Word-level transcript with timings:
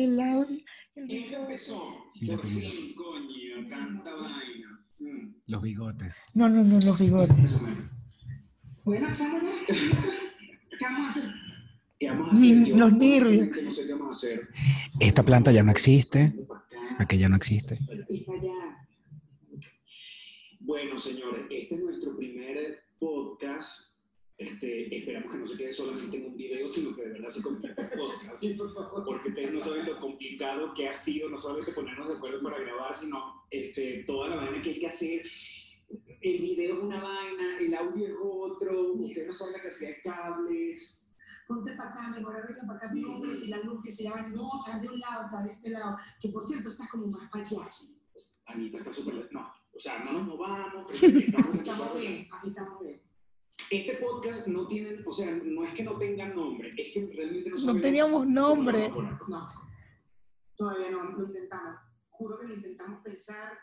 El 0.00 0.18
audio. 0.18 0.58
Ella 0.96 1.40
empezó. 1.40 1.94
Mira, 2.18 2.38
coño, 2.38 3.68
tanta 3.68 4.14
vaina. 4.14 4.86
Mm. 4.98 5.34
Los 5.46 5.62
bigotes. 5.62 6.24
No, 6.32 6.48
no, 6.48 6.64
no, 6.64 6.80
los 6.80 6.98
bigotes. 6.98 7.60
Bueno, 8.82 9.08
ya. 9.12 9.40
¿Qué 9.66 10.84
vamos 10.84 11.06
a 11.06 11.10
hacer? 11.10 11.30
¿Qué 11.98 12.08
vamos 12.08 12.28
a 12.28 12.30
hacer? 12.30 12.64
Yo, 12.64 12.76
los 12.78 12.92
nervios. 12.94 13.62
No 13.62 13.70
sé 13.70 13.86
qué 13.86 13.92
vamos 13.92 14.08
a 14.08 14.12
hacer. 14.12 14.48
Esta 14.98 15.22
planta 15.22 15.52
ya 15.52 15.62
no 15.62 15.70
existe. 15.70 16.34
Aquella 16.98 17.28
no 17.28 17.36
existe. 17.36 17.78
Y. 18.08 18.24
Bueno, 20.60 20.98
señores, 20.98 21.44
este 21.50 21.74
es 21.74 21.80
nuestro 21.82 22.16
primer 22.16 22.84
podcast. 22.98 23.99
Este, 24.40 24.96
esperamos 24.96 25.30
que 25.30 25.38
no 25.38 25.46
se 25.46 25.56
quede 25.58 25.70
solamente 25.70 26.16
en 26.16 26.24
un 26.24 26.34
video, 26.34 26.66
sino 26.66 26.96
que 26.96 27.02
de 27.02 27.10
verdad 27.10 27.28
se 27.28 27.42
convierta 27.42 27.82
en 27.82 27.90
podcast. 27.90 28.36
Sí, 28.38 28.54
por 28.54 28.72
favor. 28.72 29.04
Porque 29.04 29.28
ustedes 29.28 29.52
no 29.52 29.60
saben 29.60 29.84
lo 29.84 29.98
complicado 29.98 30.72
que 30.72 30.88
ha 30.88 30.94
sido, 30.94 31.28
no 31.28 31.36
solamente 31.36 31.72
ponernos 31.72 32.08
de 32.08 32.14
acuerdo 32.14 32.42
para 32.42 32.58
grabar, 32.58 32.96
sino 32.96 33.44
este, 33.50 34.02
toda 34.04 34.28
la 34.28 34.36
vaina 34.36 34.62
que 34.62 34.70
hay 34.70 34.78
que 34.78 34.86
hacer. 34.86 35.26
El 36.22 36.38
video 36.40 36.74
es 36.74 36.82
una 36.82 37.02
vaina, 37.02 37.58
el 37.60 37.74
audio 37.74 38.06
es 38.06 38.14
otro, 38.18 38.94
ustedes 38.94 39.26
no 39.26 39.34
saben 39.34 39.52
la 39.52 39.60
cantidad 39.60 39.90
de 39.90 40.02
cables. 40.02 41.06
Ponte 41.46 41.72
para 41.74 41.90
acá, 41.90 42.08
mejor 42.08 42.36
arregla 42.36 42.62
para 42.66 42.78
acá. 42.78 42.94
No, 42.94 43.20
pero 43.20 43.36
si 43.36 43.48
la 43.48 43.58
luz 43.58 43.82
que 43.84 43.92
se 43.92 44.04
llama, 44.04 44.26
no, 44.28 44.48
estás 44.64 44.80
de 44.80 44.88
un 44.88 45.00
lado, 45.00 45.26
estás 45.26 45.44
de 45.44 45.52
este 45.52 45.68
lado. 45.68 45.98
Que 46.18 46.30
por 46.30 46.46
cierto, 46.46 46.70
estás 46.70 46.88
como 46.88 47.08
más 47.08 47.28
allá. 47.30 47.68
Anita 48.46 48.78
está 48.78 48.90
súper. 48.90 49.28
No, 49.32 49.52
o 49.74 49.78
sea, 49.78 50.02
no 50.02 50.12
nos 50.12 50.22
movamos. 50.22 50.98
que 50.98 51.06
estamos 51.18 51.46
Así 51.50 51.58
estamos 51.58 51.98
bien, 51.98 52.28
así 52.32 52.48
estamos 52.48 52.80
bien. 52.80 53.09
Este 53.70 53.94
podcast 53.96 54.46
no 54.48 54.66
tiene, 54.66 55.02
o 55.04 55.12
sea, 55.12 55.32
no 55.44 55.64
es 55.64 55.72
que 55.74 55.84
no 55.84 55.96
tenga 55.98 56.28
nombre, 56.28 56.72
es 56.76 56.92
que 56.92 57.10
realmente 57.14 57.50
no 57.50 57.56
No 57.56 57.60
sabemos 57.60 57.82
teníamos 57.82 58.12
cómo 58.12 58.24
lo 58.24 58.30
nombre. 58.30 58.88
No, 59.28 59.46
todavía 60.56 60.90
no, 60.90 61.10
lo 61.12 61.24
intentamos. 61.24 61.80
Juro 62.08 62.38
que 62.38 62.48
lo 62.48 62.54
intentamos 62.54 63.00
pensar, 63.02 63.58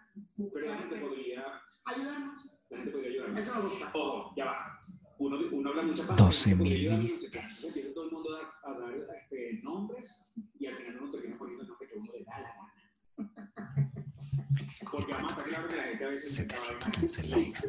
Pero 0.54 0.68
la 0.68 0.78
gente 0.78 1.00
podría, 1.00 1.62
ayudarnos. 1.86 2.60
la 2.70 2.78
gente 2.78 2.92
podría 2.92 3.12
ayudar. 3.12 3.40
Eso 3.40 3.56
me 3.56 3.62
gusta. 3.62 3.92
Ojo, 3.94 4.34
ya 4.36 4.46
va. 4.46 4.80
Uno, 5.20 5.40
uno 5.52 5.70
habla 5.70 5.84
muchas 5.84 6.08
12.000 6.08 7.02
vistas. 7.02 7.64
Empieza 7.66 7.94
todo 7.94 8.06
el 8.06 8.12
mundo 8.12 8.36
a 8.36 8.38
dar, 8.38 8.76
a 8.76 8.80
dar 8.80 9.18
este, 9.18 9.60
nombres 9.64 10.34
y 10.60 10.66
al 10.68 10.78
final 10.78 10.98
uno 11.02 11.12
termina 11.12 11.38
poniendo 11.38 11.64
el 11.64 11.70
nombre 11.70 11.88
que 11.88 11.98
uno 11.98 12.12
le 12.14 12.24
da 12.24 12.40
la 12.40 12.56
gana. 12.56 13.54
Porque 14.92 15.14
además 15.14 15.32
está 15.32 15.44
claro 15.44 15.68
que 15.68 15.76
la 15.76 15.84
gente 15.84 16.06
a 16.06 16.10
veces... 16.10 16.36
715 16.36 17.36
likes. 17.36 17.62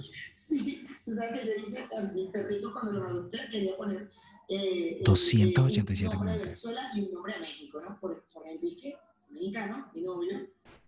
Tú 1.09 1.15
sabes 1.15 1.41
que 1.41 1.47
yo 1.47 1.53
hice 1.67 1.89
mi 2.15 2.29
perrito 2.29 2.73
cuando 2.73 2.93
lo 2.93 3.07
adopté, 3.07 3.39
quería 3.51 3.77
poner. 3.77 4.11
Eh, 4.49 4.97
el- 4.99 5.05
287 5.05 6.17
un 6.17 6.19
nombre 6.25 6.35
de. 6.39 6.45
Venezuela 6.45 6.91
y 6.95 7.01
un 7.01 7.13
nombre 7.15 7.33
de 7.35 7.41
México, 7.41 7.81
¿no? 7.81 7.99
Por, 7.99 8.25
por 8.33 8.47
Enrique, 8.47 8.97
mexicano, 9.31 9.91
mi 9.95 10.03
novio, 10.03 10.39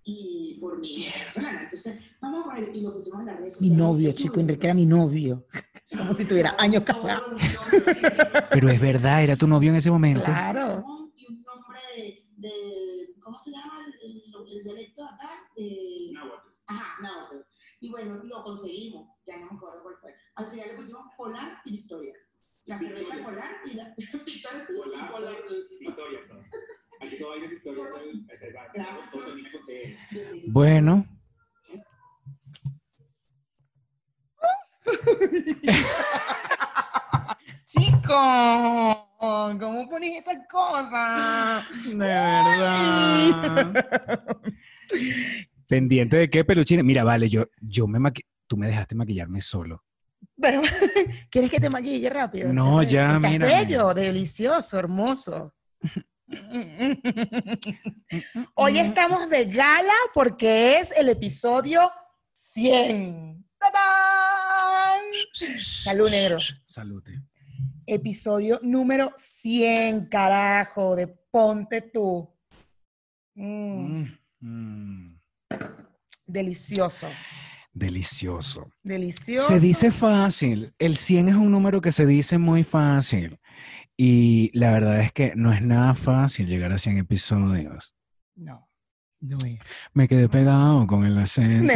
y 0.04 0.58
por 0.60 0.78
mi 0.78 1.04
venezolana. 1.10 1.62
Entonces, 1.62 2.00
vamos 2.20 2.40
a 2.44 2.48
poner, 2.50 2.74
y 2.76 2.80
lo 2.82 2.92
pusimos 2.92 3.20
en 3.20 3.26
las 3.26 3.36
redes 3.38 3.60
Mi 3.60 3.68
sociales. 3.68 3.78
novio, 3.78 4.12
chico, 4.12 4.40
Enrique 4.40 4.66
era 4.66 4.74
mi 4.74 4.86
novio. 4.86 5.46
Como 5.96 6.14
si 6.14 6.24
tuviera 6.26 6.54
años 6.58 6.82
casado. 6.84 7.34
Pero 8.50 8.68
es 8.70 8.80
verdad, 8.80 9.22
era 9.22 9.36
tu 9.36 9.46
novio 9.46 9.70
en 9.70 9.76
ese 9.76 9.90
momento. 9.90 10.24
Claro. 10.24 10.84
Y 11.16 11.26
un 11.32 11.42
nombre 11.42 11.78
de, 11.96 12.24
de- 12.36 13.14
¿cómo 13.22 13.38
se 13.38 13.50
llama 13.50 13.86
el, 13.86 14.10
el, 14.10 14.22
el 14.58 14.64
dialecto 14.64 15.02
acá? 15.04 15.30
Eh, 15.56 16.10
Náhuatl. 16.12 16.48
Ajá, 16.66 17.02
náhuatl. 17.02 17.36
Y 17.80 17.88
bueno, 17.90 18.20
lo 18.24 18.42
conseguimos, 18.44 19.08
ya 19.26 19.38
no 19.38 19.46
me 19.52 19.56
acuerdo 19.56 19.82
cuál 19.82 19.96
fue. 20.00 20.14
Al 20.34 20.46
final 20.48 20.68
le 20.68 20.74
pusimos 20.74 21.02
Polar 21.16 21.60
y 21.64 21.70
Victoria. 21.72 22.14
La 22.66 22.78
cerveza 22.78 23.16
Victoria. 23.16 23.24
Polar 23.24 23.50
y 23.64 23.74
la 23.74 23.94
Victoria 24.24 24.66
tú 24.66 24.72
y 24.74 24.76
Polar. 24.76 25.10
Polar. 25.10 25.34
Victoria. 25.80 26.20
Aquí 27.00 27.16
todavía 27.18 27.44
es 27.46 27.50
Victoria. 27.50 27.84
todo 29.10 29.32
el- 29.32 29.50
T. 29.66 29.96
Bueno, 30.48 31.06
Chico, 37.64 39.08
¿cómo 39.60 39.88
pones 39.88 40.20
esas 40.26 40.38
cosas? 40.48 41.64
de 41.86 41.96
verdad. 41.96 43.72
Pendiente 45.70 46.16
de 46.16 46.28
qué, 46.28 46.44
peluchines. 46.44 46.84
Mira, 46.84 47.04
vale, 47.04 47.30
yo, 47.30 47.46
yo 47.60 47.86
me 47.86 48.00
maqui... 48.00 48.22
Tú 48.48 48.56
me 48.56 48.66
dejaste 48.66 48.96
maquillarme 48.96 49.40
solo. 49.40 49.84
Pero, 50.36 50.62
¿quieres 51.30 51.48
que 51.48 51.60
te 51.60 51.70
maquille 51.70 52.10
rápido? 52.10 52.52
No, 52.52 52.82
ya, 52.82 53.14
estás 53.14 53.30
mírame. 53.30 53.64
bello, 53.64 53.94
delicioso, 53.94 54.80
hermoso. 54.80 55.54
Hoy 58.54 58.78
estamos 58.80 59.30
de 59.30 59.44
gala 59.44 59.92
porque 60.12 60.78
es 60.78 60.90
el 60.98 61.08
episodio 61.08 61.88
100. 62.32 63.46
¡Tadán! 63.56 65.00
Salud, 65.82 66.10
negro. 66.10 66.38
Salute. 66.66 67.22
Episodio 67.86 68.58
número 68.62 69.12
100, 69.14 70.06
carajo, 70.06 70.96
de 70.96 71.06
Ponte 71.06 71.82
tú. 71.82 72.28
Mm, 73.36 74.02
Mm, 74.02 74.08
mm. 74.40 75.09
Delicioso, 76.26 77.08
Delicioso. 77.72 78.72
delicioso. 78.82 79.48
Se 79.48 79.60
dice 79.60 79.90
fácil. 79.90 80.74
El 80.78 80.96
100 80.96 81.28
es 81.28 81.34
un 81.36 81.50
número 81.52 81.80
que 81.80 81.92
se 81.92 82.06
dice 82.06 82.38
muy 82.38 82.64
fácil. 82.64 83.38
Y 83.96 84.50
la 84.58 84.70
verdad 84.72 85.00
es 85.00 85.12
que 85.12 85.34
no 85.36 85.52
es 85.52 85.62
nada 85.62 85.94
fácil 85.94 86.46
llegar 86.46 86.72
a 86.72 86.78
100 86.78 86.98
episodios. 86.98 87.94
No, 88.34 88.68
no 89.20 89.38
es. 89.46 89.58
Me 89.92 90.08
quedé 90.08 90.28
pegado 90.28 90.86
con 90.86 91.04
el 91.04 91.18
acento. 91.18 91.64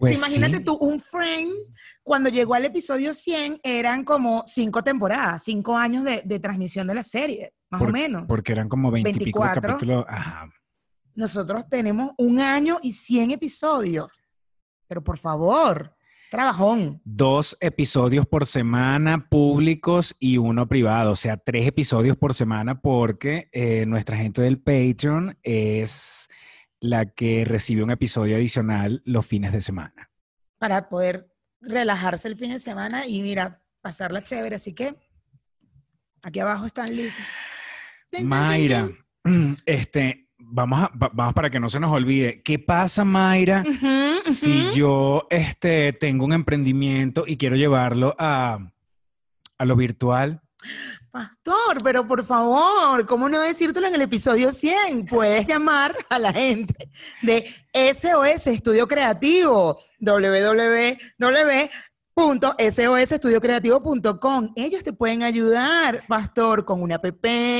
Pues 0.00 0.18
imagínate 0.18 0.56
sí, 0.56 0.64
tú, 0.64 0.74
un 0.76 0.98
frame, 0.98 1.52
cuando 2.02 2.30
llegó 2.30 2.54
al 2.54 2.64
episodio 2.64 3.12
100, 3.12 3.60
eran 3.62 4.02
como 4.02 4.42
cinco 4.46 4.82
temporadas, 4.82 5.44
cinco 5.44 5.76
años 5.76 6.04
de, 6.04 6.22
de 6.24 6.40
transmisión 6.40 6.86
de 6.86 6.94
la 6.94 7.02
serie, 7.02 7.52
más 7.68 7.82
o 7.82 7.88
menos. 7.88 8.24
Porque 8.26 8.52
eran 8.52 8.68
como 8.68 8.90
20 8.90 9.10
y 9.10 9.12
pico 9.12 9.40
de 9.40 9.48
24. 9.48 9.60
capítulos. 9.62 10.06
Ajá. 10.08 10.50
Nosotros 11.14 11.68
tenemos 11.68 12.12
un 12.16 12.40
año 12.40 12.78
y 12.80 12.94
100 12.94 13.32
episodios. 13.32 14.08
Pero 14.88 15.04
por 15.04 15.18
favor, 15.18 15.94
trabajón. 16.30 17.02
Dos 17.04 17.58
episodios 17.60 18.26
por 18.26 18.46
semana 18.46 19.28
públicos 19.28 20.16
y 20.18 20.38
uno 20.38 20.66
privado. 20.66 21.10
O 21.10 21.16
sea, 21.16 21.36
tres 21.36 21.66
episodios 21.66 22.16
por 22.16 22.32
semana 22.32 22.80
porque 22.80 23.50
eh, 23.52 23.84
nuestra 23.86 24.16
gente 24.16 24.40
del 24.40 24.62
Patreon 24.62 25.36
es 25.42 26.30
la 26.80 27.06
que 27.06 27.44
recibe 27.44 27.82
un 27.82 27.90
episodio 27.90 28.36
adicional 28.36 29.02
los 29.04 29.26
fines 29.26 29.52
de 29.52 29.60
semana. 29.60 30.10
para 30.58 30.88
poder 30.88 31.30
relajarse 31.62 32.26
el 32.28 32.36
fin 32.36 32.50
de 32.50 32.58
semana 32.58 33.06
y 33.06 33.22
mira, 33.22 33.62
pasarla 33.82 34.22
chévere. 34.22 34.56
Así 34.56 34.74
que 34.74 34.94
aquí 36.22 36.40
abajo 36.40 36.66
están 36.66 36.94
listos. 36.94 37.24
Mayra, 38.22 38.88
este, 39.66 40.28
vamos, 40.38 40.82
a- 40.82 40.90
vamos 41.12 41.34
para 41.34 41.48
que 41.50 41.60
no 41.60 41.68
se 41.68 41.80
nos 41.80 41.90
olvide. 41.92 42.42
¿Qué 42.42 42.58
pasa, 42.58 43.04
Mayra, 43.04 43.64
si 44.26 44.70
yo 44.72 45.26
este, 45.30 45.92
tengo 45.94 46.24
un 46.24 46.32
emprendimiento 46.32 47.24
y 47.26 47.36
quiero 47.36 47.56
llevarlo 47.56 48.14
a, 48.18 48.72
a 49.58 49.64
lo 49.64 49.76
virtual? 49.76 50.42
Pastor, 51.10 51.78
pero 51.82 52.06
por 52.06 52.24
favor, 52.24 53.06
¿cómo 53.06 53.28
no 53.28 53.40
decírtelo 53.40 53.86
en 53.86 53.94
el 53.94 54.02
episodio 54.02 54.52
100? 54.52 55.06
Puedes 55.06 55.46
llamar 55.46 55.96
a 56.08 56.18
la 56.18 56.32
gente 56.32 56.90
de 57.22 57.52
SOS 57.72 58.46
Estudio 58.48 58.86
Creativo, 58.86 59.80
www.sosestudiocreativo.com. 62.20 64.52
Ellos 64.54 64.82
te 64.82 64.92
pueden 64.92 65.22
ayudar, 65.22 66.04
Pastor, 66.06 66.66
con 66.66 66.82
una 66.82 66.96
app, 66.96 67.06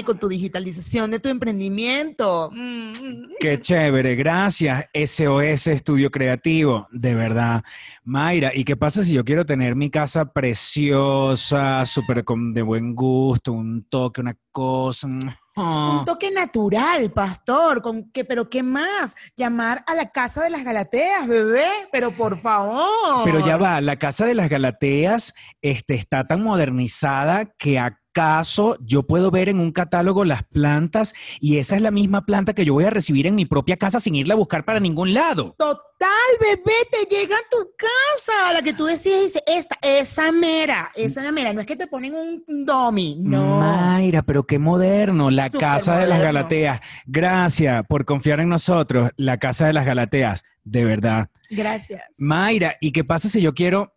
con 0.04 0.18
tu 0.18 0.28
digitalización 0.28 1.10
de 1.10 1.18
tu 1.18 1.30
emprendimiento. 1.30 2.50
Mm. 2.52 2.92
Qué 3.40 3.58
chévere, 3.60 4.14
gracias. 4.16 4.84
SOS 4.92 5.68
Estudio 5.68 6.10
Creativo, 6.10 6.86
de 6.92 7.14
verdad. 7.14 7.62
Mayra, 8.04 8.52
¿y 8.54 8.64
qué 8.64 8.76
pasa 8.76 9.02
si 9.02 9.14
yo 9.14 9.24
quiero 9.24 9.46
tener 9.46 9.76
mi 9.76 9.88
casa 9.90 10.30
preciosa, 10.30 11.86
súper 11.86 12.22
de 12.24 12.62
buen 12.62 12.94
gusto, 12.94 13.52
un 13.52 13.84
toque, 13.84 14.20
una 14.20 14.36
cosa? 14.52 15.08
Un 15.56 16.04
toque 16.04 16.30
natural, 16.30 17.10
pastor, 17.12 17.82
con 17.82 18.10
que, 18.12 18.24
pero 18.24 18.48
¿qué 18.48 18.62
más? 18.62 19.16
Llamar 19.36 19.84
a 19.86 19.94
la 19.94 20.10
casa 20.10 20.44
de 20.44 20.50
las 20.50 20.64
Galateas, 20.64 21.26
bebé, 21.26 21.68
pero 21.92 22.16
por 22.16 22.38
favor. 22.38 23.24
Pero 23.24 23.44
ya 23.44 23.56
va, 23.56 23.80
la 23.80 23.96
casa 23.96 24.26
de 24.26 24.34
las 24.34 24.48
Galateas 24.48 25.34
este, 25.60 25.94
está 25.94 26.26
tan 26.26 26.42
modernizada 26.42 27.46
que 27.58 27.78
ha 27.78 27.98
¿Acaso 28.12 28.76
yo 28.80 29.04
puedo 29.04 29.30
ver 29.30 29.48
en 29.48 29.60
un 29.60 29.70
catálogo 29.70 30.24
las 30.24 30.42
plantas 30.42 31.14
y 31.38 31.58
esa 31.58 31.76
es 31.76 31.82
la 31.82 31.92
misma 31.92 32.26
planta 32.26 32.54
que 32.54 32.64
yo 32.64 32.74
voy 32.74 32.82
a 32.82 32.90
recibir 32.90 33.28
en 33.28 33.36
mi 33.36 33.46
propia 33.46 33.76
casa 33.76 34.00
sin 34.00 34.16
irla 34.16 34.34
a 34.34 34.36
buscar 34.36 34.64
para 34.64 34.80
ningún 34.80 35.14
lado? 35.14 35.54
Total, 35.56 36.08
bebé, 36.40 36.72
te 36.90 37.14
llega 37.14 37.36
a 37.36 37.48
tu 37.48 37.70
casa, 37.76 38.52
la 38.52 38.62
que 38.62 38.72
tú 38.72 38.86
decías, 38.86 39.22
dice, 39.22 39.44
esta, 39.46 39.78
esa 39.80 40.32
mera, 40.32 40.90
esa 40.96 41.22
la 41.22 41.30
mera, 41.30 41.52
no 41.52 41.60
es 41.60 41.66
que 41.66 41.76
te 41.76 41.86
ponen 41.86 42.12
un 42.14 42.66
domi, 42.66 43.16
no. 43.20 43.60
Mayra, 43.60 44.22
pero 44.22 44.44
qué 44.44 44.58
moderno, 44.58 45.30
la 45.30 45.48
Casa 45.48 45.98
de 45.98 46.08
las. 46.08 46.20
Galateas. 46.20 46.80
Gracias 47.06 47.86
por 47.86 48.04
confiar 48.04 48.40
en 48.40 48.48
nosotros, 48.48 49.10
la 49.16 49.38
Casa 49.38 49.68
de 49.68 49.72
las 49.72 49.86
Galateas, 49.86 50.42
de 50.64 50.84
verdad. 50.84 51.30
Gracias. 51.48 52.02
Mayra, 52.18 52.74
¿y 52.80 52.90
qué 52.90 53.04
pasa 53.04 53.28
si 53.28 53.40
yo 53.40 53.54
quiero? 53.54 53.94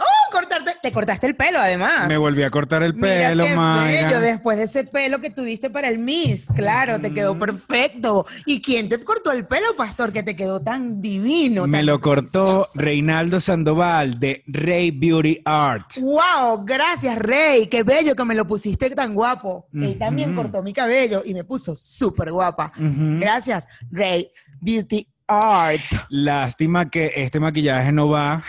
Oh, 0.00 0.32
cortarte, 0.32 0.72
te 0.82 0.90
cortaste 0.90 1.26
el 1.28 1.36
pelo 1.36 1.60
además. 1.60 2.08
Me 2.08 2.16
volví 2.18 2.42
a 2.42 2.50
cortar 2.50 2.82
el 2.82 2.94
Mira 2.94 3.28
pelo, 3.28 3.44
qué 3.44 3.54
bello, 3.54 4.20
después 4.20 4.58
de 4.58 4.64
ese 4.64 4.82
pelo 4.84 5.20
que 5.20 5.30
tuviste 5.30 5.70
para 5.70 5.88
el 5.88 5.98
Miss, 5.98 6.48
claro, 6.56 7.00
te 7.00 7.14
quedó 7.14 7.36
Mm. 7.36 7.38
perfecto. 7.38 8.26
¿Y 8.44 8.60
quién 8.60 8.88
te 8.88 8.98
cortó 9.04 9.30
el 9.30 9.46
pelo, 9.46 9.76
pastor, 9.76 10.12
que 10.12 10.24
te 10.24 10.34
quedó 10.34 10.60
tan 10.60 11.00
divino? 11.00 11.66
Me 11.68 11.78
tan 11.78 11.86
lo 11.86 12.00
cortó 12.00 12.58
precioso? 12.62 12.80
Reinaldo 12.80 13.38
Sandoval 13.38 14.18
de 14.18 14.42
Rey 14.48 14.90
Beauty 14.90 15.40
Art. 15.44 15.92
Wow, 16.00 16.64
gracias, 16.64 17.16
Rey. 17.16 17.68
Qué 17.68 17.84
bello 17.84 18.16
que 18.16 18.24
me 18.24 18.34
lo 18.34 18.46
pusiste 18.46 18.90
tan 18.90 19.14
guapo. 19.14 19.68
Él 19.72 19.96
también 19.98 20.34
cortó 20.34 20.60
mi 20.62 20.72
cabello 20.72 21.22
y 21.24 21.34
me 21.34 21.44
puso 21.44 21.76
súper 21.76 22.32
guapa. 22.32 22.72
Gracias, 22.76 23.68
Rey 23.92 24.28
Beauty 24.60 25.06
Art. 25.26 25.80
Lástima 26.10 26.90
que 26.90 27.12
este 27.16 27.40
maquillaje 27.40 27.92
no 27.92 28.08
va 28.08 28.42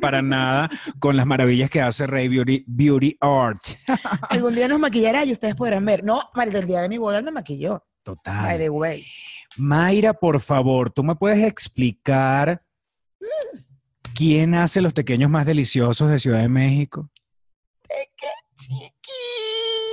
para 0.00 0.22
nada 0.22 0.70
con 0.98 1.16
las 1.16 1.26
maravillas 1.26 1.70
que 1.70 1.80
hace 1.80 2.06
Rey 2.06 2.28
Beauty, 2.28 2.64
Beauty 2.66 3.16
Art. 3.20 3.60
Algún 4.28 4.54
día 4.54 4.68
nos 4.68 4.78
maquillará 4.78 5.24
y 5.24 5.32
ustedes 5.32 5.54
podrán 5.54 5.84
ver. 5.84 6.04
No, 6.04 6.30
el 6.40 6.66
día 6.66 6.82
de 6.82 6.88
mi 6.88 6.98
boda 6.98 7.20
me 7.22 7.30
maquilló. 7.30 7.84
By 8.04 8.16
Total. 8.16 8.58
the 8.58 8.70
way. 8.70 9.06
Mayra, 9.56 10.14
por 10.14 10.40
favor, 10.40 10.90
¿tú 10.90 11.02
me 11.02 11.14
puedes 11.16 11.44
explicar 11.44 12.62
quién 14.14 14.54
hace 14.54 14.80
los 14.80 14.92
pequeños 14.92 15.30
más 15.30 15.44
deliciosos 15.44 16.08
de 16.10 16.18
Ciudad 16.18 16.40
de 16.40 16.48
México? 16.48 17.10
Chiqui. 18.56 18.99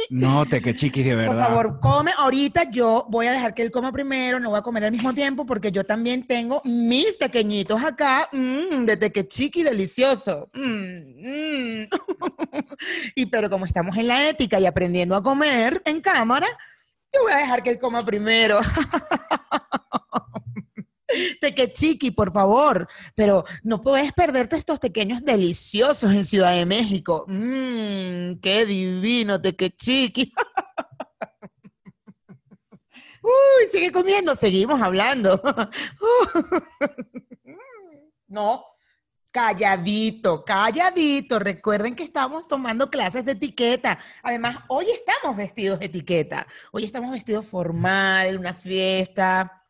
No, 0.09 0.45
te 0.45 0.61
que 0.61 0.73
chiquis, 0.73 1.05
de 1.05 1.11
Por 1.11 1.35
verdad. 1.35 1.47
favor, 1.47 1.79
come. 1.79 2.11
Ahorita 2.17 2.69
yo 2.69 3.05
voy 3.09 3.27
a 3.27 3.31
dejar 3.31 3.53
que 3.53 3.61
él 3.61 3.71
coma 3.71 3.91
primero, 3.91 4.39
no 4.39 4.49
voy 4.49 4.59
a 4.59 4.61
comer 4.61 4.85
al 4.85 4.91
mismo 4.91 5.13
tiempo 5.13 5.45
porque 5.45 5.71
yo 5.71 5.85
también 5.85 6.25
tengo 6.25 6.61
mis 6.63 7.17
pequeñitos 7.17 7.83
acá 7.83 8.29
mm, 8.31 8.85
de 8.85 8.97
tequechiqui 8.97 9.63
delicioso. 9.63 10.49
Mm, 10.53 11.81
mm. 11.81 11.87
y 13.15 13.25
pero 13.25 13.49
como 13.49 13.65
estamos 13.65 13.97
en 13.97 14.07
la 14.07 14.29
ética 14.29 14.59
y 14.59 14.65
aprendiendo 14.65 15.15
a 15.15 15.23
comer 15.23 15.81
en 15.85 16.01
cámara, 16.01 16.47
yo 17.13 17.21
voy 17.23 17.31
a 17.33 17.37
dejar 17.37 17.63
que 17.63 17.71
él 17.71 17.79
coma 17.79 18.05
primero. 18.05 18.59
Tequechiqui, 21.41 22.11
por 22.11 22.31
favor. 22.31 22.87
Pero 23.15 23.45
no 23.63 23.81
puedes 23.81 24.11
perderte 24.13 24.55
estos 24.55 24.79
pequeños 24.79 25.23
deliciosos 25.23 26.11
en 26.11 26.25
Ciudad 26.25 26.53
de 26.53 26.65
México. 26.65 27.25
Mmm, 27.27 28.39
qué 28.41 28.65
divino, 28.65 29.41
Tequechiqui. 29.41 30.33
Uy, 33.21 33.67
sigue 33.69 33.91
comiendo, 33.91 34.35
seguimos 34.35 34.81
hablando. 34.81 35.41
no, 38.27 38.63
calladito, 39.31 40.45
calladito. 40.45 41.37
Recuerden 41.37 41.93
que 41.93 42.03
estamos 42.03 42.47
tomando 42.47 42.89
clases 42.89 43.25
de 43.25 43.33
etiqueta. 43.33 43.99
Además, 44.23 44.59
hoy 44.69 44.85
estamos 44.91 45.35
vestidos 45.35 45.79
de 45.79 45.87
etiqueta. 45.87 46.47
Hoy 46.71 46.85
estamos 46.85 47.11
vestidos 47.11 47.45
formal, 47.45 48.37
una 48.37 48.53
fiesta. 48.53 49.66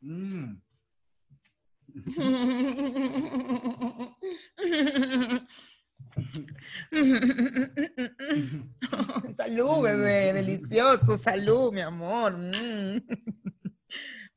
Mm. 0.00 0.56
salud, 9.30 9.82
bebé, 9.82 10.32
delicioso, 10.32 11.16
salud, 11.16 11.72
mi 11.72 11.80
amor. 11.80 12.36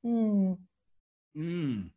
Mm. 0.04 0.54
Mm. 1.34 1.92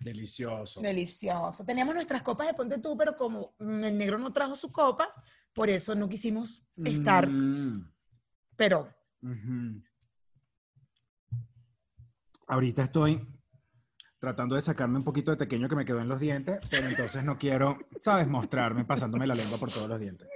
Delicioso. 0.00 0.80
delicioso. 0.80 1.64
Teníamos 1.64 1.94
nuestras 1.94 2.22
copas 2.22 2.46
de 2.46 2.54
ponte 2.54 2.78
tú, 2.78 2.96
pero 2.96 3.16
como 3.16 3.54
el 3.58 3.96
negro 3.96 4.18
no 4.18 4.32
trajo 4.32 4.56
su 4.56 4.70
copa, 4.70 5.08
por 5.52 5.70
eso 5.70 5.94
no 5.94 6.08
quisimos 6.08 6.62
estar, 6.84 7.28
Mm. 7.28 7.90
pero. 8.56 8.88
Ahorita 12.46 12.82
estoy 12.82 13.26
tratando 14.18 14.54
de 14.54 14.60
sacarme 14.60 14.98
un 14.98 15.04
poquito 15.04 15.30
de 15.30 15.36
pequeño 15.36 15.68
que 15.68 15.76
me 15.76 15.84
quedó 15.84 16.00
en 16.00 16.08
los 16.08 16.18
dientes, 16.20 16.66
pero 16.70 16.88
entonces 16.88 17.24
no 17.24 17.36
quiero, 17.38 17.76
¿sabes? 18.00 18.26
Mostrarme 18.26 18.84
pasándome 18.84 19.26
la 19.26 19.34
lengua 19.34 19.58
por 19.58 19.70
todos 19.70 19.88
los 19.88 20.00
dientes. 20.00 20.28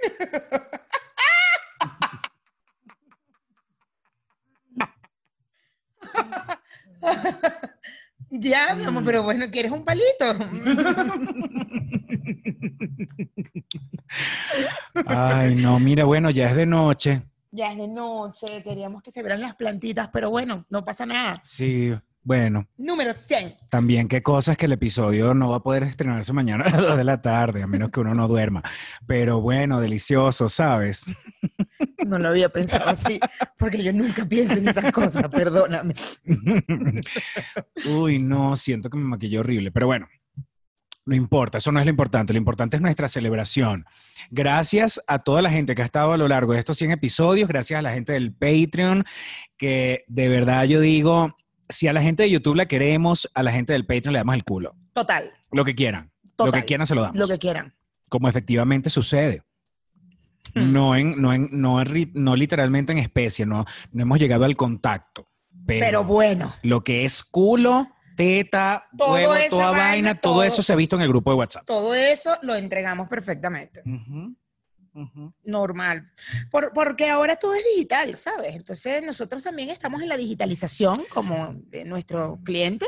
ya, 8.29 8.75
mi 8.75 8.85
amor, 8.85 9.03
pero 9.03 9.23
bueno, 9.23 9.45
¿quieres 9.51 9.71
un 9.71 9.83
palito? 9.83 10.25
Ay, 15.05 15.55
no, 15.55 15.79
mira, 15.79 16.05
bueno, 16.05 16.29
ya 16.29 16.49
es 16.49 16.55
de 16.55 16.65
noche. 16.65 17.23
Ya 17.51 17.71
es 17.71 17.77
de 17.77 17.87
noche, 17.87 18.61
queríamos 18.63 19.01
que 19.01 19.11
se 19.11 19.21
vieran 19.21 19.41
las 19.41 19.55
plantitas, 19.55 20.09
pero 20.09 20.29
bueno, 20.29 20.65
no 20.69 20.83
pasa 20.85 21.05
nada. 21.05 21.41
Sí, 21.43 21.93
bueno, 22.21 22.67
Número 22.77 23.13
100. 23.13 23.55
también 23.69 24.07
qué 24.07 24.21
cosas 24.21 24.57
que 24.57 24.65
el 24.65 24.73
episodio 24.73 25.33
no 25.33 25.49
va 25.49 25.57
a 25.57 25.63
poder 25.63 25.83
estrenarse 25.83 26.33
mañana 26.33 26.65
a 26.65 26.69
las 26.69 26.81
2 26.81 26.97
de 26.97 27.03
la 27.03 27.21
tarde, 27.21 27.63
a 27.63 27.67
menos 27.67 27.89
que 27.91 28.01
uno 28.01 28.13
no 28.13 28.27
duerma. 28.27 28.61
Pero 29.07 29.41
bueno, 29.41 29.79
delicioso, 29.79 30.49
¿sabes? 30.49 31.05
No 32.05 32.19
lo 32.19 32.27
había 32.29 32.49
pensado 32.49 32.89
así, 32.89 33.19
porque 33.57 33.81
yo 33.83 33.93
nunca 33.93 34.25
pienso 34.25 34.53
en 34.55 34.67
esas 34.67 34.91
cosas, 34.91 35.27
perdóname. 35.29 35.93
Uy, 37.85 38.19
no, 38.19 38.55
siento 38.55 38.89
que 38.89 38.97
me 38.97 39.05
maquillé 39.05 39.39
horrible, 39.39 39.71
pero 39.71 39.87
bueno. 39.87 40.07
No 41.09 41.15
importa, 41.15 41.57
eso 41.57 41.71
no 41.71 41.79
es 41.79 41.87
lo 41.87 41.89
importante, 41.89 42.33
lo 42.33 42.37
importante 42.37 42.77
es 42.77 42.83
nuestra 42.83 43.07
celebración. 43.07 43.87
Gracias 44.29 45.01
a 45.07 45.17
toda 45.17 45.41
la 45.41 45.49
gente 45.49 45.73
que 45.73 45.81
ha 45.81 45.85
estado 45.85 46.13
a 46.13 46.17
lo 46.17 46.27
largo 46.27 46.53
de 46.53 46.59
estos 46.59 46.77
100 46.77 46.91
episodios, 46.91 47.49
gracias 47.49 47.79
a 47.79 47.81
la 47.81 47.93
gente 47.93 48.13
del 48.13 48.31
Patreon, 48.31 49.03
que 49.57 50.03
de 50.07 50.29
verdad 50.29 50.65
yo 50.65 50.79
digo, 50.79 51.35
si 51.67 51.87
a 51.87 51.93
la 51.93 52.03
gente 52.03 52.21
de 52.21 52.29
YouTube 52.29 52.57
la 52.57 52.67
queremos, 52.67 53.27
a 53.33 53.41
la 53.41 53.51
gente 53.51 53.73
del 53.73 53.87
Patreon 53.87 54.13
le 54.13 54.19
damos 54.19 54.35
el 54.35 54.43
culo. 54.43 54.75
Total, 54.93 55.33
Lo 55.51 55.65
que 55.65 55.73
quieran. 55.73 56.11
Lo 56.37 56.51
que 56.51 56.63
quieran 56.63 56.85
se 56.85 56.93
lo 56.93 57.01
damos. 57.01 57.17
lo 57.17 57.27
que 57.27 57.39
quieran. 57.39 57.73
Como 58.07 58.29
efectivamente 58.29 58.91
sucede. 58.91 59.41
Hmm. 60.53 60.71
No, 60.71 60.95
en, 60.95 61.19
no, 61.19 61.33
en, 61.33 61.49
no, 61.51 61.81
en 61.81 62.11
no 62.13 62.35
literalmente 62.35 62.91
en 62.91 62.99
especie, 62.99 63.47
no, 63.47 63.65
no 63.91 64.03
hemos 64.03 64.19
llegado 64.19 64.45
al 64.45 64.55
contacto. 64.55 65.27
Pero, 65.65 65.85
Pero 65.87 66.03
bueno, 66.03 66.53
lo 66.61 66.83
que 66.83 67.03
es 67.03 67.23
culo, 67.23 67.87
teta, 68.23 68.85
Todo 68.97 69.13
huevo, 69.13 69.33
esa 69.35 69.49
toda 69.49 69.71
vaina, 69.71 69.83
vaina, 69.87 70.15
todo, 70.19 70.33
todo. 70.33 70.43
eso 70.43 70.61
se 70.61 70.73
ha 70.73 70.75
visto 70.75 70.97
en 70.97 71.01
el 71.03 71.07
grupo 71.07 71.31
de 71.31 71.37
WhatsApp. 71.37 71.65
todo 71.65 71.95
eso 71.95 72.35
lo 72.41 72.53
entregamos 72.55 73.07
perfectamente. 73.07 73.81
Ujú, 73.85 74.35
ujú. 74.93 75.33
Normal. 75.45 76.11
Por- 76.51 76.73
porque 76.73 77.09
ahora 77.09 77.37
todo 77.37 77.53
es 77.53 77.63
digital, 77.75 78.13
¿sabes? 78.17 78.55
Entonces 78.55 79.01
nosotros 79.05 79.41
también 79.41 79.69
estamos 79.69 80.01
en 80.01 80.09
la 80.09 80.17
digitalización 80.17 81.03
como 81.13 81.53
de 81.67 81.85
nuestro 81.85 82.39
cliente 82.43 82.85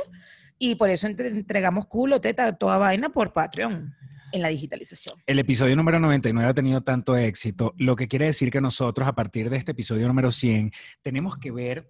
y 0.58 0.76
por 0.76 0.90
eso 0.90 1.08
entre- 1.08 1.30
entregamos 1.30 1.88
culo, 1.88 2.20
teta, 2.20 2.52
toda 2.58 2.78
vaina 2.78 3.08
por 3.10 3.32
Patreon 3.32 3.96
en 4.34 4.42
la 4.42 4.50
digitalización. 4.50 5.16
El 5.26 5.40
episodio 5.40 5.76
número 5.78 5.98
99 6.00 6.50
ha 6.50 6.54
tenido 6.54 6.82
tanto 6.82 7.16
éxito, 7.16 7.74
lo 7.78 7.96
que 7.96 8.08
quiere 8.10 8.26
decir 8.26 8.52
que 8.52 8.60
nosotros 8.60 9.08
a 9.08 9.14
partir 9.14 9.50
de 9.50 9.56
este 9.58 9.72
episodio 9.72 10.08
número 10.10 10.30
100 10.30 10.72
tenemos 11.02 11.38
que 11.38 11.52
ver, 11.52 11.90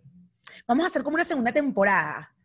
Vamos 0.67 0.83
a 0.83 0.87
hacer 0.89 1.01
como 1.01 1.15
una 1.15 1.23
segunda 1.23 1.51
temporada. 1.51 2.35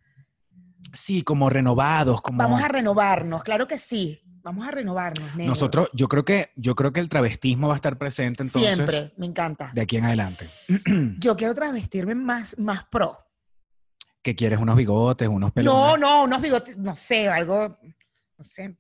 Sí, 0.92 1.22
como 1.22 1.50
renovados, 1.50 2.20
como 2.22 2.38
Vamos 2.38 2.62
a 2.62 2.68
renovarnos, 2.68 3.42
claro 3.44 3.66
que 3.68 3.78
sí. 3.78 4.22
Vamos 4.42 4.66
a 4.68 4.70
renovarnos. 4.70 5.34
negro. 5.34 5.50
nosotros, 5.50 5.88
yo 5.92 6.06
creo 6.06 6.24
que 6.24 6.52
yo 6.54 6.76
creo 6.76 6.92
que 6.92 7.00
el 7.00 7.08
travestismo 7.08 7.66
va 7.66 7.74
a 7.74 7.76
estar 7.76 7.98
presente 7.98 8.44
entonces 8.44 8.74
Siempre, 8.76 9.12
me 9.16 9.26
encanta. 9.26 9.72
de 9.74 9.80
aquí 9.82 9.96
en 9.96 10.04
adelante. 10.04 10.48
Yo 11.18 11.34
quiero 11.36 11.52
travestirme 11.52 12.14
más, 12.14 12.56
más 12.56 12.84
pro. 12.84 13.18
¿Qué 14.22 14.36
quieres? 14.36 14.60
Unos 14.60 14.76
bigotes, 14.76 15.26
unos 15.28 15.50
pelos. 15.52 15.74
No, 15.74 15.96
no, 15.96 16.22
unos 16.24 16.40
bigotes, 16.40 16.76
no 16.76 16.94
sé, 16.94 17.28
algo, 17.28 17.76
no 18.38 18.44
sé, 18.44 18.62
ser 18.62 18.76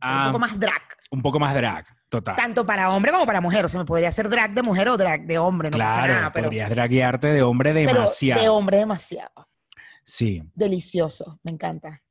Ah. 0.00 0.26
un 0.26 0.32
poco 0.32 0.38
más 0.40 0.60
drag. 0.60 0.82
un 1.10 1.22
poco 1.22 1.40
más 1.40 1.54
drag, 1.54 1.86
total. 2.10 2.36
Tanto 2.36 2.64
para 2.66 2.90
hombre 2.90 3.10
como 3.10 3.24
para 3.26 3.40
mujer. 3.40 3.64
O 3.64 3.68
sea, 3.70 3.80
me 3.80 3.86
podría 3.86 4.10
hacer 4.10 4.28
drag 4.28 4.52
de 4.52 4.62
mujer 4.62 4.90
o 4.90 4.96
drag 4.98 5.24
de 5.26 5.38
hombre, 5.38 5.70
no 5.70 5.78
pasa 5.78 5.94
claro, 5.94 6.12
nada. 6.14 6.32
Pero, 6.32 6.44
podrías 6.48 6.68
draguearte 6.70 7.28
de 7.28 7.42
hombre 7.42 7.72
pero 7.72 7.94
demasiado. 7.94 8.42
de 8.42 8.48
hombre 8.50 8.76
demasiado. 8.76 9.47
Sí. 10.08 10.42
Delicioso, 10.54 11.38
me 11.42 11.50
encanta. 11.50 12.02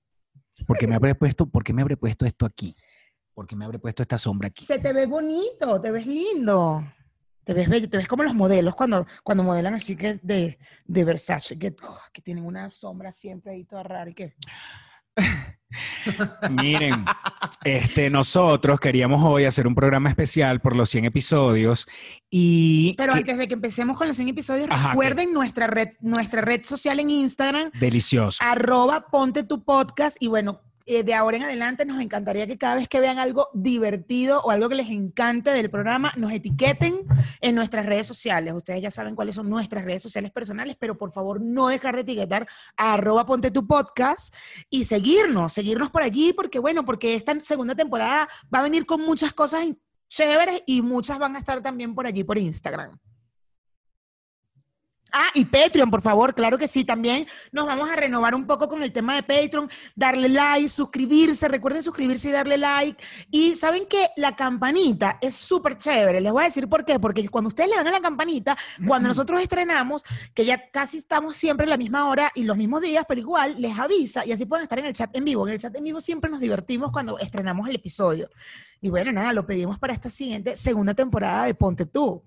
¿Por 0.67 0.77
qué 0.77 0.85
me 0.85 0.93
habré 0.93 1.15
puesto, 1.15 1.49
por 1.49 1.63
qué 1.63 1.73
me 1.73 1.81
habré 1.81 1.97
puesto 1.97 2.27
esto 2.27 2.45
aquí? 2.45 2.75
¿Por 3.33 3.47
qué 3.47 3.55
me 3.55 3.65
habré 3.65 3.79
puesto 3.79 4.03
esta 4.03 4.19
sombra 4.19 4.49
aquí? 4.49 4.65
Se 4.65 4.77
te 4.77 4.93
ve 4.93 5.07
bonito, 5.07 5.81
te 5.81 5.89
ves 5.89 6.05
lindo. 6.05 6.83
Te 7.43 7.55
ves 7.55 7.67
bello, 7.67 7.89
te 7.89 7.97
ves 7.97 8.07
como 8.07 8.21
los 8.21 8.35
modelos 8.35 8.75
cuando, 8.75 9.07
cuando 9.23 9.43
modelan 9.43 9.73
así 9.73 9.95
que 9.95 10.19
de, 10.21 10.59
de 10.85 11.03
Versace, 11.03 11.57
que, 11.57 11.75
oh, 11.81 11.99
que 12.13 12.21
tienen 12.21 12.45
una 12.45 12.69
sombra 12.69 13.11
siempre 13.11 13.53
ahí 13.53 13.65
toda 13.65 13.81
rara 13.81 14.11
y 14.11 14.13
que... 14.13 14.35
Miren, 16.49 17.05
este, 17.63 18.09
nosotros 18.09 18.79
queríamos 18.79 19.21
hoy 19.23 19.45
hacer 19.45 19.67
un 19.67 19.75
programa 19.75 20.09
especial 20.09 20.61
por 20.61 20.75
los 20.75 20.89
100 20.89 21.05
episodios 21.05 21.87
y... 22.29 22.95
Pero 22.97 23.13
que- 23.13 23.19
antes 23.19 23.37
de 23.37 23.47
que 23.47 23.53
empecemos 23.53 23.97
con 23.97 24.07
los 24.07 24.15
100 24.15 24.29
episodios, 24.29 24.67
Ajá, 24.71 24.89
recuerden 24.89 25.33
nuestra 25.33 25.67
red, 25.67 25.89
nuestra 25.99 26.41
red 26.41 26.63
social 26.63 26.99
en 26.99 27.09
Instagram, 27.09 27.71
Delicioso. 27.79 28.39
arroba 28.41 29.07
ponte 29.11 29.43
tu 29.43 29.63
podcast 29.63 30.17
y 30.21 30.27
bueno, 30.27 30.61
eh, 30.87 31.03
de 31.03 31.13
ahora 31.13 31.35
en 31.35 31.43
adelante 31.43 31.85
nos 31.85 32.01
encantaría 32.01 32.47
que 32.47 32.57
cada 32.57 32.75
vez 32.75 32.87
que 32.87 33.01
vean 33.01 33.19
algo 33.19 33.49
divertido 33.53 34.41
o 34.41 34.51
algo 34.51 34.69
que 34.69 34.75
les 34.75 34.89
encante 34.89 35.51
del 35.51 35.69
programa, 35.69 36.13
nos 36.15 36.31
etiqueten 36.31 37.05
en 37.41 37.55
nuestras 37.55 37.85
redes 37.85 38.07
sociales. 38.07 38.53
Ustedes 38.53 38.81
ya 38.81 38.89
saben 38.89 39.13
cuáles 39.13 39.35
son 39.35 39.49
nuestras 39.49 39.83
redes 39.83 40.01
sociales 40.01 40.31
personales, 40.31 40.77
pero 40.79 40.97
por 40.97 41.11
favor 41.11 41.41
no 41.41 41.67
dejar 41.67 41.95
de 41.95 42.01
etiquetar 42.01 42.47
a 42.77 42.93
arroba 42.93 43.25
ponte 43.25 43.51
tu 43.51 43.67
podcast 43.67 44.33
y 44.69 44.85
seguirnos, 44.85 45.51
seguirnos 45.51 45.89
por 45.89 46.03
allí, 46.03 46.31
porque 46.31 46.59
bueno, 46.59 46.85
porque 46.85 47.15
esta 47.15 47.39
segunda 47.41 47.75
temporada 47.75 48.29
va 48.53 48.59
a 48.59 48.63
venir 48.63 48.85
con 48.85 49.01
muchas 49.01 49.33
cosas 49.33 49.65
chéveres 50.07 50.63
y 50.65 50.81
muchas 50.81 51.19
van 51.19 51.35
a 51.35 51.39
estar 51.39 51.61
también 51.61 51.93
por 51.93 52.07
allí 52.07 52.23
por 52.23 52.37
Instagram. 52.37 52.97
Ah, 55.11 55.29
y 55.33 55.45
Patreon, 55.45 55.89
por 55.89 56.01
favor, 56.01 56.33
claro 56.33 56.57
que 56.57 56.67
sí, 56.67 56.83
también 56.83 57.27
nos 57.51 57.65
vamos 57.65 57.89
a 57.89 57.95
renovar 57.95 58.35
un 58.35 58.45
poco 58.45 58.67
con 58.67 58.83
el 58.83 58.91
tema 58.91 59.15
de 59.15 59.23
Patreon, 59.23 59.69
darle 59.95 60.29
like, 60.29 60.69
suscribirse, 60.69 61.47
recuerden 61.47 61.83
suscribirse 61.83 62.29
y 62.29 62.31
darle 62.31 62.57
like. 62.57 63.03
Y 63.31 63.55
saben 63.55 63.87
que 63.87 64.07
la 64.15 64.35
campanita 64.35 65.17
es 65.21 65.35
súper 65.35 65.77
chévere, 65.77 66.21
les 66.21 66.31
voy 66.31 66.41
a 66.41 66.45
decir 66.45 66.67
por 66.67 66.85
qué, 66.85 66.99
porque 66.99 67.27
cuando 67.29 67.47
ustedes 67.47 67.69
le 67.69 67.75
dan 67.75 67.87
a 67.87 67.91
la 67.91 68.01
campanita, 68.01 68.57
cuando 68.85 69.07
nosotros 69.09 69.41
estrenamos, 69.41 70.03
que 70.33 70.45
ya 70.45 70.69
casi 70.69 70.97
estamos 70.97 71.37
siempre 71.37 71.65
a 71.65 71.69
la 71.69 71.77
misma 71.77 72.09
hora 72.09 72.31
y 72.35 72.43
los 72.43 72.57
mismos 72.57 72.81
días, 72.81 73.05
pero 73.07 73.21
igual 73.21 73.55
les 73.59 73.77
avisa 73.77 74.25
y 74.25 74.31
así 74.31 74.45
pueden 74.45 74.63
estar 74.63 74.79
en 74.79 74.85
el 74.85 74.93
chat 74.93 75.15
en 75.15 75.23
vivo. 75.23 75.47
En 75.47 75.53
el 75.53 75.59
chat 75.59 75.75
en 75.75 75.83
vivo 75.83 76.01
siempre 76.01 76.29
nos 76.29 76.39
divertimos 76.39 76.91
cuando 76.91 77.17
estrenamos 77.19 77.67
el 77.69 77.75
episodio. 77.75 78.29
Y 78.81 78.89
bueno, 78.89 79.11
nada, 79.11 79.33
lo 79.33 79.45
pedimos 79.45 79.79
para 79.79 79.93
esta 79.93 80.09
siguiente 80.09 80.55
segunda 80.55 80.93
temporada 80.93 81.45
de 81.45 81.55
Ponte 81.55 81.85
Tú. 81.85 82.23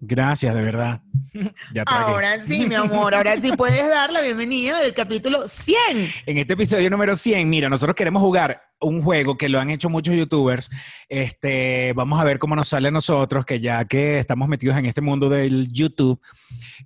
Gracias, 0.00 0.54
de 0.54 0.62
verdad. 0.62 1.02
Ya. 1.72 1.84
Ahora 1.86 2.40
sí, 2.42 2.66
mi 2.66 2.74
amor, 2.74 3.14
ahora 3.14 3.38
sí 3.38 3.52
puedes 3.52 3.88
dar 3.88 4.12
la 4.12 4.20
bienvenida 4.20 4.80
del 4.80 4.94
capítulo 4.94 5.46
100. 5.46 5.78
En 6.26 6.38
este 6.38 6.54
episodio 6.54 6.90
número 6.90 7.14
100, 7.14 7.48
mira, 7.48 7.68
nosotros 7.68 7.94
queremos 7.94 8.20
jugar 8.20 8.60
un 8.80 9.00
juego 9.00 9.36
que 9.38 9.48
lo 9.48 9.60
han 9.60 9.70
hecho 9.70 9.88
muchos 9.88 10.16
youtubers. 10.16 10.68
Este, 11.08 11.92
vamos 11.92 12.20
a 12.20 12.24
ver 12.24 12.40
cómo 12.40 12.56
nos 12.56 12.68
sale 12.68 12.88
a 12.88 12.90
nosotros, 12.90 13.46
que 13.46 13.60
ya 13.60 13.84
que 13.84 14.18
estamos 14.18 14.48
metidos 14.48 14.76
en 14.76 14.86
este 14.86 15.00
mundo 15.00 15.28
del 15.28 15.68
YouTube, 15.72 16.20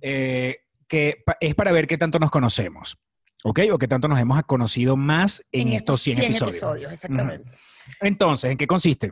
eh, 0.01 0.57
que 0.87 1.23
es 1.39 1.55
para 1.55 1.71
ver 1.71 1.87
qué 1.87 1.97
tanto 1.97 2.19
nos 2.19 2.29
conocemos, 2.29 2.99
¿ok? 3.43 3.61
O 3.71 3.79
qué 3.79 3.87
tanto 3.87 4.07
nos 4.07 4.19
hemos 4.19 4.43
conocido 4.43 4.95
más 4.95 5.43
en, 5.51 5.73
estos 5.73 6.01
100, 6.01 6.21
episodios. 6.21 6.91
exactamente. 6.91 7.51
Entonces, 8.01 8.51
¿en 8.51 8.57
qué 8.57 8.67
consiste? 8.67 9.11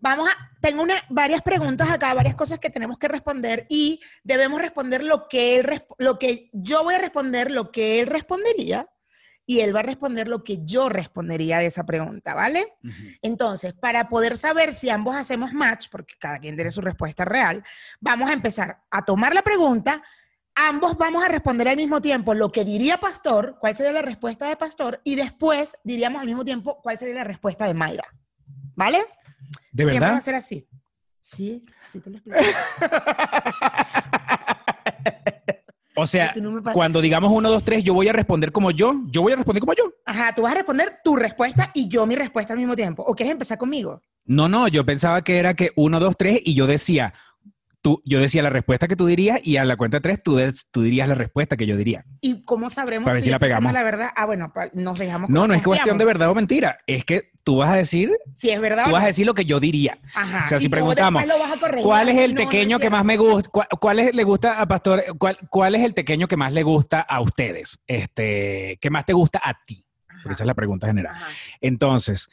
Vamos 0.00 0.28
a, 0.28 0.32
tengo 0.60 0.82
una, 0.82 0.94
varias 1.08 1.42
preguntas 1.42 1.90
acá, 1.90 2.14
varias 2.14 2.34
cosas 2.34 2.58
que 2.58 2.70
tenemos 2.70 2.98
que 2.98 3.08
responder 3.08 3.66
y 3.68 4.00
debemos 4.22 4.60
responder 4.60 5.02
lo 5.02 5.28
que 5.28 5.56
él, 5.56 5.82
lo 5.98 6.18
que 6.18 6.50
yo 6.52 6.84
voy 6.84 6.94
a 6.94 6.98
responder, 6.98 7.50
lo 7.50 7.72
que 7.72 8.00
él 8.00 8.06
respondería 8.06 8.88
y 9.48 9.60
él 9.60 9.74
va 9.74 9.80
a 9.80 9.84
responder 9.84 10.28
lo 10.28 10.44
que 10.44 10.62
yo 10.62 10.90
respondería 10.90 11.58
de 11.58 11.66
esa 11.66 11.86
pregunta, 11.86 12.34
¿vale? 12.34 12.74
Entonces, 13.22 13.72
para 13.72 14.10
poder 14.10 14.36
saber 14.36 14.74
si 14.74 14.90
ambos 14.90 15.16
hacemos 15.16 15.54
match, 15.54 15.86
porque 15.90 16.16
cada 16.18 16.38
quien 16.38 16.54
tiene 16.54 16.70
su 16.70 16.82
respuesta 16.82 17.24
real, 17.24 17.64
vamos 17.98 18.28
a 18.28 18.34
empezar 18.34 18.82
a 18.90 19.06
tomar 19.06 19.34
la 19.34 19.40
pregunta. 19.40 20.02
Ambos 20.54 20.98
vamos 20.98 21.24
a 21.24 21.28
responder 21.28 21.66
al 21.66 21.78
mismo 21.78 22.02
tiempo 22.02 22.34
lo 22.34 22.52
que 22.52 22.62
diría 22.62 23.00
Pastor, 23.00 23.56
cuál 23.58 23.74
sería 23.74 23.92
la 23.92 24.02
respuesta 24.02 24.46
de 24.46 24.56
Pastor, 24.56 25.00
y 25.02 25.14
después 25.14 25.78
diríamos 25.82 26.20
al 26.20 26.26
mismo 26.26 26.44
tiempo 26.44 26.82
cuál 26.82 26.98
sería 26.98 27.14
la 27.14 27.24
respuesta 27.24 27.64
de 27.64 27.72
Mayra. 27.72 28.04
¿Vale? 28.76 29.06
¿De 29.78 29.84
Siempre 29.84 30.00
va 30.00 30.06
verdad? 30.06 30.18
a 30.18 30.20
ser 30.20 30.34
así. 30.34 30.68
Sí, 31.20 31.62
así 31.86 32.00
te 32.00 32.10
lo 32.10 32.16
explico. 32.16 32.38
O 36.00 36.06
sea, 36.06 36.32
cuando 36.72 37.00
digamos 37.00 37.32
1, 37.32 37.50
2, 37.50 37.64
3, 37.64 37.82
yo 37.82 37.92
voy 37.92 38.06
a 38.06 38.12
responder 38.12 38.52
como 38.52 38.70
yo. 38.70 38.94
Yo 39.08 39.20
voy 39.20 39.32
a 39.32 39.36
responder 39.36 39.60
como 39.60 39.72
yo. 39.74 39.92
Ajá, 40.06 40.32
tú 40.32 40.42
vas 40.42 40.52
a 40.52 40.54
responder 40.54 41.00
tu 41.02 41.16
respuesta 41.16 41.72
y 41.74 41.88
yo 41.88 42.06
mi 42.06 42.14
respuesta 42.14 42.52
al 42.52 42.58
mismo 42.60 42.76
tiempo. 42.76 43.02
¿O 43.02 43.16
quieres 43.16 43.32
empezar 43.32 43.58
conmigo? 43.58 44.00
No, 44.24 44.48
no, 44.48 44.68
yo 44.68 44.86
pensaba 44.86 45.22
que 45.22 45.38
era 45.38 45.54
que 45.54 45.72
1, 45.74 45.98
2, 45.98 46.16
3 46.16 46.40
y 46.44 46.54
yo 46.54 46.68
decía, 46.68 47.14
tú, 47.82 48.00
yo 48.04 48.20
decía 48.20 48.44
la 48.44 48.50
respuesta 48.50 48.86
que 48.86 48.94
tú 48.94 49.06
dirías 49.06 49.40
y 49.42 49.56
a 49.56 49.64
la 49.64 49.76
cuenta 49.76 49.98
3 49.98 50.22
tú, 50.22 50.38
tú 50.70 50.82
dirías 50.82 51.08
la 51.08 51.16
respuesta 51.16 51.56
que 51.56 51.66
yo 51.66 51.76
diría. 51.76 52.04
¿Y 52.20 52.44
cómo 52.44 52.70
sabremos 52.70 53.04
Para 53.06 53.14
ver 53.14 53.22
si 53.24 53.30
la 53.30 53.40
pegamos. 53.40 53.72
la 53.72 53.82
verdad? 53.82 54.10
Ah, 54.14 54.26
bueno, 54.26 54.52
nos 54.74 54.98
dejamos. 55.00 55.28
No, 55.30 55.48
no 55.48 55.54
es 55.54 55.62
cuestión 55.62 55.98
de 55.98 56.04
verdad 56.04 56.30
o 56.30 56.34
mentira, 56.36 56.78
es 56.86 57.04
que 57.04 57.32
tú 57.48 57.56
vas 57.56 57.70
a 57.70 57.76
decir, 57.76 58.10
Si 58.34 58.50
es 58.50 58.60
verdad. 58.60 58.84
tú 58.84 58.90
vas 58.90 58.98
a 59.00 59.04
no. 59.04 59.06
decir 59.06 59.24
lo 59.24 59.32
que 59.32 59.46
yo 59.46 59.58
diría. 59.58 59.98
Ajá. 60.14 60.44
o 60.44 60.48
sea, 60.50 60.58
si 60.58 60.68
preguntamos. 60.68 61.24
¿Cuál 61.82 62.10
es 62.10 62.16
el 62.18 62.34
No, 62.34 62.42
no 62.42 62.50
tequeño 62.50 62.76
es 62.76 62.82
que 62.82 62.90
más 62.90 63.06
me 63.06 63.16
gusta? 63.16 63.48
¿Cuál, 63.48 63.66
cuál 63.80 63.98
es- 64.00 64.14
le 64.14 64.22
gusta 64.22 64.60
a 64.60 64.68
Pastor? 64.68 65.02
¿Cuál, 65.18 65.38
cuál 65.48 65.74
es 65.74 65.82
el 65.82 65.94
tequeño 65.94 66.28
que 66.28 66.36
más 66.36 66.52
le 66.52 66.62
gusta 66.62 67.00
a 67.00 67.22
ustedes? 67.22 67.80
Este, 67.86 68.76
¿qué 68.82 68.90
más 68.90 69.06
te 69.06 69.14
gusta 69.14 69.40
a 69.42 69.54
ti? 69.64 69.82
Porque 70.22 70.34
esa 70.34 70.44
es 70.44 70.46
la 70.46 70.52
pregunta 70.52 70.86
general. 70.88 71.14
Ajá. 71.14 71.26
Entonces, 71.62 72.28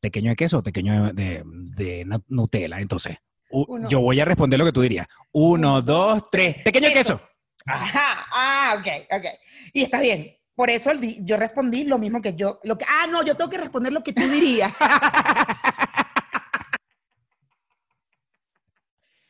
¿tequeño 0.00 0.28
de 0.28 0.36
queso 0.36 0.58
o 0.58 0.62
tequeño 0.62 1.14
de, 1.14 1.42
de 1.46 2.04
nu- 2.04 2.22
Nutella? 2.28 2.80
Entonces, 2.80 3.16
Uno. 3.50 3.88
yo 3.88 4.00
voy 4.00 4.20
a 4.20 4.26
responder 4.26 4.58
lo 4.58 4.66
que 4.66 4.72
tú 4.72 4.82
dirías. 4.82 5.06
Uno, 5.32 5.52
Uno, 5.76 5.80
dos, 5.82 6.24
tres. 6.30 6.62
Tequeño 6.64 6.88
de 6.88 6.92
queso. 6.92 7.16
queso. 7.18 7.28
Ajá. 7.64 8.26
Ah, 8.30 8.74
ok, 8.78 8.86
ok. 9.10 9.24
Y 9.72 9.82
está 9.84 10.00
bien. 10.02 10.36
Por 10.54 10.68
eso 10.70 10.92
yo 11.20 11.36
respondí 11.36 11.84
lo 11.84 11.98
mismo 11.98 12.20
que 12.20 12.34
yo. 12.34 12.60
Lo 12.64 12.76
que, 12.76 12.84
ah, 12.88 13.06
no, 13.06 13.24
yo 13.24 13.34
tengo 13.36 13.50
que 13.50 13.58
responder 13.58 13.92
lo 13.92 14.02
que 14.02 14.12
tú 14.12 14.22
dirías. 14.28 14.70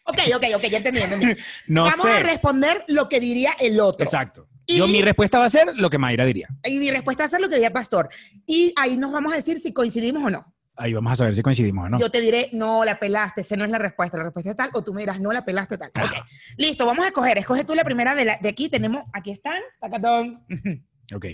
ok, 0.04 0.18
ok, 0.36 0.44
ok, 0.56 0.62
ya 0.64 0.78
entendí. 0.78 1.00
No 1.68 1.84
Vamos 1.84 2.06
a 2.06 2.18
responder 2.20 2.84
lo 2.88 3.08
que 3.08 3.20
diría 3.20 3.52
el 3.60 3.78
otro. 3.80 4.04
Exacto. 4.04 4.48
Y- 4.66 4.78
Yo 4.78 4.86
mi 4.88 5.00
respuesta 5.02 5.38
va 5.38 5.44
a 5.44 5.50
ser 5.50 5.76
lo 5.76 5.90
que 5.90 5.98
Mayra 5.98 6.24
diría. 6.24 6.48
Y 6.64 6.78
mi 6.78 6.90
respuesta 6.90 7.22
va 7.22 7.26
a 7.26 7.30
ser 7.30 7.40
lo 7.40 7.48
que 7.48 7.54
diría 7.56 7.72
Pastor. 7.72 8.08
Y 8.46 8.72
ahí 8.76 8.96
nos 8.96 9.12
vamos 9.12 9.32
a 9.32 9.36
decir 9.36 9.60
si 9.60 9.72
coincidimos 9.72 10.24
o 10.24 10.30
no. 10.30 10.52
Ahí 10.74 10.94
vamos 10.94 11.12
a 11.12 11.16
saber 11.16 11.34
si 11.34 11.42
coincidimos 11.42 11.84
o 11.84 11.88
no. 11.90 11.98
Yo 12.00 12.10
te 12.10 12.20
diré, 12.20 12.48
no, 12.52 12.84
la 12.84 12.98
pelaste, 12.98 13.42
esa 13.42 13.56
no 13.56 13.64
es 13.64 13.70
la 13.70 13.78
respuesta, 13.78 14.16
la 14.16 14.24
respuesta 14.24 14.50
es 14.50 14.56
tal, 14.56 14.70
o 14.72 14.82
tú 14.82 14.94
me 14.94 15.02
dirás, 15.02 15.20
no, 15.20 15.30
la 15.30 15.44
pelaste 15.44 15.76
tal. 15.78 15.90
Ok, 15.90 15.98
Ajá. 16.04 16.26
listo, 16.56 16.86
vamos 16.86 17.04
a 17.04 17.08
escoger. 17.08 17.36
Escoge 17.38 17.64
tú 17.64 17.74
la 17.74 17.84
primera 17.84 18.14
de, 18.14 18.24
la, 18.24 18.38
de 18.40 18.48
aquí. 18.48 18.68
Tenemos, 18.68 19.04
aquí 19.12 19.30
están, 19.30 19.60
tacatón. 19.80 20.44
Ok, 21.14 21.26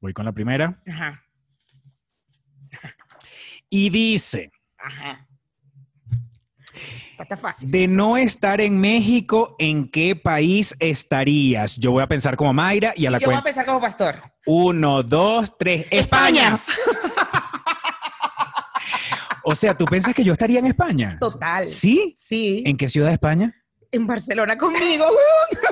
voy 0.00 0.12
con 0.12 0.24
la 0.24 0.32
primera. 0.32 0.82
Ajá, 0.86 1.22
Y 3.68 3.90
dice, 3.90 4.50
ajá. 4.78 5.26
Está, 7.18 7.36
fácil. 7.38 7.70
de 7.70 7.88
no 7.88 8.18
estar 8.18 8.60
en 8.60 8.78
México, 8.78 9.56
¿en 9.58 9.88
qué 9.90 10.14
país 10.14 10.76
estarías? 10.80 11.76
Yo 11.76 11.90
voy 11.90 12.02
a 12.02 12.06
pensar 12.06 12.36
como 12.36 12.52
Mayra 12.52 12.92
y 12.94 13.06
a 13.06 13.08
Y 13.08 13.12
la 13.12 13.18
yo 13.18 13.26
voy 13.26 13.34
a 13.34 13.38
empezar 13.38 13.64
como 13.64 13.80
pastor. 13.80 14.20
Uno, 14.44 15.02
dos, 15.02 15.50
tres. 15.58 15.86
¡España! 15.90 16.62
O 19.48 19.54
sea, 19.54 19.76
¿tú 19.76 19.84
piensas 19.84 20.12
que 20.12 20.24
yo 20.24 20.32
estaría 20.32 20.58
en 20.58 20.66
España? 20.66 21.16
Total. 21.20 21.68
¿Sí? 21.68 22.12
Sí. 22.16 22.64
¿En 22.66 22.76
qué 22.76 22.88
ciudad 22.88 23.06
de 23.06 23.12
España? 23.14 23.54
En 23.92 24.04
Barcelona 24.04 24.58
conmigo, 24.58 25.04
weón. 25.04 25.64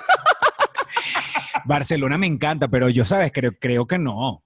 Barcelona 1.64 2.18
me 2.18 2.26
encanta, 2.26 2.68
pero 2.68 2.88
yo, 2.88 3.04
¿sabes? 3.04 3.32
Creo, 3.32 3.52
creo 3.58 3.86
que 3.86 3.98
no. 3.98 4.42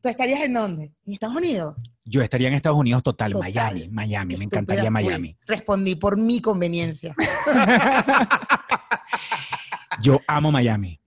¿Tú 0.00 0.08
estarías 0.08 0.40
en 0.42 0.52
dónde? 0.54 0.92
¿En 1.06 1.12
Estados 1.14 1.36
Unidos? 1.36 1.76
Yo 2.04 2.20
estaría 2.22 2.48
en 2.48 2.54
Estados 2.54 2.78
Unidos 2.78 3.02
total, 3.02 3.32
Total. 3.32 3.50
Miami, 3.52 3.88
Miami, 3.88 4.34
Qué 4.34 4.38
me 4.38 4.44
encantaría 4.44 4.82
fui. 4.84 4.90
Miami. 4.90 5.36
Respondí 5.46 5.94
por 5.94 6.18
mi 6.18 6.40
conveniencia. 6.42 7.14
Yo 10.02 10.20
amo 10.26 10.50
Miami, 10.50 11.00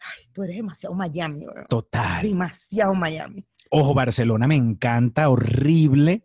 Ay, 0.00 0.24
tú 0.32 0.42
eres 0.42 0.56
demasiado 0.56 0.94
Miami, 0.94 1.46
weón. 1.46 1.66
total. 1.68 2.22
Demasiado 2.22 2.94
Miami. 2.94 3.44
Ojo, 3.70 3.94
Barcelona 3.94 4.46
me 4.46 4.56
encanta, 4.56 5.28
horrible, 5.28 6.24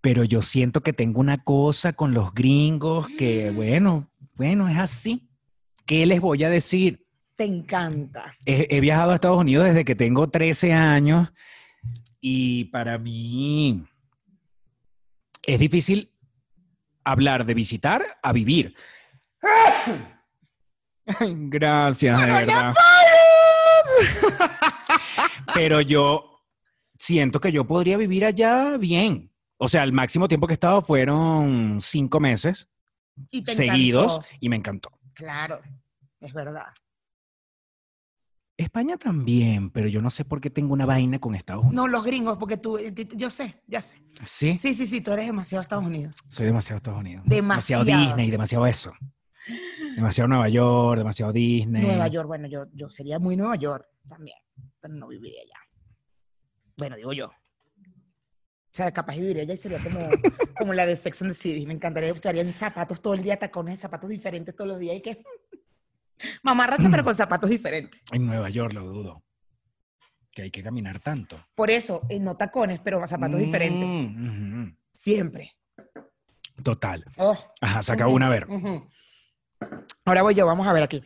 pero 0.00 0.24
yo 0.24 0.42
siento 0.42 0.82
que 0.82 0.92
tengo 0.92 1.20
una 1.20 1.38
cosa 1.44 1.92
con 1.92 2.12
los 2.14 2.34
gringos 2.34 3.06
que, 3.18 3.50
bueno, 3.50 4.08
bueno, 4.36 4.68
es 4.68 4.78
así. 4.78 5.28
¿Qué 5.86 6.04
les 6.06 6.20
voy 6.20 6.42
a 6.44 6.50
decir? 6.50 7.06
Te 7.40 7.46
encanta. 7.46 8.36
He, 8.44 8.66
he 8.68 8.80
viajado 8.80 9.12
a 9.12 9.14
Estados 9.14 9.38
Unidos 9.38 9.64
desde 9.64 9.82
que 9.82 9.94
tengo 9.94 10.28
13 10.28 10.74
años 10.74 11.32
y 12.20 12.64
para 12.66 12.98
mí 12.98 13.82
es 15.44 15.58
difícil 15.58 16.12
hablar 17.02 17.46
de 17.46 17.54
visitar 17.54 18.04
a 18.22 18.34
vivir. 18.34 18.76
Gracias, 21.18 22.20
de 22.20 22.26
verdad. 22.26 22.74
Pero 25.54 25.80
yo 25.80 26.42
siento 26.98 27.40
que 27.40 27.52
yo 27.52 27.66
podría 27.66 27.96
vivir 27.96 28.26
allá 28.26 28.76
bien. 28.76 29.32
O 29.56 29.66
sea, 29.66 29.82
el 29.84 29.94
máximo 29.94 30.28
tiempo 30.28 30.46
que 30.46 30.52
he 30.52 30.60
estado 30.60 30.82
fueron 30.82 31.80
cinco 31.80 32.20
meses 32.20 32.68
Y 33.30 33.42
seguidos 33.46 34.16
encantó. 34.16 34.28
y 34.40 34.48
me 34.50 34.56
encantó. 34.56 34.90
Claro, 35.14 35.58
es 36.20 36.34
verdad. 36.34 36.66
España 38.60 38.96
también, 38.96 39.70
pero 39.70 39.88
yo 39.88 40.00
no 40.02 40.10
sé 40.10 40.24
por 40.24 40.40
qué 40.40 40.50
tengo 40.50 40.72
una 40.74 40.84
vaina 40.86 41.18
con 41.18 41.34
Estados 41.34 41.64
Unidos. 41.64 41.74
No, 41.74 41.88
los 41.88 42.04
gringos, 42.04 42.36
porque 42.38 42.56
tú, 42.56 42.76
eh, 42.76 42.92
yo 43.16 43.30
sé, 43.30 43.62
ya 43.66 43.80
sé. 43.80 43.96
Sí, 44.26 44.58
Sí, 44.58 44.74
sí, 44.74 44.86
sí, 44.86 45.00
tú 45.00 45.12
eres 45.12 45.26
demasiado 45.26 45.62
Estados 45.62 45.84
Unidos. 45.84 46.14
soy 46.28 46.46
demasiado 46.46 46.76
Estados 46.76 47.00
Unidos. 47.00 47.24
Demasiado. 47.26 47.84
Disney, 47.84 48.30
demasiado 48.30 48.66
eso. 48.66 48.92
Demasiado 49.96 50.28
Nueva 50.28 50.48
York, 50.48 50.98
demasiado 50.98 51.32
Disney. 51.32 51.82
Nueva 51.82 52.08
York, 52.08 52.28
bueno, 52.28 52.46
yo, 52.48 52.66
yo 52.72 52.88
sería 52.88 53.18
muy 53.18 53.36
Nueva 53.36 53.56
York 53.56 53.86
también, 54.08 54.36
pero 54.80 54.94
no 54.94 55.08
viviría 55.08 55.40
allá. 55.40 55.60
Bueno, 56.76 56.96
digo 56.96 57.12
yo. 57.12 57.26
O 57.26 58.72
sea, 58.72 58.92
capaz 58.92 59.16
viviría 59.16 59.42
allá 59.42 59.54
y 59.54 59.56
sería 59.56 59.78
como, 59.82 59.98
como 60.56 60.72
la 60.74 60.86
de 60.86 60.96
Sex 60.96 61.22
and 61.22 61.32
the 61.32 61.36
City. 61.36 61.66
Me 61.66 61.74
encantaría, 61.74 62.10
estaría 62.10 62.42
en 62.42 62.52
zapatos 62.52 63.00
todo 63.00 63.14
el 63.14 63.22
día, 63.22 63.36
tacones, 63.38 63.80
zapatos 63.80 64.08
diferentes 64.10 64.54
todos 64.54 64.68
los 64.68 64.78
días 64.78 64.96
y 64.96 65.00
que... 65.00 65.22
Mamarracha, 66.42 66.88
pero 66.90 67.04
con 67.04 67.14
zapatos 67.14 67.50
diferentes. 67.50 68.00
En 68.12 68.26
Nueva 68.26 68.48
York 68.50 68.72
lo 68.72 68.86
dudo. 68.86 69.22
Que 70.32 70.42
hay 70.42 70.50
que 70.50 70.62
caminar 70.62 71.00
tanto. 71.00 71.44
Por 71.54 71.70
eso, 71.70 72.02
eh, 72.08 72.20
no 72.20 72.36
tacones, 72.36 72.80
pero 72.80 73.04
zapatos 73.06 73.40
diferentes. 73.40 73.88
Mm, 73.88 74.62
ujú. 74.62 74.76
Siempre. 74.94 75.56
Total. 76.62 77.04
Oh. 77.16 77.36
Ajá, 77.60 77.82
saca 77.82 78.06
una 78.06 78.26
a 78.26 78.30
ver. 78.30 78.46
Ahora 80.04 80.22
voy 80.22 80.34
yo, 80.34 80.46
vamos 80.46 80.66
a 80.66 80.72
ver 80.72 80.82
aquí. 80.82 81.02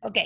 Ok. 0.00 0.18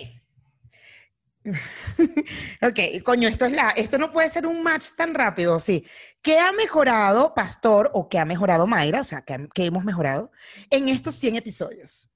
ok, 2.62 3.02
coño, 3.02 3.28
esto 3.28 3.46
es 3.46 3.52
la, 3.52 3.70
esto 3.70 3.96
no 3.96 4.12
puede 4.12 4.28
ser 4.28 4.46
un 4.46 4.62
match 4.62 4.88
tan 4.96 5.14
rápido, 5.14 5.58
sí. 5.58 5.86
¿Qué 6.22 6.38
ha 6.38 6.52
mejorado 6.52 7.32
Pastor 7.34 7.90
o 7.94 8.08
qué 8.08 8.18
ha 8.18 8.24
mejorado 8.24 8.66
Mayra, 8.66 9.00
o 9.00 9.04
sea, 9.04 9.22
que, 9.22 9.64
hemos 9.64 9.84
mejorado 9.84 10.30
en 10.68 10.88
estos 10.88 11.14
100 11.14 11.36
episodios? 11.36 12.09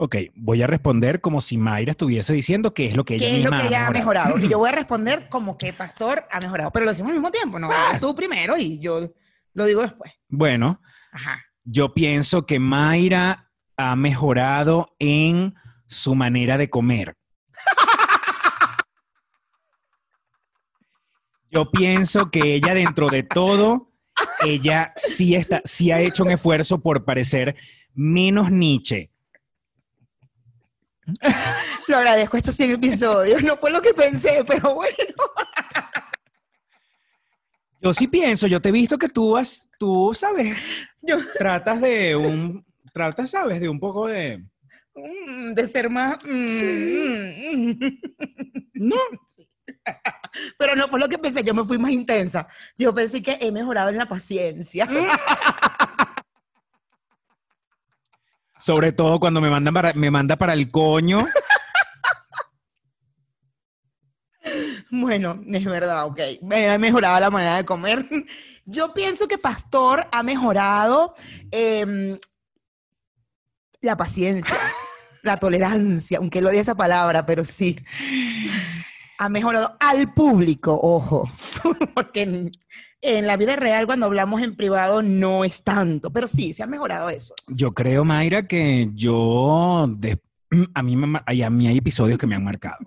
Ok, 0.00 0.14
voy 0.36 0.62
a 0.62 0.68
responder 0.68 1.20
como 1.20 1.40
si 1.40 1.58
Mayra 1.58 1.90
estuviese 1.90 2.32
diciendo 2.32 2.72
qué 2.72 2.86
es 2.86 2.96
lo 2.96 3.04
que 3.04 3.16
ella 3.16 3.26
¿Qué 3.26 3.38
es 3.38 3.44
lo 3.44 3.50
que 3.50 3.66
ella 3.66 3.88
ha 3.88 3.90
mejorado. 3.90 4.28
mejorado? 4.28 4.46
Y 4.46 4.48
yo 4.48 4.58
voy 4.58 4.68
a 4.68 4.72
responder 4.76 5.28
como 5.28 5.58
que 5.58 5.72
Pastor 5.72 6.24
ha 6.30 6.38
mejorado, 6.40 6.70
pero 6.70 6.84
lo 6.84 6.92
decimos 6.92 7.10
al 7.10 7.16
mismo 7.16 7.32
tiempo, 7.32 7.58
¿no? 7.58 7.68
Ah. 7.72 7.98
Tú 7.98 8.14
primero 8.14 8.56
y 8.56 8.78
yo 8.78 9.12
lo 9.54 9.66
digo 9.66 9.82
después. 9.82 10.12
Bueno, 10.28 10.80
Ajá. 11.10 11.42
yo 11.64 11.94
pienso 11.94 12.46
que 12.46 12.60
Mayra 12.60 13.50
ha 13.76 13.96
mejorado 13.96 14.94
en 15.00 15.56
su 15.88 16.14
manera 16.14 16.58
de 16.58 16.70
comer. 16.70 17.16
Yo 21.50 21.70
pienso 21.70 22.30
que 22.30 22.54
ella 22.54 22.74
dentro 22.74 23.08
de 23.08 23.22
todo, 23.22 23.90
ella 24.44 24.92
sí 24.96 25.34
está, 25.34 25.62
sí 25.64 25.90
ha 25.90 25.98
hecho 26.00 26.22
un 26.24 26.30
esfuerzo 26.30 26.82
por 26.82 27.06
parecer 27.06 27.56
menos 27.94 28.50
Nietzsche. 28.50 29.10
Lo 31.88 31.96
agradezco 31.96 32.36
estos 32.36 32.54
100 32.54 32.72
episodios. 32.72 33.42
No 33.42 33.56
fue 33.56 33.70
lo 33.70 33.80
que 33.80 33.94
pensé, 33.94 34.44
pero 34.46 34.74
bueno. 34.74 35.14
Yo 37.80 37.92
sí 37.92 38.08
pienso, 38.08 38.46
yo 38.46 38.60
te 38.60 38.70
he 38.70 38.72
visto 38.72 38.98
que 38.98 39.08
tú 39.08 39.36
has, 39.36 39.70
tú 39.78 40.12
sabes, 40.12 40.56
Yo, 41.00 41.16
tratas 41.38 41.80
de 41.80 42.16
un, 42.16 42.64
tratas, 42.92 43.30
sabes, 43.30 43.60
de 43.60 43.68
un 43.68 43.78
poco 43.78 44.08
de, 44.08 44.44
mm, 44.96 45.52
de 45.54 45.68
ser 45.68 45.88
más. 45.88 46.16
mm, 46.24 46.58
Sí. 46.58 47.54
mm. 47.54 48.00
no, 48.74 48.96
Sí. 49.28 49.48
Pero 50.58 50.74
no 50.76 50.88
fue 50.88 50.98
lo 50.98 51.08
que 51.08 51.18
pensé, 51.18 51.42
yo 51.44 51.54
me 51.54 51.64
fui 51.64 51.78
más 51.78 51.90
intensa. 51.92 52.48
Yo 52.76 52.94
pensé 52.94 53.22
que 53.22 53.38
he 53.40 53.52
mejorado 53.52 53.90
en 53.90 53.96
la 53.98 54.06
paciencia. 54.06 54.88
Sobre 58.58 58.92
todo 58.92 59.20
cuando 59.20 59.40
me 59.40 59.50
mandan 59.50 59.74
para, 59.74 59.92
me 59.92 60.10
manda 60.10 60.36
para 60.36 60.52
el 60.52 60.70
coño. 60.70 61.26
Bueno, 64.90 65.42
es 65.46 65.64
verdad, 65.64 66.06
ok. 66.06 66.20
Ha 66.50 66.78
mejorado 66.78 67.20
la 67.20 67.30
manera 67.30 67.56
de 67.56 67.64
comer. 67.64 68.08
Yo 68.64 68.94
pienso 68.94 69.28
que 69.28 69.38
Pastor 69.38 70.06
ha 70.10 70.22
mejorado 70.22 71.14
em, 71.50 72.18
la 73.80 73.96
paciencia, 73.96 74.56
la 75.22 75.38
tolerancia, 75.38 76.18
aunque 76.18 76.40
lo 76.40 76.48
odia 76.48 76.62
esa 76.62 76.74
palabra, 76.74 77.26
pero 77.26 77.44
sí. 77.44 77.78
Ha 79.18 79.28
mejorado 79.28 79.76
al 79.78 80.14
público, 80.14 80.78
ojo. 80.80 81.30
Porque 81.94 82.50
en, 83.00 83.26
la 83.26 83.36
vida 83.36 83.56
real, 83.56 83.86
cuando 83.86 84.06
hablamos 84.06 84.42
en 84.42 84.56
privado, 84.56 85.02
no 85.02 85.44
es 85.44 85.64
tanto. 85.64 86.12
Pero 86.12 86.26
sí, 86.26 86.52
se 86.52 86.62
ha 86.62 86.66
mejorado 86.66 87.10
eso. 87.10 87.34
Yo 87.48 87.74
creo, 87.74 88.04
Mayra, 88.04 88.46
que 88.46 88.90
yo, 88.94 89.86
de- 89.96 90.20
a, 90.74 90.82
mí 90.82 90.96
me 90.96 91.20
a 91.24 91.50
mí 91.50 91.68
hay 91.68 91.78
episodios 91.78 92.18
que 92.18 92.26
me 92.26 92.34
han 92.34 92.44
marcado. 92.44 92.78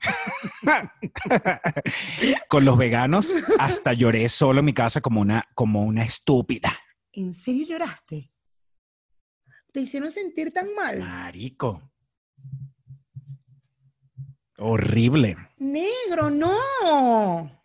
Con 2.48 2.64
los 2.64 2.78
veganos, 2.78 3.34
hasta 3.58 3.92
lloré 3.92 4.28
solo 4.28 4.60
en 4.60 4.66
mi 4.66 4.72
casa 4.72 5.00
como 5.00 5.20
una, 5.20 5.44
como 5.54 5.84
una 5.84 6.04
estúpida. 6.04 6.76
¿En 7.12 7.34
serio 7.34 7.66
lloraste? 7.66 8.30
¿Te 9.72 9.80
hicieron 9.80 10.10
sentir 10.10 10.52
tan 10.52 10.74
mal? 10.74 11.00
Marico. 11.00 11.82
Horrible. 14.58 15.36
Negro, 15.58 16.30
no. 16.30 17.59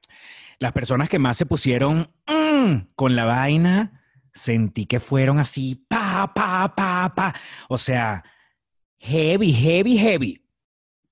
Las 0.59 0.71
personas 0.71 1.09
que 1.09 1.19
más 1.19 1.37
se 1.37 1.45
pusieron 1.45 2.11
mm, 2.27 2.93
con 2.95 3.15
la 3.15 3.25
vaina, 3.25 4.03
sentí 4.33 4.85
que 4.85 4.99
fueron 4.99 5.39
así, 5.39 5.75
pa, 5.87 6.33
pa, 6.33 6.75
pa, 6.75 7.13
pa. 7.15 7.35
O 7.69 7.77
sea, 7.77 8.23
heavy, 8.99 9.53
heavy, 9.53 9.97
heavy. 9.97 10.41